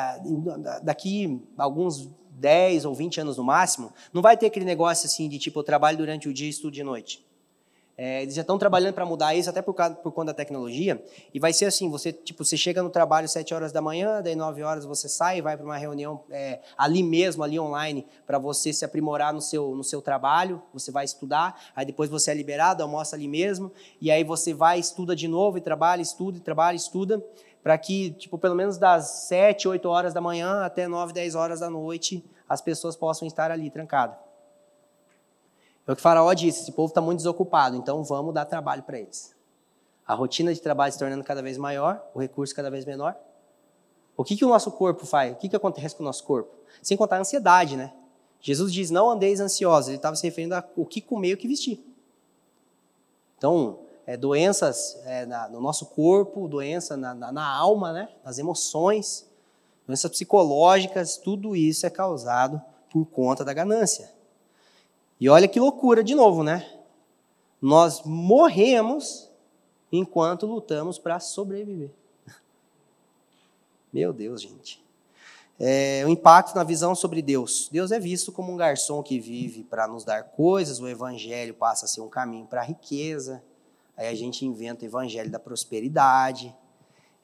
daqui 0.83 1.42
alguns 1.57 2.09
10 2.31 2.85
ou 2.85 2.94
20 2.94 3.20
anos 3.20 3.37
no 3.37 3.44
máximo, 3.44 3.92
não 4.12 4.22
vai 4.22 4.37
ter 4.37 4.46
aquele 4.46 4.64
negócio 4.64 5.07
assim 5.07 5.28
de 5.28 5.38
tipo, 5.38 5.59
eu 5.59 5.64
trabalho 5.64 5.98
durante 5.98 6.28
o 6.28 6.33
dia 6.33 6.46
e 6.46 6.50
estudo 6.50 6.72
de 6.72 6.85
noite. 6.85 7.26
É, 8.00 8.22
eles 8.22 8.37
já 8.37 8.42
estão 8.42 8.56
trabalhando 8.56 8.94
para 8.94 9.04
mudar 9.04 9.34
isso, 9.34 9.50
até 9.50 9.61
por, 9.61 9.74
causa, 9.74 9.96
por 9.96 10.12
conta 10.12 10.26
da 10.26 10.34
tecnologia. 10.34 11.04
E 11.34 11.40
vai 11.40 11.52
ser 11.52 11.64
assim: 11.64 11.90
você 11.90 12.12
tipo, 12.12 12.44
você 12.44 12.56
chega 12.56 12.80
no 12.80 12.90
trabalho 12.90 13.24
às 13.24 13.32
7 13.32 13.52
horas 13.52 13.72
da 13.72 13.82
manhã, 13.82 14.22
daí 14.22 14.37
9 14.37 14.62
horas 14.62 14.84
você 14.84 15.08
sai 15.08 15.38
e 15.38 15.40
vai 15.40 15.56
para 15.56 15.66
uma 15.66 15.76
reunião 15.76 16.22
é, 16.30 16.61
ali 16.76 17.02
mesmo, 17.02 17.42
ali 17.42 17.58
online, 17.58 18.06
para 18.24 18.38
você 18.38 18.72
se 18.72 18.84
aprimorar 18.84 19.34
no 19.34 19.40
seu, 19.40 19.74
no 19.74 19.82
seu 19.82 20.00
trabalho. 20.00 20.62
Você 20.72 20.92
vai 20.92 21.04
estudar, 21.04 21.61
aí 21.74 21.84
depois 21.84 22.08
você 22.08 22.30
é 22.30 22.34
liberado, 22.34 22.84
almoça 22.84 23.16
ali 23.16 23.26
mesmo, 23.26 23.72
e 24.00 24.12
aí 24.12 24.22
você 24.22 24.54
vai, 24.54 24.78
estuda 24.78 25.16
de 25.16 25.26
novo, 25.26 25.58
e 25.58 25.61
trabalha, 25.61 26.00
estuda, 26.00 26.38
e 26.38 26.40
trabalha, 26.40 26.76
estuda, 26.76 27.20
para 27.64 27.76
que, 27.76 28.12
tipo, 28.12 28.38
pelo 28.38 28.54
menos 28.54 28.78
das 28.78 29.26
7, 29.26 29.66
8 29.66 29.88
horas 29.88 30.14
da 30.14 30.20
manhã 30.20 30.62
até 30.62 30.87
9, 30.87 31.12
10 31.12 31.34
horas 31.34 31.58
da 31.58 31.68
noite, 31.68 32.24
as 32.48 32.61
pessoas 32.61 32.94
possam 32.94 33.26
estar 33.26 33.50
ali 33.50 33.68
trancadas. 33.70 34.28
É 35.88 35.92
o 35.92 35.96
que 35.96 36.01
o 36.01 36.03
faraó 36.03 36.33
disse: 36.35 36.61
esse 36.61 36.72
povo 36.72 36.90
está 36.90 37.01
muito 37.01 37.16
desocupado, 37.16 37.74
então 37.74 38.05
vamos 38.05 38.35
dar 38.35 38.44
trabalho 38.44 38.83
para 38.83 38.98
eles. 38.98 39.35
A 40.07 40.14
rotina 40.14 40.53
de 40.53 40.61
trabalho 40.61 40.92
se 40.92 40.98
tornando 40.98 41.24
cada 41.24 41.42
vez 41.42 41.57
maior, 41.57 42.03
o 42.14 42.20
recurso 42.20 42.55
cada 42.55 42.70
vez 42.70 42.85
menor. 42.85 43.16
O 44.14 44.22
que, 44.22 44.37
que 44.37 44.44
o 44.44 44.48
nosso 44.48 44.70
corpo 44.70 45.07
faz? 45.07 45.33
O 45.33 45.37
que, 45.37 45.48
que 45.48 45.57
acontece 45.57 45.96
com 45.96 46.03
o 46.03 46.07
nosso 46.07 46.24
corpo? 46.24 46.51
Sem 46.83 46.96
contar 46.96 47.16
a 47.16 47.20
ansiedade, 47.20 47.74
né? 47.74 47.92
Jesus 48.38 48.70
diz: 48.70 48.90
não 48.90 49.11
andeis 49.11 49.40
ansiosos. 49.40 49.88
Ele 49.88 49.96
estava 49.96 50.14
se 50.14 50.27
referindo 50.27 50.55
a 50.55 50.64
o 50.77 50.85
que 50.85 51.01
comer 51.01 51.31
e 51.31 51.35
o 51.35 51.38
que 51.38 51.48
vestir. 51.48 51.83
Então, 53.38 53.79
é, 54.07 54.14
doenças 54.16 55.01
é, 55.07 55.24
na, 55.24 55.48
no 55.48 55.61
nosso 55.61 55.87
corpo, 55.87 56.48
doença 56.48 56.98
na, 56.98 57.14
na, 57.14 57.33
na 57.33 57.46
alma, 57.46 57.92
né? 57.92 58.09
nas 58.22 58.38
emoções, 58.38 59.27
doenças 59.87 60.11
psicológicas, 60.11 61.16
tudo 61.16 61.57
isso 61.57 61.87
é 61.87 61.90
causado 61.90 62.61
por 62.90 63.07
conta 63.07 63.42
da 63.42 63.55
ganância. 63.55 64.17
E 65.20 65.28
olha 65.28 65.48
que 65.48 65.59
loucura 65.59 66.04
de 66.04 66.14
novo, 66.14 66.42
né? 66.42 66.68
Nós 67.61 68.02
morremos 68.04 69.31
enquanto 69.90 70.46
lutamos 70.46 70.98
para 70.98 71.18
sobreviver. 71.18 71.90
Meu 73.92 74.12
Deus, 74.12 74.42
gente. 74.42 74.83
É, 75.59 76.04
o 76.07 76.09
impacto 76.09 76.54
na 76.54 76.62
visão 76.62 76.94
sobre 76.94 77.20
Deus. 77.20 77.68
Deus 77.72 77.90
é 77.90 77.98
visto 77.98 78.31
como 78.31 78.52
um 78.52 78.57
garçom 78.57 79.02
que 79.02 79.18
vive 79.18 79.64
para 79.64 79.88
nos 79.88 80.04
dar 80.04 80.22
coisas, 80.22 80.78
o 80.78 80.87
evangelho 80.87 81.52
passa 81.52 81.85
a 81.85 81.88
ser 81.88 82.00
um 82.00 82.09
caminho 82.09 82.46
para 82.46 82.61
a 82.61 82.64
riqueza. 82.64 83.42
Aí 83.96 84.07
a 84.07 84.14
gente 84.14 84.46
inventa 84.46 84.85
o 84.85 84.88
evangelho 84.88 85.31
da 85.31 85.40
prosperidade 85.40 86.54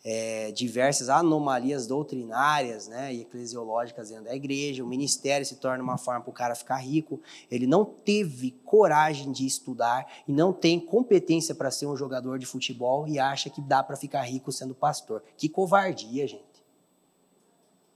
é, 0.05 0.53
diversas 0.53 1.09
anomalias 1.09 1.87
doutrinárias 1.87 2.89
né, 2.89 3.15
e 3.15 3.23
eclesiológicas 3.23 4.11
dentro 4.11 4.25
da 4.25 4.37
igreja, 4.37 4.85
o 4.85 4.87
ministério 4.87 5.47
se 5.47 5.57
torna 5.57 5.83
uma 5.83 5.97
forma 5.97 6.21
para 6.21 6.31
o 6.31 6.35
cara 6.35 6.55
ficar 6.55 6.77
rico. 6.77 7.21
Ele 7.51 7.67
não 7.67 7.87
teve 7.87 8.51
coragem 8.65 9.33
de 9.33 9.47
estudar 9.47 10.07
e 10.29 10.33
não 10.33 10.53
tem 10.53 10.79
competência 10.79 11.55
para 11.55 11.71
ser 11.71 11.87
um 11.87 11.97
jogador 11.97 12.39
de 12.39 12.45
futebol 12.45 13.09
e 13.09 13.19
acha 13.19 13.49
que 13.49 13.63
dá 13.63 13.83
para 13.83 13.97
ficar 13.97 14.23
rico 14.23 14.53
sendo 14.53 14.75
pastor. 14.75 15.23
Que 15.39 15.49
covardia, 15.49 16.29
gente. 16.29 16.45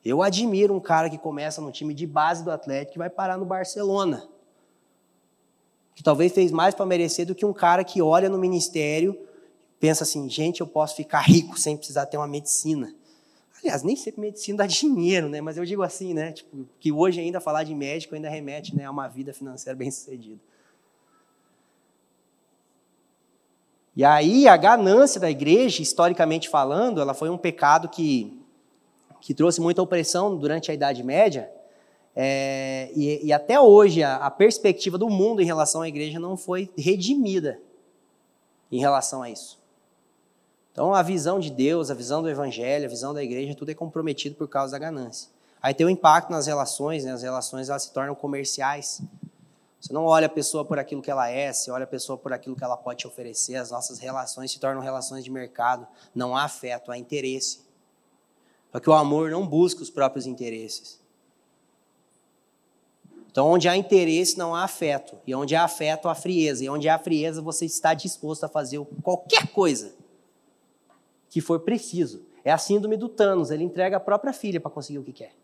Eu 0.03 0.23
admiro 0.23 0.75
um 0.75 0.81
cara 0.81 1.11
que 1.11 1.19
começa 1.19 1.61
no 1.61 1.71
time 1.71 1.93
de 1.93 2.07
base 2.07 2.43
do 2.43 2.51
Atlético 2.51 2.97
e 2.97 3.01
vai 3.01 3.11
parar 3.11 3.37
no 3.37 3.45
Barcelona. 3.45 4.27
Que 5.95 6.03
talvez 6.03 6.33
fez 6.33 6.51
mais 6.51 6.75
para 6.75 6.87
merecer 6.87 7.27
do 7.27 7.35
que 7.35 7.45
um 7.45 7.53
cara 7.53 7.85
que 7.85 8.01
olha 8.01 8.31
no 8.31 8.39
ministério 8.39 9.28
pensa 9.81 10.05
assim, 10.05 10.29
gente, 10.29 10.61
eu 10.61 10.67
posso 10.67 10.97
ficar 10.97 11.21
rico 11.21 11.59
sem 11.59 11.77
precisar 11.77 12.07
ter 12.07 12.17
uma 12.17 12.29
medicina. 12.29 12.95
Aliás, 13.61 13.83
nem 13.83 13.97
sempre 13.97 14.21
medicina 14.21 14.59
dá 14.59 14.67
dinheiro, 14.69 15.29
né? 15.29 15.41
Mas 15.41 15.57
eu 15.57 15.65
digo 15.65 15.83
assim, 15.83 16.15
né? 16.15 16.33
Tipo, 16.33 16.67
que 16.79 16.93
hoje 16.93 17.21
ainda 17.21 17.41
falar 17.41 17.65
de 17.65 17.75
médico 17.75 18.15
ainda 18.15 18.29
remete 18.29 18.75
né, 18.77 18.85
a 18.85 18.91
uma 18.91 19.09
vida 19.09 19.33
financeira 19.33 19.77
bem 19.77 19.91
sucedida. 19.91 20.41
E 23.97 24.05
aí 24.05 24.47
a 24.47 24.57
ganância 24.57 25.21
da 25.21 25.29
igreja, 25.29 25.83
historicamente 25.83 26.49
falando, 26.49 27.01
ela 27.01 27.15
foi 27.15 27.29
um 27.31 27.37
pecado 27.37 27.89
que, 27.89 28.41
que 29.21 29.35
trouxe 29.35 29.61
muita 29.61 29.83
opressão 29.83 30.37
durante 30.37 30.71
a 30.71 30.75
Idade 30.75 31.03
Média. 31.03 31.51
É, 32.15 32.93
e, 32.95 33.27
e, 33.27 33.33
até 33.33 33.61
hoje 33.61 34.03
a, 34.03 34.17
a 34.17 34.31
perspectiva 34.31 34.97
do 34.99 35.09
mundo 35.09 35.43
em 35.43 35.45
relação 35.45 35.83
à 35.83 35.89
igreja 35.89 36.19
não 36.19 36.37
foi 36.37 36.71
redimida 36.77 37.61
em 38.71 38.79
relação 38.79 39.23
a 39.23 39.31
isso. 39.31 39.58
Então, 40.79 40.95
a 40.95 41.03
visão 41.03 41.41
de 41.41 41.51
Deus, 41.51 41.91
a 41.91 41.95
visão 41.95 42.23
do 42.23 42.31
Evangelho, 42.31 42.85
a 42.85 42.89
visão 42.89 43.13
da 43.13 43.21
igreja, 43.21 43.53
tudo 43.53 43.69
é 43.69 43.75
comprometido 43.75 44.37
por 44.37 44.47
causa 44.47 44.71
da 44.71 44.79
ganância. 44.79 45.29
Aí 45.61 45.75
tem 45.75 45.85
o 45.85 45.89
um 45.89 45.91
impacto 45.91 46.31
nas 46.31 46.47
relações, 46.47 47.05
né? 47.05 47.11
as 47.11 47.25
relações 47.25 47.69
elas 47.69 47.83
se 47.83 47.93
tornam 47.93 48.15
comerciais. 48.15 49.03
Você 49.81 49.93
não 49.93 50.05
olha 50.05 50.27
a 50.27 50.31
pessoa 50.31 50.65
por 50.65 50.79
aquilo 50.79 51.03
que 51.03 51.11
ela 51.11 51.29
é, 51.29 51.53
você 51.53 51.69
olha 51.73 51.83
a 51.83 51.87
pessoa 51.89 52.17
por 52.17 52.33
aquilo 52.33 52.55
que 52.55 52.63
ela 52.63 52.77
pode 52.77 53.01
te 53.01 53.09
oferecer. 53.09 53.57
As 53.57 53.73
nossas 53.73 53.99
relações 53.99 54.53
se 54.53 54.61
tornam 54.61 54.81
relações 54.81 55.25
de 55.25 55.33
mercado. 55.33 55.85
Não 56.15 56.37
há 56.37 56.45
afeto, 56.45 56.93
há 56.93 56.97
interesse. 56.97 57.59
Porque 58.71 58.89
o 58.89 58.93
amor 58.93 59.33
não 59.33 59.45
busca 59.45 59.83
os 59.83 59.91
próprios 59.91 60.29
interesses. 60.29 61.01
Então, 63.29 63.49
onde 63.49 63.69
há 63.69 63.77
interesse, 63.77 64.39
não 64.39 64.55
há 64.55 64.63
afeto. 64.63 65.19
E 65.27 65.35
onde 65.35 65.57
há 65.57 65.65
afeto, 65.65 66.09
há 66.09 66.15
frieza. 66.15 66.65
E 66.65 66.69
onde 66.69 66.89
há 66.89 66.97
frieza, 67.01 67.43
você 67.43 67.65
está 67.65 67.95
disposto 67.95 68.45
a 68.45 68.49
fazer 68.49 68.79
qualquer 69.03 69.49
coisa 69.49 69.98
que 71.29 71.41
for 71.41 71.61
preciso. 71.61 72.27
É 72.45 72.51
a 72.51 72.59
síndrome 72.59 72.97
do 72.97 73.09
Thanos, 73.09 73.51
ele 73.51 73.65
entrega 73.65 73.97
a 73.97 74.01
própria 74.01 74.33
filha 74.33 74.61
para 74.61 74.71
conseguir 74.71 74.99
o 74.99 75.05
que 75.05 75.13
quer. 75.13 75.35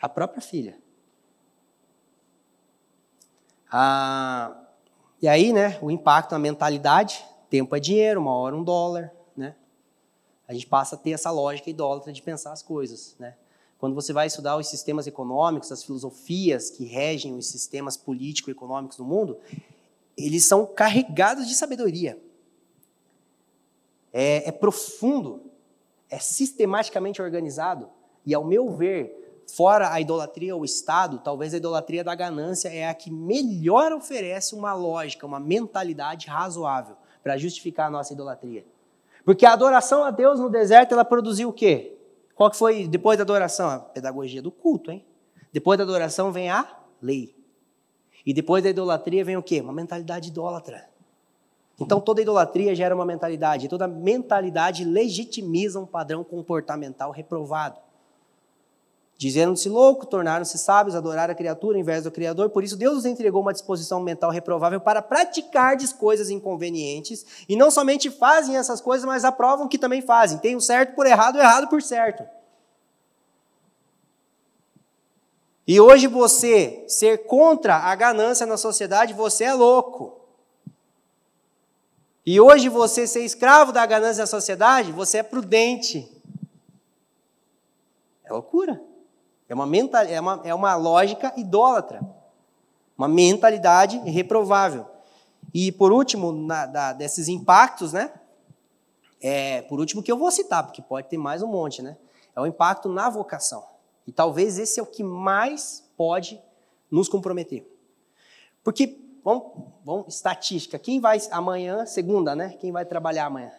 A 0.00 0.08
própria 0.08 0.40
filha. 0.40 0.78
Ah, 3.70 4.64
e 5.20 5.28
aí, 5.28 5.52
né, 5.52 5.78
o 5.82 5.90
impacto 5.90 6.32
na 6.32 6.38
mentalidade, 6.38 7.24
tempo 7.48 7.74
é 7.74 7.80
dinheiro, 7.80 8.20
uma 8.20 8.34
hora 8.34 8.56
um 8.56 8.62
dólar, 8.62 9.12
né? 9.36 9.54
A 10.46 10.52
gente 10.52 10.66
passa 10.66 10.94
a 10.94 10.98
ter 10.98 11.10
essa 11.10 11.30
lógica 11.30 11.70
idólatra 11.70 12.12
de 12.12 12.22
pensar 12.22 12.52
as 12.52 12.62
coisas, 12.62 13.16
né? 13.18 13.36
Quando 13.78 13.94
você 13.94 14.12
vai 14.12 14.26
estudar 14.26 14.56
os 14.56 14.68
sistemas 14.68 15.06
econômicos, 15.06 15.70
as 15.70 15.84
filosofias 15.84 16.70
que 16.70 16.84
regem 16.84 17.34
os 17.34 17.46
sistemas 17.46 17.96
político-econômicos 17.96 18.96
do 18.96 19.04
mundo, 19.04 19.38
eles 20.16 20.46
são 20.46 20.64
carregados 20.66 21.46
de 21.46 21.54
sabedoria. 21.54 22.18
É, 24.12 24.48
é 24.48 24.52
profundo, 24.52 25.42
é 26.08 26.18
sistematicamente 26.18 27.20
organizado. 27.20 27.90
E, 28.24 28.34
ao 28.34 28.44
meu 28.44 28.70
ver, 28.70 29.44
fora 29.46 29.92
a 29.92 30.00
idolatria 30.00 30.54
ao 30.54 30.64
Estado, 30.64 31.18
talvez 31.18 31.52
a 31.52 31.58
idolatria 31.58 32.02
da 32.02 32.14
ganância 32.14 32.68
é 32.68 32.88
a 32.88 32.94
que 32.94 33.10
melhor 33.10 33.92
oferece 33.92 34.54
uma 34.54 34.72
lógica, 34.72 35.26
uma 35.26 35.38
mentalidade 35.38 36.28
razoável 36.28 36.96
para 37.22 37.36
justificar 37.36 37.88
a 37.88 37.90
nossa 37.90 38.12
idolatria. 38.12 38.64
Porque 39.24 39.44
a 39.44 39.52
adoração 39.52 40.02
a 40.02 40.10
Deus 40.10 40.40
no 40.40 40.48
deserto, 40.48 40.92
ela 40.92 41.04
produziu 41.04 41.50
o 41.50 41.52
quê? 41.52 41.98
Qual 42.34 42.50
que 42.50 42.56
foi 42.56 42.86
depois 42.86 43.18
da 43.18 43.22
adoração? 43.22 43.68
A 43.68 43.78
pedagogia 43.80 44.40
do 44.40 44.50
culto, 44.50 44.90
hein? 44.90 45.04
Depois 45.52 45.76
da 45.76 45.84
adoração 45.84 46.30
vem 46.32 46.48
a 46.48 46.66
lei. 47.02 47.35
E 48.26 48.34
depois 48.34 48.62
da 48.62 48.70
idolatria 48.70 49.24
vem 49.24 49.36
o 49.36 49.42
quê? 49.42 49.60
Uma 49.60 49.72
mentalidade 49.72 50.28
idólatra. 50.28 50.84
Então 51.78 52.00
toda 52.00 52.20
idolatria 52.20 52.74
gera 52.74 52.94
uma 52.94 53.06
mentalidade, 53.06 53.68
toda 53.68 53.86
mentalidade 53.86 54.84
legitimiza 54.84 55.78
um 55.78 55.86
padrão 55.86 56.24
comportamental 56.24 57.12
reprovado. 57.12 57.78
Dizendo-se 59.18 59.68
louco, 59.68 60.04
tornaram-se 60.04 60.58
sábios, 60.58 60.94
adorar 60.94 61.30
a 61.30 61.34
criatura 61.34 61.78
em 61.78 61.82
vez 61.82 62.04
do 62.04 62.10
Criador. 62.10 62.50
Por 62.50 62.62
isso, 62.62 62.76
Deus 62.76 62.96
nos 62.96 63.06
entregou 63.06 63.40
uma 63.40 63.52
disposição 63.52 63.98
mental 63.98 64.30
reprovável 64.30 64.78
para 64.78 65.00
praticar 65.00 65.74
coisas 65.98 66.28
inconvenientes. 66.28 67.24
E 67.48 67.56
não 67.56 67.70
somente 67.70 68.10
fazem 68.10 68.58
essas 68.58 68.78
coisas, 68.78 69.06
mas 69.06 69.24
aprovam 69.24 69.68
que 69.68 69.78
também 69.78 70.02
fazem. 70.02 70.36
Tem 70.36 70.54
o 70.54 70.60
certo 70.60 70.94
por 70.94 71.06
errado, 71.06 71.36
o 71.36 71.40
errado 71.40 71.66
por 71.68 71.80
certo. 71.80 72.24
E 75.66 75.80
hoje 75.80 76.06
você 76.06 76.84
ser 76.86 77.26
contra 77.26 77.76
a 77.76 77.94
ganância 77.94 78.46
na 78.46 78.56
sociedade, 78.56 79.12
você 79.12 79.44
é 79.44 79.52
louco. 79.52 80.20
E 82.24 82.40
hoje 82.40 82.68
você 82.68 83.06
ser 83.06 83.24
escravo 83.24 83.72
da 83.72 83.84
ganância 83.84 84.22
na 84.22 84.26
sociedade, 84.26 84.92
você 84.92 85.18
é 85.18 85.22
prudente. 85.22 86.08
É 88.24 88.32
loucura. 88.32 88.80
É 89.48 89.54
uma, 89.54 89.66
mental, 89.66 90.02
é 90.02 90.20
uma, 90.20 90.40
é 90.44 90.54
uma 90.54 90.74
lógica 90.76 91.32
idólatra. 91.36 92.00
Uma 92.96 93.08
mentalidade 93.08 93.98
reprovável. 93.98 94.86
E 95.52 95.72
por 95.72 95.92
último, 95.92 96.32
na, 96.32 96.66
da, 96.66 96.92
desses 96.92 97.28
impactos, 97.28 97.92
né? 97.92 98.12
É, 99.20 99.62
por 99.62 99.80
último, 99.80 100.02
que 100.02 100.12
eu 100.12 100.18
vou 100.18 100.30
citar, 100.30 100.64
porque 100.64 100.82
pode 100.82 101.08
ter 101.08 101.16
mais 101.16 101.42
um 101.42 101.46
monte, 101.46 101.82
né? 101.82 101.96
É 102.34 102.40
o 102.40 102.46
impacto 102.46 102.88
na 102.88 103.08
vocação. 103.08 103.75
E 104.06 104.12
talvez 104.12 104.58
esse 104.58 104.78
é 104.78 104.82
o 104.82 104.86
que 104.86 105.02
mais 105.02 105.84
pode 105.96 106.40
nos 106.90 107.08
comprometer. 107.08 107.66
Porque, 108.62 108.98
vamos, 109.24 109.44
vamos 109.84 110.14
estatística, 110.14 110.78
quem 110.78 111.00
vai 111.00 111.18
amanhã, 111.30 111.84
segunda, 111.86 112.34
né? 112.34 112.56
Quem 112.60 112.70
vai 112.70 112.84
trabalhar 112.84 113.26
amanhã? 113.26 113.52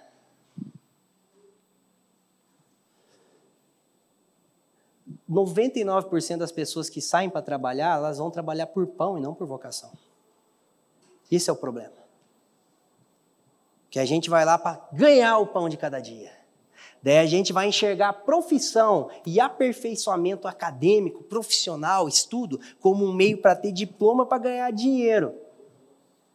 99% 5.30 6.38
das 6.38 6.52
pessoas 6.52 6.90
que 6.90 7.02
saem 7.02 7.30
para 7.30 7.42
trabalhar, 7.42 7.98
elas 7.98 8.18
vão 8.18 8.32
trabalhar 8.32 8.68
por 8.68 8.88
pão 8.88 9.18
e 9.18 9.22
não 9.22 9.34
por 9.34 9.46
vocação. 9.46 9.92
Esse 11.30 11.50
é 11.50 11.54
o 11.54 11.56
problema. 11.56 11.96
Que 13.90 14.00
a 14.00 14.06
gente 14.06 14.30
vai 14.30 14.46
lá 14.46 14.58
para 14.58 14.88
ganhar 14.94 15.38
o 15.40 15.48
pão 15.48 15.68
de 15.68 15.76
cada 15.76 16.00
dia. 16.00 16.37
Daí 17.02 17.18
a 17.18 17.26
gente 17.26 17.54
vai 17.54 17.68
enxergar 17.68 18.14
profissão 18.14 19.10
e 19.26 19.40
aperfeiçoamento 19.40 20.48
acadêmico, 20.48 21.24
profissional, 21.24 22.08
estudo, 22.08 22.60
como 22.80 23.06
um 23.06 23.14
meio 23.14 23.38
para 23.38 23.56
ter 23.56 23.72
diploma 23.72 24.26
para 24.26 24.40
ganhar 24.40 24.72
dinheiro. 24.72 25.34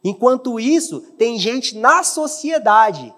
Enquanto 0.05 0.59
isso, 0.59 1.01
tem 1.19 1.39
gente 1.39 1.77
na 1.77 2.03
sociedade 2.03 3.15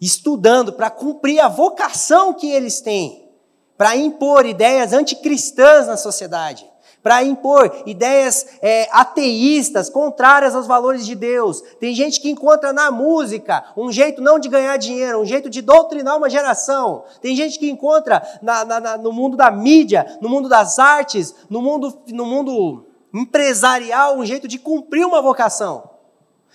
estudando 0.00 0.72
para 0.72 0.90
cumprir 0.90 1.40
a 1.40 1.48
vocação 1.48 2.34
que 2.34 2.50
eles 2.50 2.80
têm, 2.80 3.28
para 3.76 3.96
impor 3.96 4.46
ideias 4.46 4.92
anticristãs 4.92 5.86
na 5.86 5.96
sociedade 5.96 6.70
para 7.06 7.22
impor 7.22 7.84
ideias 7.86 8.44
é, 8.60 8.88
ateístas, 8.90 9.88
contrárias 9.88 10.56
aos 10.56 10.66
valores 10.66 11.06
de 11.06 11.14
Deus. 11.14 11.60
Tem 11.78 11.94
gente 11.94 12.20
que 12.20 12.28
encontra 12.28 12.72
na 12.72 12.90
música 12.90 13.64
um 13.76 13.92
jeito 13.92 14.20
não 14.20 14.40
de 14.40 14.48
ganhar 14.48 14.76
dinheiro, 14.76 15.20
um 15.20 15.24
jeito 15.24 15.48
de 15.48 15.62
doutrinar 15.62 16.16
uma 16.16 16.28
geração. 16.28 17.04
Tem 17.22 17.36
gente 17.36 17.60
que 17.60 17.70
encontra 17.70 18.20
na, 18.42 18.64
na, 18.64 18.80
na, 18.80 18.98
no 18.98 19.12
mundo 19.12 19.36
da 19.36 19.52
mídia, 19.52 20.18
no 20.20 20.28
mundo 20.28 20.48
das 20.48 20.80
artes, 20.80 21.32
no 21.48 21.62
mundo, 21.62 21.96
no 22.08 22.26
mundo 22.26 22.86
empresarial, 23.14 24.18
um 24.18 24.26
jeito 24.26 24.48
de 24.48 24.58
cumprir 24.58 25.06
uma 25.06 25.22
vocação. 25.22 25.88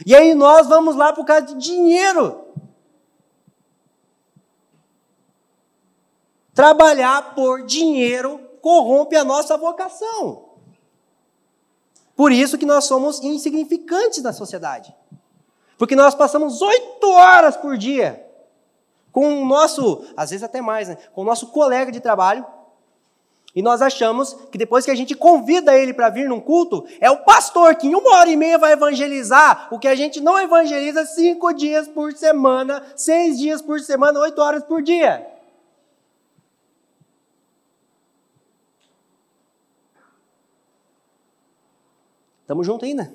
E 0.06 0.14
aí 0.14 0.36
nós 0.36 0.68
vamos 0.68 0.98
lá 0.98 1.14
por 1.14 1.24
causa 1.24 1.46
de 1.46 1.56
dinheiro. 1.56 2.42
Trabalhar 6.54 7.36
por 7.36 7.66
dinheiro 7.66 8.51
corrompe 8.62 9.16
a 9.16 9.24
nossa 9.24 9.58
vocação. 9.58 10.50
Por 12.16 12.32
isso 12.32 12.58
que 12.58 12.66
nós 12.66 12.86
somos 12.86 13.24
insignificantes 13.24 14.22
na 14.22 14.32
sociedade. 14.32 14.96
Porque 15.78 15.96
nós 15.96 16.14
passamos 16.14 16.62
oito 16.62 17.10
horas 17.10 17.58
por 17.58 17.78
dia 17.78 18.24
com 19.12 19.42
o 19.42 19.46
nosso, 19.46 20.06
às 20.16 20.30
vezes 20.30 20.44
até 20.44 20.62
mais, 20.62 20.88
né, 20.88 20.98
com 21.14 21.22
o 21.22 21.26
nosso 21.26 21.48
colega 21.48 21.92
de 21.92 22.00
trabalho, 22.00 22.46
e 23.54 23.62
nós 23.62 23.82
achamos 23.82 24.34
que 24.50 24.58
depois 24.58 24.86
que 24.86 24.92
a 24.92 24.96
gente 24.96 25.14
convida 25.14 25.76
ele 25.76 25.94
para 25.94 26.10
vir 26.10 26.30
num 26.30 26.40
culto, 26.40 26.86
é 27.02 27.12
o 27.12 27.24
pastor 27.24 27.76
que 27.76 27.88
em 27.88 27.96
uma 27.96 28.16
hora 28.16 28.30
e 28.30 28.38
meia 28.38 28.58
vai 28.58 28.72
evangelizar 28.72 29.68
o 29.72 29.78
que 29.78 29.88
a 29.88 29.96
gente 29.96 30.22
não 30.22 30.40
evangeliza 30.40 31.06
cinco 31.06 31.52
dias 31.52 31.88
por 31.88 32.14
semana, 32.14 32.82
seis 32.96 33.38
dias 33.38 33.62
por 33.62 33.80
semana, 33.82 34.20
oito 34.22 34.42
horas 34.42 34.64
por 34.64 34.82
dia. 34.82 35.28
Tamo 42.52 42.66
junto 42.66 42.84
ainda? 42.84 43.10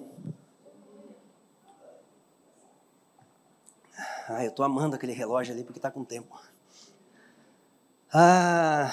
Ah, 4.26 4.42
eu 4.42 4.50
tô 4.50 4.62
amando 4.62 4.96
aquele 4.96 5.12
relógio 5.12 5.52
ali 5.52 5.62
porque 5.62 5.78
tá 5.78 5.90
com 5.90 6.02
tempo. 6.02 6.40
Ah, 8.10 8.90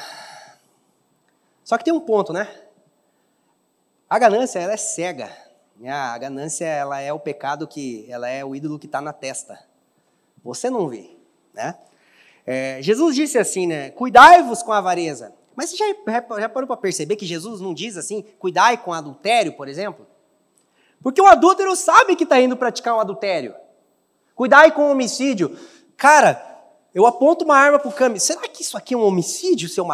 só 1.64 1.78
que 1.78 1.86
tem 1.86 1.94
um 1.94 2.02
ponto, 2.02 2.34
né? 2.34 2.54
A 4.10 4.20
ganância, 4.20 4.60
ela 4.60 4.74
é 4.74 4.76
cega. 4.76 5.34
A 5.88 6.18
ganância, 6.18 6.66
ela 6.66 7.00
é 7.00 7.14
o 7.14 7.20
pecado 7.22 7.66
que, 7.66 8.06
ela 8.12 8.28
é 8.28 8.44
o 8.44 8.54
ídolo 8.54 8.78
que 8.78 8.86
está 8.86 9.00
na 9.00 9.14
testa. 9.14 9.58
Você 10.44 10.70
não 10.70 10.90
vê, 10.90 11.10
né? 11.54 11.80
É, 12.46 12.82
Jesus 12.82 13.16
disse 13.16 13.38
assim, 13.38 13.66
né? 13.66 13.92
Cuidai-vos 13.92 14.62
com 14.62 14.74
a 14.74 14.80
avareza. 14.80 15.34
Mas 15.56 15.70
você 15.70 15.78
já, 15.78 15.86
já 16.38 16.50
parou 16.50 16.68
para 16.68 16.76
perceber 16.76 17.16
que 17.16 17.26
Jesus 17.26 17.62
não 17.62 17.74
diz 17.74 17.96
assim, 17.96 18.24
cuidai 18.40 18.76
com 18.76 18.92
adultério, 18.92 19.54
por 19.54 19.70
exemplo? 19.70 20.06
Porque 21.04 21.22
o 21.22 21.28
adúltero 21.28 21.76
sabe 21.76 22.16
que 22.16 22.24
está 22.24 22.40
indo 22.40 22.56
praticar 22.56 22.96
um 22.96 23.00
adultério. 23.00 23.54
Cuidai 24.34 24.72
com 24.72 24.88
o 24.88 24.92
homicídio. 24.92 25.56
Cara, 25.98 26.42
eu 26.96 27.06
aponto 27.06 27.44
uma 27.44 27.58
arma 27.58 27.78
para 27.78 27.90
o 27.90 27.94
câmbio. 27.94 28.22
Será 28.22 28.48
que 28.48 28.64
isso 28.64 28.78
aqui 28.78 28.94
é 28.94 28.98
um 28.98 29.04
homicídio? 29.04 29.68
Se 29.68 29.80
eu, 29.82 29.88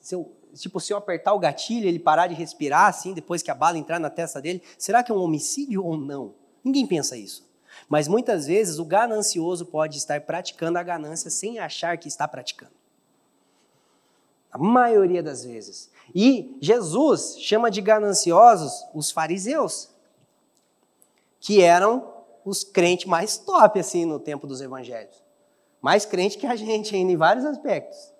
se 0.00 0.14
eu, 0.14 0.32
tipo, 0.54 0.80
se 0.80 0.92
eu 0.92 0.96
apertar 0.96 1.34
o 1.34 1.38
gatilho, 1.38 1.86
ele 1.86 1.98
parar 1.98 2.28
de 2.28 2.34
respirar 2.34 2.86
assim, 2.86 3.12
depois 3.12 3.42
que 3.42 3.50
a 3.50 3.54
bala 3.54 3.76
entrar 3.76 4.00
na 4.00 4.08
testa 4.08 4.40
dele, 4.40 4.62
será 4.78 5.02
que 5.02 5.12
é 5.12 5.14
um 5.14 5.20
homicídio 5.20 5.84
ou 5.84 5.98
não? 5.98 6.34
Ninguém 6.64 6.86
pensa 6.86 7.14
isso. 7.14 7.46
Mas 7.86 8.08
muitas 8.08 8.46
vezes 8.46 8.78
o 8.78 8.84
ganancioso 8.86 9.66
pode 9.66 9.98
estar 9.98 10.20
praticando 10.22 10.78
a 10.78 10.82
ganância 10.82 11.28
sem 11.28 11.58
achar 11.58 11.98
que 11.98 12.08
está 12.08 12.26
praticando. 12.26 12.72
A 14.50 14.56
maioria 14.56 15.22
das 15.22 15.44
vezes. 15.44 15.90
E 16.14 16.56
Jesus 16.60 17.36
chama 17.40 17.70
de 17.70 17.82
gananciosos 17.82 18.86
os 18.94 19.10
fariseus 19.10 19.93
que 21.44 21.60
eram 21.60 22.10
os 22.42 22.64
crentes 22.64 23.04
mais 23.04 23.36
top 23.36 23.78
assim 23.78 24.06
no 24.06 24.18
tempo 24.18 24.46
dos 24.46 24.62
evangelhos. 24.62 25.22
Mais 25.78 26.06
crente 26.06 26.38
que 26.38 26.46
a 26.46 26.56
gente 26.56 26.96
ainda 26.96 27.12
em 27.12 27.16
vários 27.18 27.44
aspectos. 27.44 28.14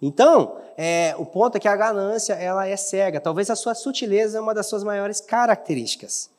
Então, 0.00 0.58
é, 0.78 1.14
o 1.18 1.26
ponto 1.26 1.56
é 1.56 1.60
que 1.60 1.68
a 1.68 1.76
ganância 1.76 2.32
ela 2.32 2.66
é 2.66 2.74
cega. 2.78 3.20
Talvez 3.20 3.50
a 3.50 3.54
sua 3.56 3.74
sutileza 3.74 4.38
é 4.38 4.40
uma 4.40 4.54
das 4.54 4.66
suas 4.66 4.82
maiores 4.82 5.20
características. 5.20 6.30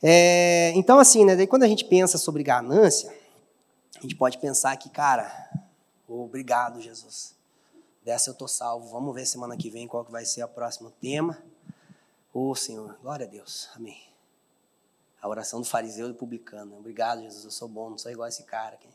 É, 0.00 0.70
então, 0.76 1.00
assim, 1.00 1.24
né, 1.24 1.34
daí 1.34 1.48
quando 1.48 1.64
a 1.64 1.68
gente 1.68 1.84
pensa 1.84 2.16
sobre 2.16 2.44
ganância, 2.44 3.12
a 3.98 4.02
gente 4.02 4.14
pode 4.14 4.38
pensar 4.38 4.76
que, 4.76 4.88
cara, 4.88 5.50
obrigado, 6.06 6.80
Jesus. 6.80 7.34
Dessa 8.04 8.30
eu 8.30 8.34
tô 8.34 8.46
salvo. 8.46 8.86
Vamos 8.86 9.12
ver 9.12 9.26
semana 9.26 9.56
que 9.56 9.68
vem 9.68 9.88
qual 9.88 10.04
que 10.04 10.12
vai 10.12 10.24
ser 10.24 10.44
o 10.44 10.48
próximo 10.48 10.92
tema. 11.00 11.42
Ô, 12.32 12.50
oh, 12.50 12.54
Senhor, 12.54 12.96
glória 13.02 13.26
a 13.26 13.28
Deus. 13.28 13.68
Amém. 13.74 14.13
A 15.24 15.28
oração 15.28 15.58
do 15.58 15.66
fariseu 15.66 16.04
e 16.04 16.08
do 16.10 16.14
publicano. 16.14 16.76
Obrigado, 16.76 17.22
Jesus, 17.22 17.46
eu 17.46 17.50
sou 17.50 17.66
bom, 17.66 17.88
não 17.88 17.96
sou 17.96 18.12
igual 18.12 18.26
a 18.26 18.28
esse 18.28 18.42
cara 18.42 18.74
aqui. 18.74 18.86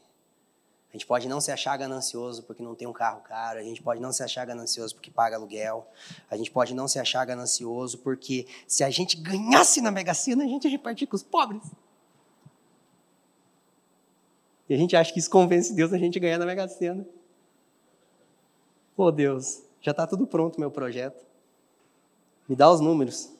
A 0.92 0.94
gente 0.94 1.08
pode 1.08 1.28
não 1.28 1.42
se 1.42 1.52
achar 1.52 1.76
ganancioso 1.76 2.44
porque 2.44 2.62
não 2.62 2.76
tem 2.76 2.88
um 2.88 2.94
carro 2.94 3.22
caro, 3.22 3.58
a 3.58 3.64
gente 3.64 3.82
pode 3.82 4.00
não 4.00 4.14
se 4.14 4.22
achar 4.22 4.46
ganancioso 4.46 4.94
porque 4.94 5.10
paga 5.10 5.38
aluguel, 5.38 5.88
a 6.30 6.38
gente 6.38 6.52
pode 6.52 6.76
não 6.76 6.88
se 6.88 7.00
achar 7.00 7.26
ganancioso 7.26 7.98
porque 7.98 8.46
se 8.68 8.84
a 8.84 8.92
gente 8.92 9.18
ganhasse 9.18 9.82
na 9.82 9.90
Mega 9.90 10.14
Sena, 10.14 10.44
a 10.44 10.48
gente 10.48 10.66
ia 10.66 10.70
repartir 10.70 11.08
com 11.08 11.16
os 11.16 11.24
pobres. 11.24 11.64
E 14.70 14.76
a 14.76 14.78
gente 14.78 14.96
acha 14.96 15.12
que 15.12 15.18
isso 15.18 15.32
convence 15.32 15.74
Deus 15.74 15.92
a 15.92 15.98
gente 15.98 16.20
ganhar 16.20 16.38
na 16.38 16.46
Mega 16.46 16.68
Sena. 16.68 17.08
Pô, 18.96 19.12
Deus, 19.12 19.64
já 19.82 19.90
está 19.90 20.06
tudo 20.06 20.28
pronto 20.28 20.60
meu 20.60 20.70
projeto. 20.70 21.26
Me 22.48 22.56
dá 22.56 22.72
os 22.72 22.80
números. 22.80 23.39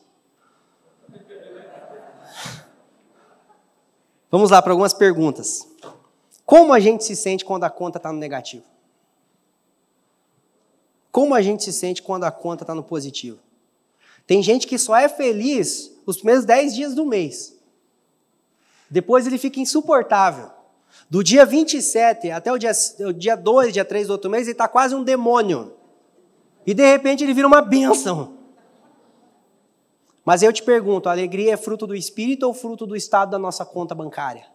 Vamos 4.32 4.52
lá 4.52 4.62
para 4.62 4.72
algumas 4.72 4.94
perguntas. 4.94 5.68
Como 6.46 6.74
a 6.74 6.80
gente 6.80 7.04
se 7.04 7.16
sente 7.16 7.44
quando 7.44 7.64
a 7.64 7.70
conta 7.70 7.98
está 7.98 8.12
no 8.12 8.20
negativo? 8.20 8.64
Como 11.12 11.34
a 11.34 11.42
gente 11.42 11.64
se 11.64 11.74
sente 11.74 12.02
quando 12.02 12.24
a 12.24 12.32
conta 12.32 12.64
está 12.64 12.76
no 12.76 12.84
positivo? 12.84 13.40
Tem 14.28 14.44
gente 14.44 14.68
que 14.68 14.78
só 14.78 14.96
é 14.96 15.10
feliz 15.10 15.92
os 16.06 16.18
primeiros 16.18 16.46
10 16.46 16.76
dias 16.76 16.94
do 16.94 17.06
mês. 17.06 17.56
Depois 18.90 19.26
ele 19.26 19.38
fica 19.38 19.60
insuportável. 19.60 20.52
Do 21.10 21.24
dia 21.24 21.46
27 21.46 22.32
até 22.32 22.52
o 22.52 22.58
dia, 22.58 22.72
o 23.00 23.14
dia 23.14 23.36
2, 23.36 23.74
dia 23.74 23.86
3 23.86 24.08
do 24.08 24.12
outro 24.12 24.30
mês, 24.30 24.44
ele 24.44 24.52
está 24.52 24.68
quase 24.68 24.94
um 24.94 25.04
demônio. 25.04 25.74
E 26.66 26.74
de 26.74 26.86
repente 26.86 27.24
ele 27.24 27.34
vira 27.34 27.48
uma 27.48 27.62
bênção. 27.62 28.39
Mas 30.30 30.44
eu 30.44 30.54
te 30.54 30.62
pergunto: 30.62 31.10
a 31.10 31.12
alegria 31.12 31.56
é 31.56 31.58
fruto 31.58 31.88
do 31.88 31.96
espírito 31.96 32.44
ou 32.44 32.54
fruto 32.54 32.86
do 32.86 32.96
estado 32.96 33.32
da 33.32 33.40
nossa 33.40 33.66
conta 33.66 33.96
bancária? 33.96 34.46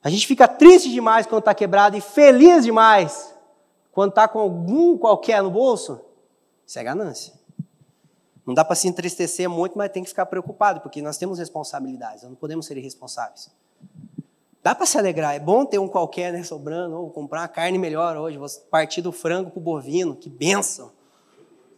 A 0.00 0.08
gente 0.08 0.28
fica 0.28 0.46
triste 0.46 0.92
demais 0.92 1.26
quando 1.26 1.40
está 1.40 1.52
quebrado 1.52 1.96
e 1.96 2.00
feliz 2.00 2.62
demais 2.62 3.34
quando 3.90 4.10
está 4.10 4.28
com 4.28 4.38
algum 4.38 4.96
qualquer 4.96 5.42
no 5.42 5.50
bolso. 5.50 6.00
Isso 6.64 6.78
é 6.78 6.84
ganância. 6.84 7.34
Não 8.46 8.54
dá 8.54 8.64
para 8.64 8.76
se 8.76 8.86
entristecer 8.86 9.50
muito, 9.50 9.76
mas 9.76 9.90
tem 9.90 10.04
que 10.04 10.08
ficar 10.08 10.26
preocupado, 10.26 10.82
porque 10.82 11.02
nós 11.02 11.18
temos 11.18 11.40
responsabilidades, 11.40 12.22
nós 12.22 12.30
não 12.30 12.36
podemos 12.36 12.64
ser 12.64 12.76
irresponsáveis. 12.76 13.50
Dá 14.64 14.74
para 14.74 14.86
se 14.86 14.96
alegrar, 14.96 15.34
é 15.34 15.38
bom 15.38 15.66
ter 15.66 15.78
um 15.78 15.86
qualquer 15.86 16.32
né, 16.32 16.42
sobrando, 16.42 16.96
ou 16.96 17.10
comprar 17.10 17.42
uma 17.42 17.48
carne 17.48 17.76
melhor 17.76 18.16
hoje, 18.16 18.38
vou 18.38 18.48
partir 18.70 19.02
do 19.02 19.12
frango 19.12 19.50
para 19.50 19.58
o 19.58 19.62
bovino, 19.62 20.16
que 20.16 20.30
benção. 20.30 20.90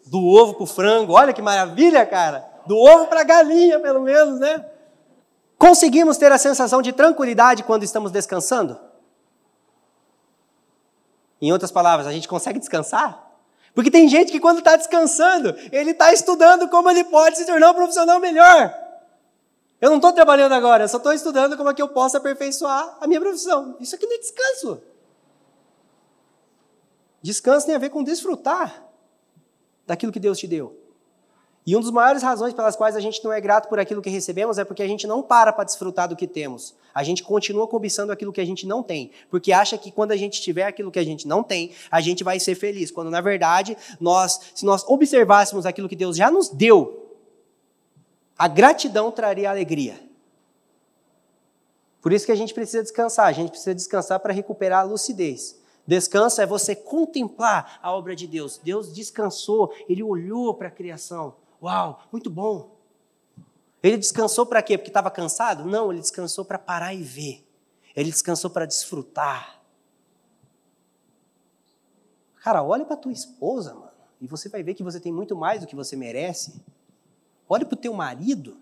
Do 0.06 0.24
ovo 0.24 0.54
para 0.54 0.62
o 0.62 0.66
frango, 0.68 1.14
olha 1.14 1.32
que 1.32 1.42
maravilha, 1.42 2.06
cara. 2.06 2.48
Do 2.64 2.78
ovo 2.78 3.08
para 3.08 3.22
a 3.22 3.24
galinha, 3.24 3.80
pelo 3.80 4.02
menos, 4.02 4.38
né? 4.38 4.64
Conseguimos 5.58 6.16
ter 6.16 6.30
a 6.30 6.38
sensação 6.38 6.80
de 6.80 6.92
tranquilidade 6.92 7.64
quando 7.64 7.82
estamos 7.82 8.12
descansando? 8.12 8.78
Em 11.42 11.50
outras 11.50 11.72
palavras, 11.72 12.06
a 12.06 12.12
gente 12.12 12.28
consegue 12.28 12.60
descansar? 12.60 13.32
Porque 13.74 13.90
tem 13.90 14.08
gente 14.08 14.30
que 14.30 14.38
quando 14.38 14.58
está 14.58 14.76
descansando, 14.76 15.56
ele 15.72 15.90
está 15.90 16.12
estudando 16.12 16.68
como 16.68 16.88
ele 16.88 17.02
pode 17.02 17.36
se 17.36 17.46
tornar 17.46 17.72
um 17.72 17.74
profissional 17.74 18.20
melhor. 18.20 18.85
Eu 19.80 19.90
não 19.90 19.96
estou 19.96 20.12
trabalhando 20.12 20.52
agora, 20.52 20.84
eu 20.84 20.88
só 20.88 20.96
estou 20.96 21.12
estudando 21.12 21.56
como 21.56 21.68
é 21.68 21.74
que 21.74 21.82
eu 21.82 21.88
posso 21.88 22.16
aperfeiçoar 22.16 22.96
a 23.00 23.06
minha 23.06 23.20
profissão. 23.20 23.76
Isso 23.78 23.94
aqui 23.94 24.06
não 24.06 24.14
é 24.14 24.18
descanso. 24.18 24.82
Descanso 27.20 27.66
tem 27.66 27.74
a 27.74 27.78
ver 27.78 27.90
com 27.90 28.02
desfrutar 28.02 28.86
daquilo 29.86 30.12
que 30.12 30.20
Deus 30.20 30.38
te 30.38 30.46
deu. 30.46 30.86
E 31.66 31.74
uma 31.74 31.82
das 31.82 31.90
maiores 31.90 32.22
razões 32.22 32.54
pelas 32.54 32.76
quais 32.76 32.94
a 32.94 33.00
gente 33.00 33.22
não 33.24 33.32
é 33.32 33.40
grato 33.40 33.68
por 33.68 33.80
aquilo 33.80 34.00
que 34.00 34.08
recebemos 34.08 34.56
é 34.56 34.64
porque 34.64 34.84
a 34.84 34.86
gente 34.86 35.04
não 35.04 35.20
para 35.20 35.52
para 35.52 35.64
desfrutar 35.64 36.08
do 36.08 36.14
que 36.14 36.26
temos. 36.26 36.76
A 36.94 37.02
gente 37.02 37.24
continua 37.24 37.66
cobiçando 37.66 38.12
aquilo 38.12 38.32
que 38.32 38.40
a 38.40 38.44
gente 38.44 38.64
não 38.68 38.84
tem, 38.84 39.10
porque 39.28 39.52
acha 39.52 39.76
que 39.76 39.90
quando 39.90 40.12
a 40.12 40.16
gente 40.16 40.40
tiver 40.40 40.62
aquilo 40.62 40.92
que 40.92 40.98
a 41.00 41.04
gente 41.04 41.26
não 41.26 41.42
tem, 41.42 41.72
a 41.90 42.00
gente 42.00 42.22
vai 42.22 42.38
ser 42.38 42.54
feliz. 42.54 42.92
Quando 42.92 43.10
na 43.10 43.20
verdade, 43.20 43.76
nós, 44.00 44.40
se 44.54 44.64
nós 44.64 44.84
observássemos 44.86 45.66
aquilo 45.66 45.88
que 45.88 45.96
Deus 45.96 46.16
já 46.16 46.30
nos 46.30 46.48
deu, 46.48 47.05
a 48.38 48.48
gratidão 48.48 49.10
traria 49.10 49.50
alegria. 49.50 50.00
Por 52.00 52.12
isso 52.12 52.26
que 52.26 52.32
a 52.32 52.36
gente 52.36 52.54
precisa 52.54 52.82
descansar. 52.82 53.26
A 53.26 53.32
gente 53.32 53.50
precisa 53.50 53.74
descansar 53.74 54.20
para 54.20 54.32
recuperar 54.32 54.80
a 54.80 54.84
lucidez. 54.84 55.60
Descanso 55.86 56.40
é 56.40 56.46
você 56.46 56.74
contemplar 56.74 57.78
a 57.82 57.92
obra 57.92 58.14
de 58.14 58.26
Deus. 58.26 58.58
Deus 58.58 58.92
descansou, 58.92 59.72
ele 59.88 60.02
olhou 60.02 60.54
para 60.54 60.68
a 60.68 60.70
criação. 60.70 61.34
Uau, 61.62 62.02
muito 62.12 62.28
bom. 62.28 62.76
Ele 63.82 63.96
descansou 63.96 64.44
para 64.44 64.62
quê? 64.62 64.76
Porque 64.76 64.90
estava 64.90 65.10
cansado? 65.10 65.64
Não, 65.64 65.92
ele 65.92 66.00
descansou 66.00 66.44
para 66.44 66.58
parar 66.58 66.92
e 66.92 67.02
ver. 67.02 67.46
Ele 67.94 68.10
descansou 68.10 68.50
para 68.50 68.66
desfrutar. 68.66 69.60
Cara, 72.42 72.62
olha 72.62 72.84
para 72.84 72.96
tua 72.96 73.12
esposa, 73.12 73.74
mano, 73.74 73.90
e 74.20 74.26
você 74.26 74.48
vai 74.48 74.62
ver 74.62 74.74
que 74.74 74.82
você 74.82 75.00
tem 75.00 75.12
muito 75.12 75.34
mais 75.34 75.60
do 75.60 75.66
que 75.66 75.74
você 75.74 75.96
merece. 75.96 76.60
Olha 77.48 77.64
para 77.64 77.74
o 77.74 77.78
teu 77.78 77.92
marido. 77.92 78.56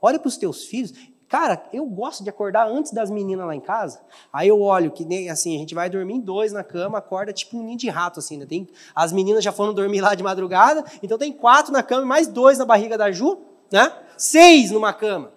Olha 0.00 0.18
para 0.18 0.28
os 0.28 0.36
teus 0.36 0.64
filhos. 0.64 0.92
Cara, 1.28 1.64
eu 1.72 1.84
gosto 1.86 2.22
de 2.22 2.30
acordar 2.30 2.68
antes 2.68 2.92
das 2.92 3.10
meninas 3.10 3.46
lá 3.46 3.54
em 3.54 3.60
casa. 3.60 4.00
Aí 4.32 4.46
eu 4.46 4.60
olho 4.60 4.92
que 4.92 5.04
nem 5.04 5.28
assim, 5.28 5.56
a 5.56 5.58
gente 5.58 5.74
vai 5.74 5.90
dormir 5.90 6.14
em 6.14 6.20
dois 6.20 6.52
na 6.52 6.62
cama, 6.62 6.98
acorda 6.98 7.32
tipo 7.32 7.58
um 7.58 7.64
ninho 7.64 7.76
de 7.76 7.88
rato 7.88 8.20
assim, 8.20 8.36
né? 8.36 8.46
Tem 8.46 8.68
as 8.94 9.12
meninas 9.12 9.42
já 9.42 9.50
foram 9.50 9.74
dormir 9.74 10.00
lá 10.00 10.14
de 10.14 10.22
madrugada, 10.22 10.84
então 11.02 11.18
tem 11.18 11.32
quatro 11.32 11.72
na 11.72 11.82
cama 11.82 12.02
e 12.02 12.06
mais 12.06 12.28
dois 12.28 12.58
na 12.58 12.64
barriga 12.64 12.96
da 12.96 13.10
Ju, 13.10 13.38
né? 13.72 13.92
Seis 14.16 14.70
numa 14.70 14.92
cama. 14.92 15.32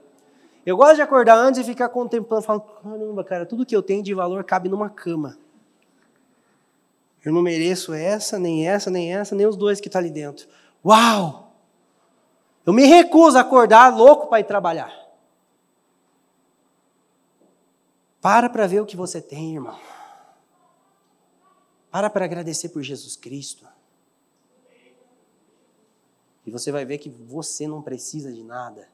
Eu 0.63 0.77
gosto 0.77 0.97
de 0.97 1.01
acordar 1.01 1.35
antes 1.35 1.59
e 1.59 1.63
ficar 1.63 1.89
contemplando, 1.89 2.43
falando, 2.43 2.63
caramba, 2.83 3.23
cara, 3.23 3.45
tudo 3.45 3.65
que 3.65 3.75
eu 3.75 3.81
tenho 3.81 4.03
de 4.03 4.13
valor 4.13 4.43
cabe 4.43 4.69
numa 4.69 4.89
cama. 4.89 5.37
Eu 7.25 7.33
não 7.33 7.41
mereço 7.41 7.93
essa, 7.93 8.37
nem 8.37 8.67
essa, 8.67 8.91
nem 8.91 9.13
essa, 9.13 9.35
nem 9.35 9.47
os 9.47 9.57
dois 9.57 9.81
que 9.81 9.87
estão 9.87 9.99
tá 9.99 10.05
ali 10.05 10.13
dentro. 10.13 10.47
Uau! 10.85 11.48
Eu 12.69 12.73
me 12.73 12.85
recuso 12.85 13.35
a 13.35 13.41
acordar 13.41 13.89
louco 13.97 14.27
para 14.27 14.41
ir 14.41 14.43
trabalhar. 14.43 14.93
Para 18.21 18.47
para 18.47 18.67
ver 18.67 18.79
o 18.79 18.85
que 18.85 18.95
você 18.95 19.19
tem, 19.19 19.55
irmão. 19.55 19.75
Para 21.89 22.11
para 22.11 22.25
agradecer 22.25 22.69
por 22.69 22.83
Jesus 22.83 23.15
Cristo. 23.15 23.67
E 26.45 26.51
você 26.51 26.71
vai 26.71 26.85
ver 26.85 26.99
que 26.99 27.09
você 27.09 27.67
não 27.67 27.81
precisa 27.81 28.31
de 28.31 28.43
nada. 28.43 28.87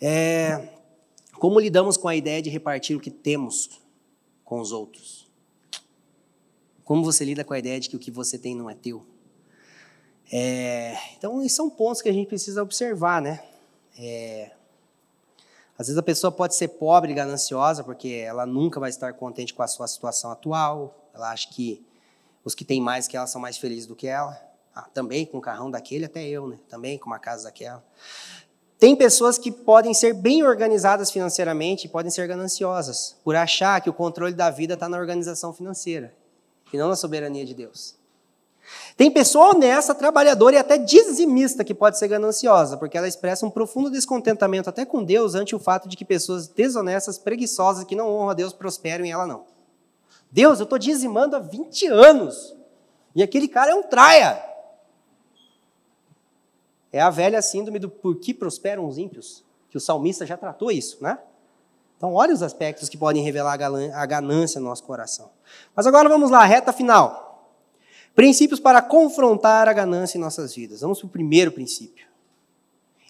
É, 0.00 0.70
como 1.34 1.60
lidamos 1.60 1.98
com 1.98 2.08
a 2.08 2.16
ideia 2.16 2.40
de 2.40 2.48
repartir 2.48 2.96
o 2.96 3.00
que 3.00 3.10
temos 3.10 3.78
com 4.42 4.58
os 4.58 4.72
outros? 4.72 5.30
Como 6.82 7.04
você 7.04 7.26
lida 7.26 7.44
com 7.44 7.52
a 7.52 7.58
ideia 7.58 7.78
de 7.78 7.90
que 7.90 7.96
o 7.96 8.00
que 8.00 8.10
você 8.10 8.38
tem 8.38 8.54
não 8.54 8.70
é 8.70 8.74
teu? 8.74 9.04
É, 10.32 10.96
então, 11.16 11.46
são 11.48 11.68
pontos 11.68 12.00
que 12.00 12.08
a 12.08 12.12
gente 12.12 12.28
precisa 12.28 12.62
observar, 12.62 13.20
né? 13.20 13.42
É, 13.98 14.50
às 15.80 15.86
vezes 15.86 15.98
a 15.98 16.02
pessoa 16.02 16.30
pode 16.30 16.54
ser 16.54 16.68
pobre 16.68 17.12
e 17.12 17.14
gananciosa 17.14 17.82
porque 17.82 18.08
ela 18.08 18.44
nunca 18.44 18.78
vai 18.78 18.90
estar 18.90 19.12
contente 19.14 19.54
com 19.54 19.62
a 19.62 19.66
sua 19.66 19.88
situação 19.88 20.30
atual. 20.30 21.08
Ela 21.14 21.30
acha 21.30 21.48
que 21.48 21.82
os 22.44 22.54
que 22.54 22.64
têm 22.64 22.80
mais 22.80 23.08
que 23.08 23.16
ela 23.16 23.26
são 23.26 23.40
mais 23.40 23.56
felizes 23.56 23.86
do 23.86 23.96
que 23.96 24.06
ela. 24.06 24.38
Ah, 24.74 24.88
também 24.94 25.26
com 25.26 25.38
um 25.38 25.40
carrão 25.40 25.70
daquele, 25.70 26.04
até 26.04 26.22
eu, 26.22 26.46
né? 26.46 26.58
Também 26.68 26.98
com 26.98 27.06
uma 27.06 27.18
casa 27.18 27.44
daquela. 27.44 27.82
Tem 28.78 28.94
pessoas 28.94 29.36
que 29.36 29.50
podem 29.50 29.92
ser 29.92 30.14
bem 30.14 30.42
organizadas 30.42 31.10
financeiramente 31.10 31.86
e 31.86 31.90
podem 31.90 32.10
ser 32.10 32.26
gananciosas, 32.26 33.16
por 33.24 33.34
achar 33.34 33.80
que 33.80 33.90
o 33.90 33.92
controle 33.92 34.32
da 34.32 34.48
vida 34.48 34.74
está 34.74 34.88
na 34.88 34.96
organização 34.96 35.52
financeira 35.52 36.14
e 36.72 36.78
não 36.78 36.88
na 36.88 36.96
soberania 36.96 37.44
de 37.44 37.52
Deus. 37.52 37.99
Tem 38.96 39.10
pessoa 39.10 39.50
honesta, 39.50 39.94
trabalhadora 39.94 40.56
e 40.56 40.58
até 40.58 40.76
dizimista 40.76 41.64
que 41.64 41.74
pode 41.74 41.98
ser 41.98 42.08
gananciosa, 42.08 42.76
porque 42.76 42.98
ela 42.98 43.08
expressa 43.08 43.46
um 43.46 43.50
profundo 43.50 43.90
descontentamento 43.90 44.68
até 44.68 44.84
com 44.84 45.02
Deus 45.02 45.34
ante 45.34 45.54
o 45.54 45.58
fato 45.58 45.88
de 45.88 45.96
que 45.96 46.04
pessoas 46.04 46.48
desonestas, 46.48 47.18
preguiçosas, 47.18 47.84
que 47.84 47.96
não 47.96 48.08
honram 48.08 48.30
a 48.30 48.34
Deus, 48.34 48.52
prosperam 48.52 49.04
e 49.04 49.10
ela 49.10 49.26
não. 49.26 49.44
Deus, 50.30 50.60
eu 50.60 50.64
estou 50.64 50.78
dizimando 50.78 51.34
há 51.34 51.38
20 51.38 51.86
anos 51.86 52.54
e 53.14 53.22
aquele 53.22 53.48
cara 53.48 53.72
é 53.72 53.74
um 53.74 53.82
traia. 53.82 54.42
É 56.92 57.00
a 57.00 57.10
velha 57.10 57.40
síndrome 57.40 57.78
do 57.78 57.88
por 57.88 58.16
que 58.16 58.34
prosperam 58.34 58.86
os 58.86 58.98
ímpios, 58.98 59.44
que 59.70 59.76
o 59.76 59.80
salmista 59.80 60.26
já 60.26 60.36
tratou 60.36 60.70
isso, 60.70 61.02
né? 61.02 61.18
Então, 61.96 62.14
olha 62.14 62.32
os 62.32 62.42
aspectos 62.42 62.88
que 62.88 62.96
podem 62.96 63.22
revelar 63.22 63.58
a 63.94 64.06
ganância 64.06 64.58
no 64.58 64.68
nosso 64.68 64.82
coração. 64.82 65.30
Mas 65.76 65.86
agora 65.86 66.08
vamos 66.08 66.30
lá, 66.30 66.44
reta 66.44 66.72
final. 66.72 67.29
Princípios 68.14 68.60
para 68.60 68.82
confrontar 68.82 69.68
a 69.68 69.72
ganância 69.72 70.18
em 70.18 70.20
nossas 70.20 70.54
vidas. 70.54 70.80
Vamos 70.80 70.98
para 70.98 71.06
o 71.06 71.10
primeiro 71.10 71.52
princípio. 71.52 72.10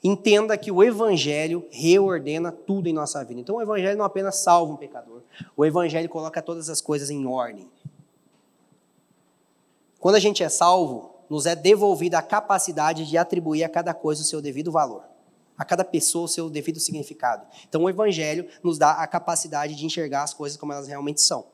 Entenda 0.03 0.57
que 0.57 0.71
o 0.71 0.83
Evangelho 0.83 1.67
reordena 1.71 2.51
tudo 2.51 2.89
em 2.89 2.93
nossa 2.93 3.23
vida. 3.23 3.41
Então, 3.41 3.57
o 3.57 3.63
Evangelho 3.63 3.99
não 3.99 4.05
apenas 4.05 4.37
salva 4.37 4.73
um 4.73 4.77
pecador, 4.77 5.21
o 5.55 5.65
Evangelho 5.65 6.09
coloca 6.09 6.41
todas 6.41 6.71
as 6.71 6.81
coisas 6.81 7.11
em 7.11 7.27
ordem. 7.27 7.69
Quando 9.99 10.15
a 10.15 10.21
gente 10.21 10.43
é 10.43 10.49
salvo, 10.49 11.15
nos 11.29 11.45
é 11.45 11.55
devolvida 11.55 12.19
a 12.19 12.23
capacidade 12.23 13.07
de 13.07 13.19
atribuir 13.19 13.63
a 13.63 13.69
cada 13.69 13.93
coisa 13.93 14.23
o 14.23 14.25
seu 14.25 14.41
devido 14.41 14.73
valor, 14.73 15.05
a 15.57 15.65
cada 15.67 15.85
pessoa 15.85 16.25
o 16.25 16.29
seu 16.29 16.49
devido 16.49 16.81
significado. 16.81 17.47
Então, 17.69 17.83
o 17.83 17.91
Evangelho 17.91 18.49
nos 18.63 18.79
dá 18.79 18.93
a 18.93 19.07
capacidade 19.07 19.75
de 19.75 19.85
enxergar 19.85 20.23
as 20.23 20.33
coisas 20.33 20.57
como 20.57 20.73
elas 20.73 20.89
realmente 20.89 21.21
são. 21.21 21.45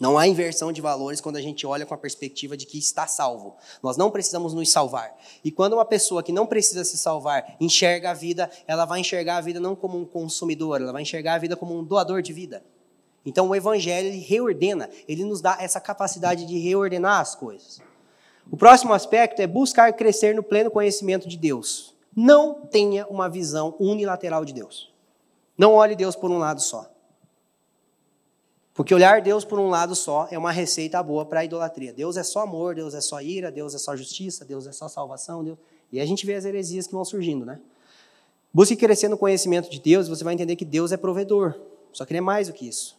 Não 0.00 0.16
há 0.16 0.28
inversão 0.28 0.72
de 0.72 0.80
valores 0.80 1.20
quando 1.20 1.36
a 1.36 1.40
gente 1.40 1.66
olha 1.66 1.84
com 1.84 1.92
a 1.92 1.98
perspectiva 1.98 2.56
de 2.56 2.66
que 2.66 2.78
está 2.78 3.06
salvo. 3.06 3.56
Nós 3.82 3.96
não 3.96 4.10
precisamos 4.10 4.54
nos 4.54 4.70
salvar. 4.70 5.16
E 5.42 5.50
quando 5.50 5.72
uma 5.72 5.84
pessoa 5.84 6.22
que 6.22 6.30
não 6.30 6.46
precisa 6.46 6.84
se 6.84 6.96
salvar 6.96 7.56
enxerga 7.60 8.12
a 8.12 8.14
vida, 8.14 8.48
ela 8.66 8.84
vai 8.84 9.00
enxergar 9.00 9.38
a 9.38 9.40
vida 9.40 9.58
não 9.58 9.74
como 9.74 9.98
um 9.98 10.04
consumidor, 10.04 10.80
ela 10.80 10.92
vai 10.92 11.02
enxergar 11.02 11.34
a 11.34 11.38
vida 11.38 11.56
como 11.56 11.76
um 11.76 11.82
doador 11.82 12.22
de 12.22 12.32
vida. 12.32 12.62
Então 13.26 13.48
o 13.48 13.54
evangelho 13.54 14.08
ele 14.08 14.20
reordena, 14.20 14.88
ele 15.08 15.24
nos 15.24 15.40
dá 15.40 15.58
essa 15.60 15.80
capacidade 15.80 16.46
de 16.46 16.58
reordenar 16.58 17.20
as 17.20 17.34
coisas. 17.34 17.80
O 18.50 18.56
próximo 18.56 18.94
aspecto 18.94 19.42
é 19.42 19.46
buscar 19.46 19.92
crescer 19.92 20.34
no 20.34 20.42
pleno 20.42 20.70
conhecimento 20.70 21.28
de 21.28 21.36
Deus. 21.36 21.94
Não 22.16 22.66
tenha 22.66 23.06
uma 23.08 23.28
visão 23.28 23.74
unilateral 23.78 24.44
de 24.44 24.52
Deus. 24.52 24.92
Não 25.58 25.74
olhe 25.74 25.96
Deus 25.96 26.14
por 26.14 26.30
um 26.30 26.38
lado 26.38 26.60
só. 26.60 26.88
Porque 28.78 28.94
olhar 28.94 29.20
Deus 29.20 29.44
por 29.44 29.58
um 29.58 29.68
lado 29.68 29.96
só 29.96 30.28
é 30.30 30.38
uma 30.38 30.52
receita 30.52 31.02
boa 31.02 31.26
para 31.26 31.40
a 31.40 31.44
idolatria. 31.44 31.92
Deus 31.92 32.16
é 32.16 32.22
só 32.22 32.42
amor, 32.42 32.76
Deus 32.76 32.94
é 32.94 33.00
só 33.00 33.20
ira, 33.20 33.50
Deus 33.50 33.74
é 33.74 33.78
só 33.78 33.96
justiça, 33.96 34.44
Deus 34.44 34.68
é 34.68 34.72
só 34.72 34.86
salvação. 34.86 35.42
Deus... 35.42 35.58
E 35.90 35.98
a 35.98 36.06
gente 36.06 36.24
vê 36.24 36.36
as 36.36 36.44
heresias 36.44 36.86
que 36.86 36.92
vão 36.92 37.04
surgindo, 37.04 37.44
né? 37.44 37.60
Busque 38.54 38.76
crescer 38.76 39.08
no 39.08 39.18
conhecimento 39.18 39.68
de 39.68 39.80
Deus 39.80 40.06
e 40.06 40.10
você 40.10 40.22
vai 40.22 40.32
entender 40.32 40.54
que 40.54 40.64
Deus 40.64 40.92
é 40.92 40.96
provedor. 40.96 41.60
Só 41.92 42.04
que 42.04 42.12
ele 42.12 42.18
é 42.18 42.20
mais 42.20 42.46
do 42.46 42.52
que 42.52 42.68
isso. 42.68 42.96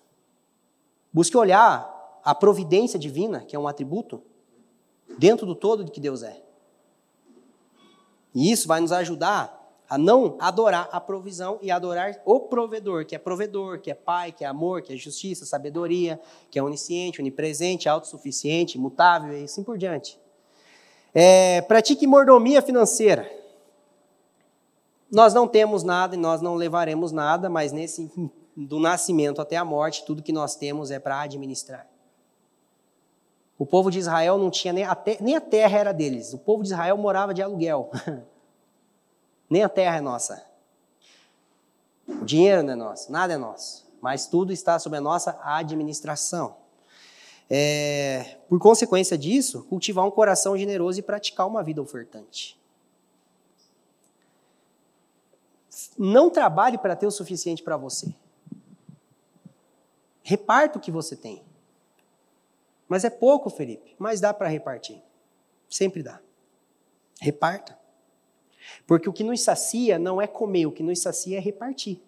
Busque 1.14 1.38
olhar 1.38 2.20
a 2.26 2.36
providência 2.36 3.00
divina, 3.00 3.46
que 3.46 3.56
é 3.56 3.60
um 3.60 3.66
atributo, 3.66 4.22
dentro 5.18 5.46
do 5.46 5.56
todo 5.56 5.86
de 5.86 5.92
que 5.92 6.02
Deus 6.02 6.24
é. 6.24 6.44
E 8.36 8.52
isso 8.52 8.68
vai 8.68 8.82
nos 8.82 8.92
ajudar 8.92 9.59
a 9.90 9.98
não 9.98 10.38
adorar 10.40 10.88
a 10.92 11.02
provisão 11.02 11.58
e 11.62 11.72
adorar 11.72 12.22
o 12.24 12.42
provedor, 12.42 13.06
que 13.06 13.16
é 13.16 13.18
provedor, 13.18 13.80
que 13.80 13.90
é 13.90 13.96
pai, 13.96 14.32
que 14.32 14.44
é 14.44 14.48
amor, 14.48 14.84
que 14.84 14.94
é 14.94 14.96
justiça, 14.96 15.46
sabedoria, 15.48 16.20
que 16.52 16.60
é 16.60 16.64
onisciente, 16.64 17.20
onipresente, 17.20 17.90
autossuficiente, 17.90 18.78
imutável 18.78 19.36
e 19.36 19.46
assim 19.46 19.64
por 19.64 19.78
diante. 19.78 20.20
É, 21.14 21.62
pratique 21.62 22.06
mordomia 22.06 22.62
financeira. 22.62 23.28
Nós 25.12 25.34
não 25.34 25.48
temos 25.48 25.82
nada 25.82 26.16
e 26.16 26.20
nós 26.20 26.40
não 26.40 26.54
levaremos 26.54 27.12
nada, 27.12 27.50
mas 27.50 27.72
nesse 27.72 28.12
do 28.56 28.80
nascimento 28.80 29.42
até 29.42 29.56
a 29.56 29.66
morte, 29.66 30.06
tudo 30.06 30.22
que 30.22 30.32
nós 30.32 30.56
temos 30.56 30.92
é 30.92 31.00
para 31.00 31.22
administrar. 31.22 31.88
O 33.58 33.66
povo 33.66 33.90
de 33.90 33.98
Israel 33.98 34.38
não 34.38 34.52
tinha 34.52 34.72
nem 34.72 34.84
a, 34.84 34.98
nem 35.20 35.36
a 35.36 35.42
terra 35.42 35.80
era 35.80 35.92
deles. 35.92 36.34
O 36.34 36.38
povo 36.38 36.62
de 36.62 36.70
Israel 36.70 36.96
morava 36.98 37.34
de 37.34 37.42
aluguel. 37.42 37.90
Nem 39.50 39.64
a 39.64 39.70
terra 39.70 39.98
é 39.98 40.02
nossa. 40.02 40.46
O 42.08 42.26
dinheiro 42.26 42.64
não 42.64 42.74
é 42.74 42.76
nosso, 42.76 43.12
nada 43.12 43.34
é 43.34 43.38
nosso. 43.38 43.88
Mas 44.02 44.28
tudo 44.28 44.54
está 44.54 44.78
sob 44.80 44.96
a 44.96 45.02
nossa 45.02 45.40
administração. 45.44 46.58
É, 47.50 48.38
por 48.48 48.60
consequência 48.60 49.18
disso, 49.18 49.64
cultivar 49.64 50.06
um 50.06 50.12
coração 50.12 50.56
generoso 50.58 51.00
e 51.00 51.04
praticar 51.04 51.48
uma 51.48 51.64
vida 51.64 51.82
ofertante. 51.82 52.60
Não 55.98 56.30
trabalhe 56.30 56.78
para 56.78 56.96
ter 56.96 57.08
o 57.08 57.12
suficiente 57.12 57.64
para 57.64 57.76
você. 57.76 58.14
Reparta 60.22 60.78
o 60.78 60.82
que 60.82 60.92
você 60.92 61.16
tem. 61.16 61.44
Mas 62.88 63.04
é 63.04 63.10
pouco, 63.10 63.50
Felipe, 63.50 63.96
mas 63.98 64.20
dá 64.20 64.34
para 64.34 64.48
repartir. 64.48 65.02
Sempre 65.70 66.04
dá. 66.04 66.20
Reparta. 67.20 67.79
Porque 68.90 69.08
o 69.08 69.14
que 69.14 69.24
nos 69.24 69.42
sacia 69.42 70.00
não 70.00 70.20
é 70.20 70.26
comer, 70.26 70.66
o 70.66 70.72
que 70.72 70.82
nos 70.82 71.00
sacia 71.00 71.38
é 71.38 71.40
repartir. 71.40 72.02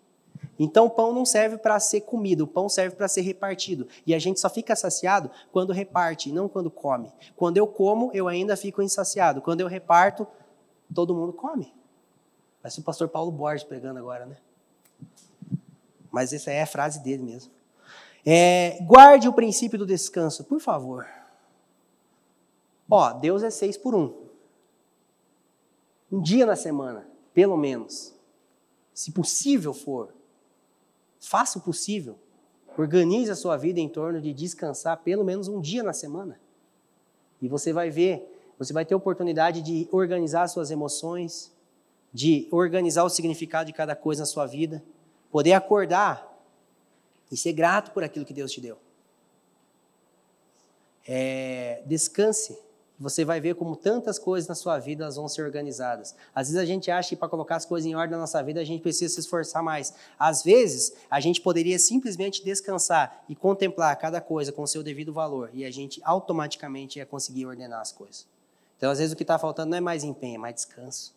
Então 0.57 0.87
o 0.87 0.89
pão 0.89 1.13
não 1.13 1.23
serve 1.23 1.59
para 1.59 1.79
ser 1.79 2.01
comido, 2.01 2.45
o 2.45 2.47
pão 2.47 2.67
serve 2.67 2.95
para 2.95 3.07
ser 3.07 3.21
repartido. 3.21 3.87
E 4.03 4.15
a 4.15 4.17
gente 4.17 4.39
só 4.39 4.49
fica 4.49 4.75
saciado 4.75 5.29
quando 5.51 5.71
reparte, 5.71 6.31
não 6.31 6.49
quando 6.49 6.71
come. 6.71 7.13
Quando 7.35 7.57
eu 7.57 7.67
como, 7.67 8.09
eu 8.15 8.27
ainda 8.27 8.57
fico 8.57 8.81
insaciado. 8.81 9.43
Quando 9.43 9.61
eu 9.61 9.67
reparto, 9.67 10.25
todo 10.91 11.13
mundo 11.13 11.31
come. 11.33 11.71
Parece 12.63 12.79
o 12.79 12.83
pastor 12.83 13.09
Paulo 13.09 13.31
Borges 13.31 13.63
pregando 13.63 13.99
agora, 13.99 14.25
né? 14.25 14.37
Mas 16.09 16.33
essa 16.33 16.49
é 16.49 16.63
a 16.63 16.67
frase 16.67 17.03
dele 17.03 17.21
mesmo. 17.21 17.51
É, 18.25 18.79
guarde 18.81 19.27
o 19.27 19.33
princípio 19.33 19.77
do 19.77 19.85
descanso, 19.85 20.43
por 20.45 20.59
favor. 20.59 21.05
Ó, 22.89 23.13
Deus 23.13 23.43
é 23.43 23.51
seis 23.51 23.77
por 23.77 23.93
um. 23.93 24.20
Um 26.11 26.21
dia 26.21 26.45
na 26.45 26.55
semana, 26.55 27.07
pelo 27.33 27.55
menos. 27.55 28.13
Se 28.93 29.11
possível 29.11 29.73
for, 29.73 30.13
faça 31.19 31.57
o 31.57 31.61
possível. 31.61 32.19
Organize 32.77 33.31
a 33.31 33.35
sua 33.35 33.55
vida 33.57 33.79
em 33.79 33.87
torno 33.87 34.19
de 34.19 34.33
descansar 34.33 34.97
pelo 34.97 35.23
menos 35.23 35.47
um 35.47 35.61
dia 35.61 35.83
na 35.83 35.93
semana. 35.93 36.39
E 37.41 37.47
você 37.47 37.71
vai 37.71 37.89
ver, 37.89 38.53
você 38.57 38.73
vai 38.73 38.85
ter 38.85 38.93
oportunidade 38.93 39.61
de 39.61 39.87
organizar 39.91 40.47
suas 40.47 40.69
emoções, 40.69 41.51
de 42.13 42.47
organizar 42.51 43.03
o 43.03 43.09
significado 43.09 43.67
de 43.67 43.73
cada 43.73 43.95
coisa 43.95 44.21
na 44.21 44.25
sua 44.25 44.45
vida, 44.45 44.83
poder 45.31 45.53
acordar 45.53 46.27
e 47.31 47.37
ser 47.37 47.53
grato 47.53 47.91
por 47.91 48.03
aquilo 48.03 48.25
que 48.25 48.33
Deus 48.33 48.51
te 48.51 48.59
deu. 48.59 48.77
É, 51.07 51.81
descanse. 51.85 52.57
Você 53.01 53.25
vai 53.25 53.41
ver 53.41 53.55
como 53.55 53.75
tantas 53.75 54.19
coisas 54.19 54.47
na 54.47 54.53
sua 54.53 54.77
vida 54.77 55.09
vão 55.09 55.27
ser 55.27 55.41
organizadas. 55.41 56.15
Às 56.35 56.49
vezes 56.49 56.61
a 56.61 56.65
gente 56.65 56.91
acha 56.91 57.09
que 57.09 57.15
para 57.15 57.27
colocar 57.27 57.55
as 57.55 57.65
coisas 57.65 57.89
em 57.89 57.95
ordem 57.95 58.11
na 58.11 58.19
nossa 58.19 58.41
vida 58.43 58.61
a 58.61 58.63
gente 58.63 58.81
precisa 58.81 59.11
se 59.11 59.19
esforçar 59.19 59.63
mais. 59.63 59.91
Às 60.19 60.43
vezes 60.43 60.93
a 61.09 61.19
gente 61.19 61.41
poderia 61.41 61.79
simplesmente 61.79 62.45
descansar 62.45 63.23
e 63.27 63.35
contemplar 63.35 63.95
cada 63.95 64.21
coisa 64.21 64.51
com 64.51 64.61
o 64.61 64.67
seu 64.67 64.83
devido 64.83 65.11
valor 65.11 65.49
e 65.51 65.65
a 65.65 65.71
gente 65.71 65.99
automaticamente 66.03 66.99
ia 66.99 67.05
conseguir 67.05 67.47
ordenar 67.47 67.81
as 67.81 67.91
coisas. 67.91 68.27
Então 68.77 68.91
às 68.91 68.99
vezes 68.99 69.13
o 69.13 69.15
que 69.15 69.23
está 69.23 69.39
faltando 69.39 69.71
não 69.71 69.77
é 69.79 69.81
mais 69.81 70.03
empenho, 70.03 70.35
é 70.35 70.37
mais 70.37 70.53
descanso. 70.53 71.11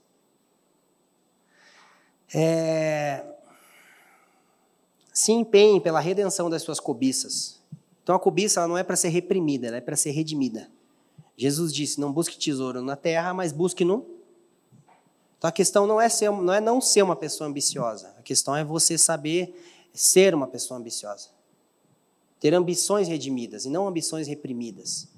É, 2.35 3.27
se 5.13 5.33
empenhe 5.33 5.83
pela 5.83 6.01
redenção 6.01 6.49
das 6.49 6.63
suas 6.63 6.81
cobiças. 6.81 7.61
Então 8.03 8.15
a 8.15 8.19
cobiça 8.19 8.67
não 8.67 8.79
é 8.79 8.83
para 8.83 8.97
ser 8.97 9.11
reprimida, 9.11 9.67
ela 9.67 9.77
é 9.77 9.83
para 9.83 9.97
ser 9.97 10.13
redimida. 10.13 10.73
Jesus 11.37 11.73
disse: 11.73 12.01
não 12.01 12.13
busque 12.13 12.39
tesouro 12.39 12.83
na 12.83 12.97
terra, 12.97 13.35
mas 13.35 13.53
busque 13.53 13.85
no. 13.85 14.07
Então 15.39 15.49
a 15.49 15.53
questão 15.53 15.87
não 15.87 16.01
é, 16.01 16.09
ser, 16.09 16.31
não 16.31 16.55
é 16.55 16.61
não 16.61 16.81
ser 16.81 17.03
uma 17.03 17.17
pessoa 17.17 17.49
ambiciosa, 17.49 18.15
a 18.19 18.23
questão 18.23 18.57
é 18.57 18.65
você 18.65 18.97
saber 18.97 19.55
ser 19.93 20.35
uma 20.35 20.47
pessoa 20.47 20.81
ambiciosa. 20.81 21.29
Ter 22.41 22.53
ambições 22.55 23.09
redimidas 23.09 23.65
e 23.65 23.71
não 23.71 23.87
ambições 23.87 24.27
reprimidas. 24.27 25.09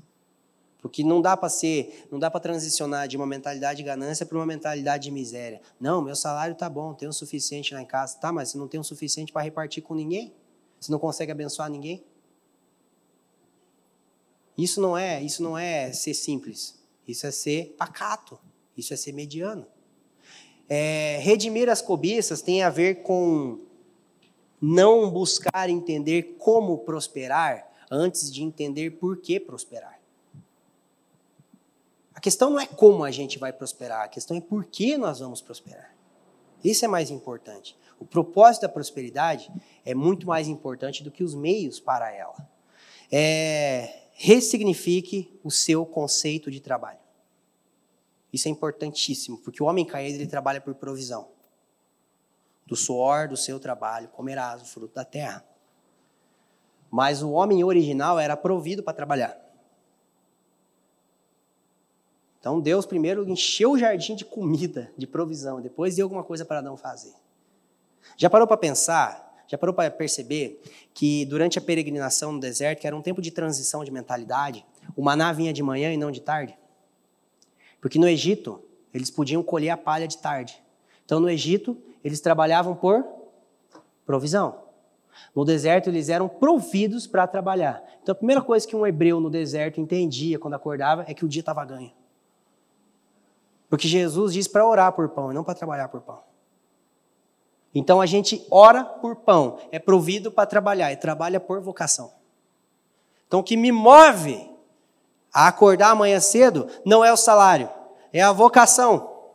Porque 0.81 1.03
não 1.03 1.21
dá 1.21 1.37
para 1.37 1.49
ser, 1.49 2.07
não 2.13 2.19
dá 2.19 2.31
para 2.31 2.39
transicionar 2.39 3.09
de 3.09 3.17
uma 3.17 3.27
mentalidade 3.27 3.79
de 3.79 3.83
ganância 3.83 4.25
para 4.25 4.37
uma 4.39 4.47
mentalidade 4.47 5.05
de 5.05 5.11
miséria. 5.11 5.61
Não, 5.81 6.01
meu 6.01 6.15
salário 6.15 6.55
tá 6.55 6.69
bom, 6.69 6.95
tem 6.95 7.09
o 7.09 7.13
suficiente 7.13 7.75
lá 7.75 7.83
em 7.83 7.87
casa. 7.87 8.19
Tá, 8.19 8.31
mas 8.31 8.51
você 8.51 8.59
não 8.59 8.69
tem 8.69 8.79
o 8.79 8.85
suficiente 8.85 9.33
para 9.33 9.43
repartir 9.43 9.83
com 9.83 9.95
ninguém? 9.95 10.33
Você 10.79 10.93
não 10.93 10.99
consegue 10.99 11.33
abençoar 11.33 11.69
ninguém? 11.71 12.05
Isso 14.57 14.81
não 14.81 14.97
é, 14.97 15.23
isso 15.23 15.43
não 15.43 15.57
é 15.57 15.93
ser 15.93 16.15
simples. 16.15 16.79
Isso 17.07 17.27
é 17.27 17.31
ser 17.31 17.75
pacato. 17.79 18.39
Isso 18.77 18.93
é 18.93 18.97
ser 18.97 19.13
mediano. 19.13 19.67
É, 20.69 21.19
redimir 21.23 21.69
as 21.69 21.81
cobiças 21.81 22.43
tem 22.43 22.63
a 22.63 22.71
ver 22.71 23.03
com 23.03 23.61
não 24.61 25.11
buscar 25.11 25.69
entender 25.69 26.37
como 26.39 26.79
prosperar 26.79 27.71
antes 27.91 28.33
de 28.33 28.43
entender 28.43 28.93
por 28.93 29.19
que 29.19 29.39
prosperar. 29.39 30.01
A 32.15 32.21
questão 32.21 32.51
não 32.51 32.59
é 32.59 32.67
como 32.67 33.05
a 33.05 33.11
gente 33.11 33.39
vai 33.39 33.53
prosperar, 33.53 34.05
a 34.05 34.09
questão 34.09 34.37
é 34.37 34.41
por 34.41 34.65
que 34.65 34.97
nós 34.97 35.21
vamos 35.21 35.41
prosperar. 35.41 35.95
Isso 36.65 36.85
é 36.85 36.89
mais 36.89 37.11
importante. 37.11 37.77
O 38.01 38.05
propósito 38.05 38.63
da 38.63 38.69
prosperidade 38.69 39.53
é 39.85 39.95
muito 39.95 40.27
mais 40.27 40.49
importante 40.49 41.05
do 41.05 41.11
que 41.11 41.23
os 41.23 41.35
meios 41.35 41.79
para 41.79 42.11
ela. 42.13 42.37
É, 43.13 44.06
ressignifique 44.19 45.39
o 45.45 45.51
seu 45.51 45.85
conceito 45.85 46.51
de 46.51 46.59
trabalho. 46.59 46.99
Isso 48.33 48.49
é 48.49 48.51
importantíssimo, 48.51 49.39
porque 49.39 49.63
o 49.63 49.67
homem 49.67 49.85
caído 49.85 50.19
ele 50.19 50.27
trabalha 50.27 50.61
por 50.61 50.75
provisão. 50.75 51.29
Do 52.67 52.75
suor 52.75 53.29
do 53.29 53.37
seu 53.37 53.61
trabalho 53.61 54.09
comerás 54.09 54.63
o 54.63 54.65
fruto 54.65 54.95
da 54.95 55.05
terra. 55.05 55.45
Mas 56.91 57.23
o 57.23 57.31
homem 57.33 57.63
original 57.63 58.19
era 58.19 58.37
provido 58.37 58.83
para 58.83 58.95
trabalhar. 58.95 59.39
Então 62.41 62.61
Deus 62.61 62.87
primeiro 62.87 63.29
encheu 63.29 63.73
o 63.73 63.79
jardim 63.79 64.15
de 64.15 64.25
comida, 64.25 64.91
de 64.97 65.07
provisão, 65.07 65.61
depois 65.61 65.97
deu 65.97 66.07
alguma 66.07 66.25
coisa 66.25 66.45
para 66.45 66.61
Adão 66.61 66.77
fazer. 66.77 67.15
Já 68.17 68.31
parou 68.31 68.47
para 68.47 68.57
pensar, 68.57 69.26
já 69.47 69.57
parou 69.57 69.75
para 69.75 69.91
perceber 69.91 70.61
que 70.93 71.25
durante 71.27 71.59
a 71.59 71.63
peregrinação 71.63 72.33
no 72.33 72.41
deserto, 72.41 72.81
que 72.81 72.87
era 72.87 72.97
um 72.97 73.03
tempo 73.03 73.23
de 73.23 73.31
transição 73.31 73.85
de 73.85 73.91
mentalidade, 73.91 74.65
o 74.97 75.03
maná 75.03 75.33
vinha 75.33 75.53
de 75.53 75.63
manhã 75.63 75.93
e 75.93 75.97
não 75.97 76.11
de 76.11 76.21
tarde? 76.21 76.57
Porque 77.81 77.99
no 77.99 78.09
Egito, 78.09 78.63
eles 78.93 79.11
podiam 79.11 79.43
colher 79.43 79.71
a 79.71 79.77
palha 79.77 80.09
de 80.09 80.19
tarde. 80.19 80.63
Então 81.05 81.21
no 81.21 81.31
Egito, 81.31 81.77
eles 82.03 82.21
trabalhavam 82.21 82.75
por 82.75 83.05
provisão. 84.05 84.67
No 85.35 85.45
deserto, 85.45 85.89
eles 85.89 86.09
eram 86.09 86.29
providos 86.29 87.07
para 87.07 87.27
trabalhar. 87.27 87.83
Então 88.03 88.13
a 88.13 88.17
primeira 88.17 88.43
coisa 88.43 88.67
que 88.67 88.77
um 88.77 88.87
hebreu 88.87 89.21
no 89.21 89.31
deserto 89.31 89.81
entendia 89.81 90.39
quando 90.39 90.55
acordava 90.55 91.05
é 91.09 91.15
que 91.15 91.25
o 91.25 91.29
dia 91.29 91.41
estava 91.41 91.65
ganho. 91.65 91.93
Porque 93.69 93.89
Jesus 93.89 94.33
diz 94.33 94.47
para 94.47 94.67
orar 94.67 94.93
por 94.93 95.09
pão 95.09 95.31
e 95.31 95.35
não 95.35 95.43
para 95.43 95.55
trabalhar 95.55 95.89
por 95.89 96.01
pão. 96.01 96.21
Então 97.79 98.01
a 98.01 98.07
gente 98.07 98.43
ora 98.51 98.83
por 98.83 99.17
pão, 99.17 99.59
é 99.71 99.79
provido 99.79 100.33
para 100.33 100.47
trabalhar 100.47 100.91
e 100.93 100.97
trabalha 100.97 101.39
por 101.39 101.61
vocação. 101.61 102.11
Então 103.27 103.41
o 103.41 103.45
que 103.45 103.55
me 103.55 103.71
move 103.71 104.51
a 105.31 105.47
acordar 105.47 105.91
amanhã 105.91 106.19
cedo 106.19 106.67
não 106.87 107.05
é 107.05 107.13
o 107.13 107.19
salário, 107.19 107.69
é 108.15 108.23
a 108.23 108.33
vocação, 108.33 109.29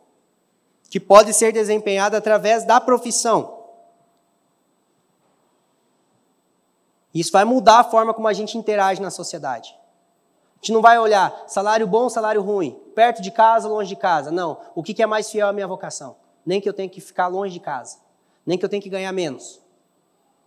que 0.90 0.98
pode 0.98 1.32
ser 1.32 1.52
desempenhada 1.52 2.18
através 2.18 2.64
da 2.64 2.80
profissão. 2.80 3.62
Isso 7.14 7.30
vai 7.30 7.44
mudar 7.44 7.78
a 7.78 7.84
forma 7.84 8.12
como 8.12 8.26
a 8.26 8.32
gente 8.32 8.58
interage 8.58 9.00
na 9.00 9.12
sociedade. 9.12 9.72
A 10.54 10.56
gente 10.56 10.72
não 10.72 10.82
vai 10.82 10.98
olhar 10.98 11.44
salário 11.46 11.86
bom, 11.86 12.08
salário 12.08 12.42
ruim, 12.42 12.72
perto 12.92 13.22
de 13.22 13.30
casa, 13.30 13.68
longe 13.68 13.90
de 13.90 13.96
casa. 13.96 14.32
Não. 14.32 14.58
O 14.74 14.82
que 14.82 15.00
é 15.00 15.06
mais 15.06 15.30
fiel 15.30 15.46
à 15.46 15.52
minha 15.52 15.68
vocação? 15.68 16.16
Nem 16.44 16.60
que 16.60 16.68
eu 16.68 16.72
tenha 16.72 16.88
que 16.88 17.00
ficar 17.00 17.28
longe 17.28 17.54
de 17.54 17.60
casa, 17.60 17.98
nem 18.46 18.58
que 18.58 18.64
eu 18.64 18.68
tenha 18.68 18.82
que 18.82 18.88
ganhar 18.88 19.12
menos. 19.12 19.60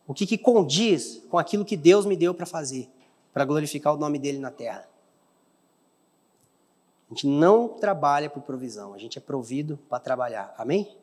O 0.07 0.13
que, 0.13 0.25
que 0.25 0.37
condiz 0.37 1.21
com 1.29 1.37
aquilo 1.37 1.65
que 1.65 1.75
Deus 1.75 2.05
me 2.05 2.15
deu 2.15 2.33
para 2.33 2.45
fazer, 2.45 2.89
para 3.33 3.45
glorificar 3.45 3.93
o 3.93 3.97
nome 3.97 4.19
dele 4.19 4.37
na 4.37 4.51
terra? 4.51 4.87
A 7.09 7.13
gente 7.13 7.27
não 7.27 7.67
trabalha 7.67 8.29
por 8.29 8.43
provisão, 8.43 8.93
a 8.93 8.97
gente 8.97 9.17
é 9.17 9.21
provido 9.21 9.79
para 9.89 9.99
trabalhar. 9.99 10.53
Amém? 10.57 10.95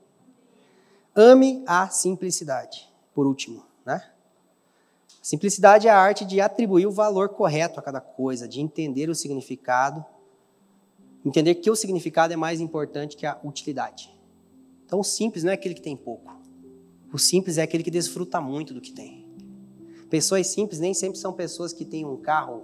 Ame 1.15 1.63
a 1.67 1.89
simplicidade, 1.89 2.89
por 3.15 3.27
último, 3.27 3.65
né? 3.85 4.11
Simplicidade 5.21 5.87
é 5.87 5.91
a 5.91 5.99
arte 5.99 6.25
de 6.25 6.41
atribuir 6.41 6.87
o 6.87 6.91
valor 6.91 7.29
correto 7.29 7.79
a 7.79 7.83
cada 7.83 8.01
coisa, 8.01 8.49
de 8.49 8.61
entender 8.61 9.09
o 9.09 9.15
significado, 9.15 10.05
entender 11.25 11.55
que 11.57 11.71
o 11.71 11.77
significado 11.77 12.33
é 12.33 12.37
mais 12.37 12.61
importante 12.61 13.17
que 13.17 13.25
a 13.25 13.39
utilidade. 13.45 14.13
Então, 14.85 14.99
o 14.99 15.05
simples 15.05 15.45
não 15.45 15.53
é 15.53 15.55
aquele 15.55 15.75
que 15.75 15.81
tem 15.81 15.97
pouco. 15.97 16.42
O 17.13 17.19
simples 17.19 17.59
é 17.59 17.63
aquele 17.63 17.83
que 17.83 17.91
desfruta 17.91 18.41
muito 18.41 18.73
do 18.73 18.81
que 18.81 18.93
tem. 18.93 19.27
Pessoas 20.09 20.47
simples 20.47 20.81
nem 20.81 20.95
sempre 20.95 21.19
são 21.19 21.33
pessoas 21.33 21.73
que 21.73 21.85
têm 21.85 22.05
um 22.05 22.17
carro 22.17 22.63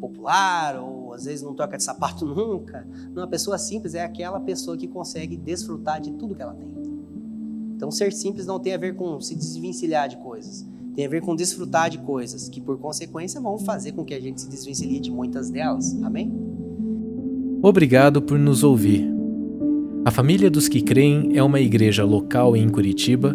popular 0.00 0.80
ou 0.80 1.12
às 1.12 1.24
vezes 1.24 1.42
não 1.42 1.54
toca 1.54 1.76
de 1.76 1.82
sapato 1.82 2.24
nunca. 2.26 2.86
Não, 3.14 3.22
a 3.22 3.26
pessoa 3.26 3.58
simples 3.58 3.94
é 3.94 4.02
aquela 4.02 4.40
pessoa 4.40 4.76
que 4.76 4.88
consegue 4.88 5.36
desfrutar 5.36 6.00
de 6.00 6.12
tudo 6.12 6.34
que 6.34 6.42
ela 6.42 6.54
tem. 6.54 6.70
Então, 7.76 7.90
ser 7.90 8.12
simples 8.12 8.46
não 8.46 8.60
tem 8.60 8.74
a 8.74 8.78
ver 8.78 8.94
com 8.94 9.20
se 9.20 9.34
desvencilhar 9.34 10.08
de 10.08 10.16
coisas 10.18 10.66
tem 10.94 11.06
a 11.06 11.08
ver 11.08 11.22
com 11.22 11.34
desfrutar 11.34 11.88
de 11.88 11.98
coisas 11.98 12.48
que, 12.48 12.60
por 12.60 12.78
consequência, 12.78 13.40
vão 13.40 13.58
fazer 13.58 13.92
com 13.92 14.04
que 14.04 14.14
a 14.14 14.20
gente 14.20 14.40
se 14.40 14.48
desvencilhe 14.48 15.00
de 15.00 15.10
muitas 15.10 15.48
delas. 15.50 15.96
Amém? 16.02 16.30
Obrigado 17.62 18.20
por 18.20 18.38
nos 18.38 18.62
ouvir. 18.62 19.10
A 20.04 20.10
Família 20.10 20.50
dos 20.50 20.68
que 20.68 20.82
Creem 20.82 21.36
é 21.36 21.42
uma 21.42 21.60
igreja 21.60 22.04
local 22.04 22.56
em 22.56 22.68
Curitiba 22.68 23.34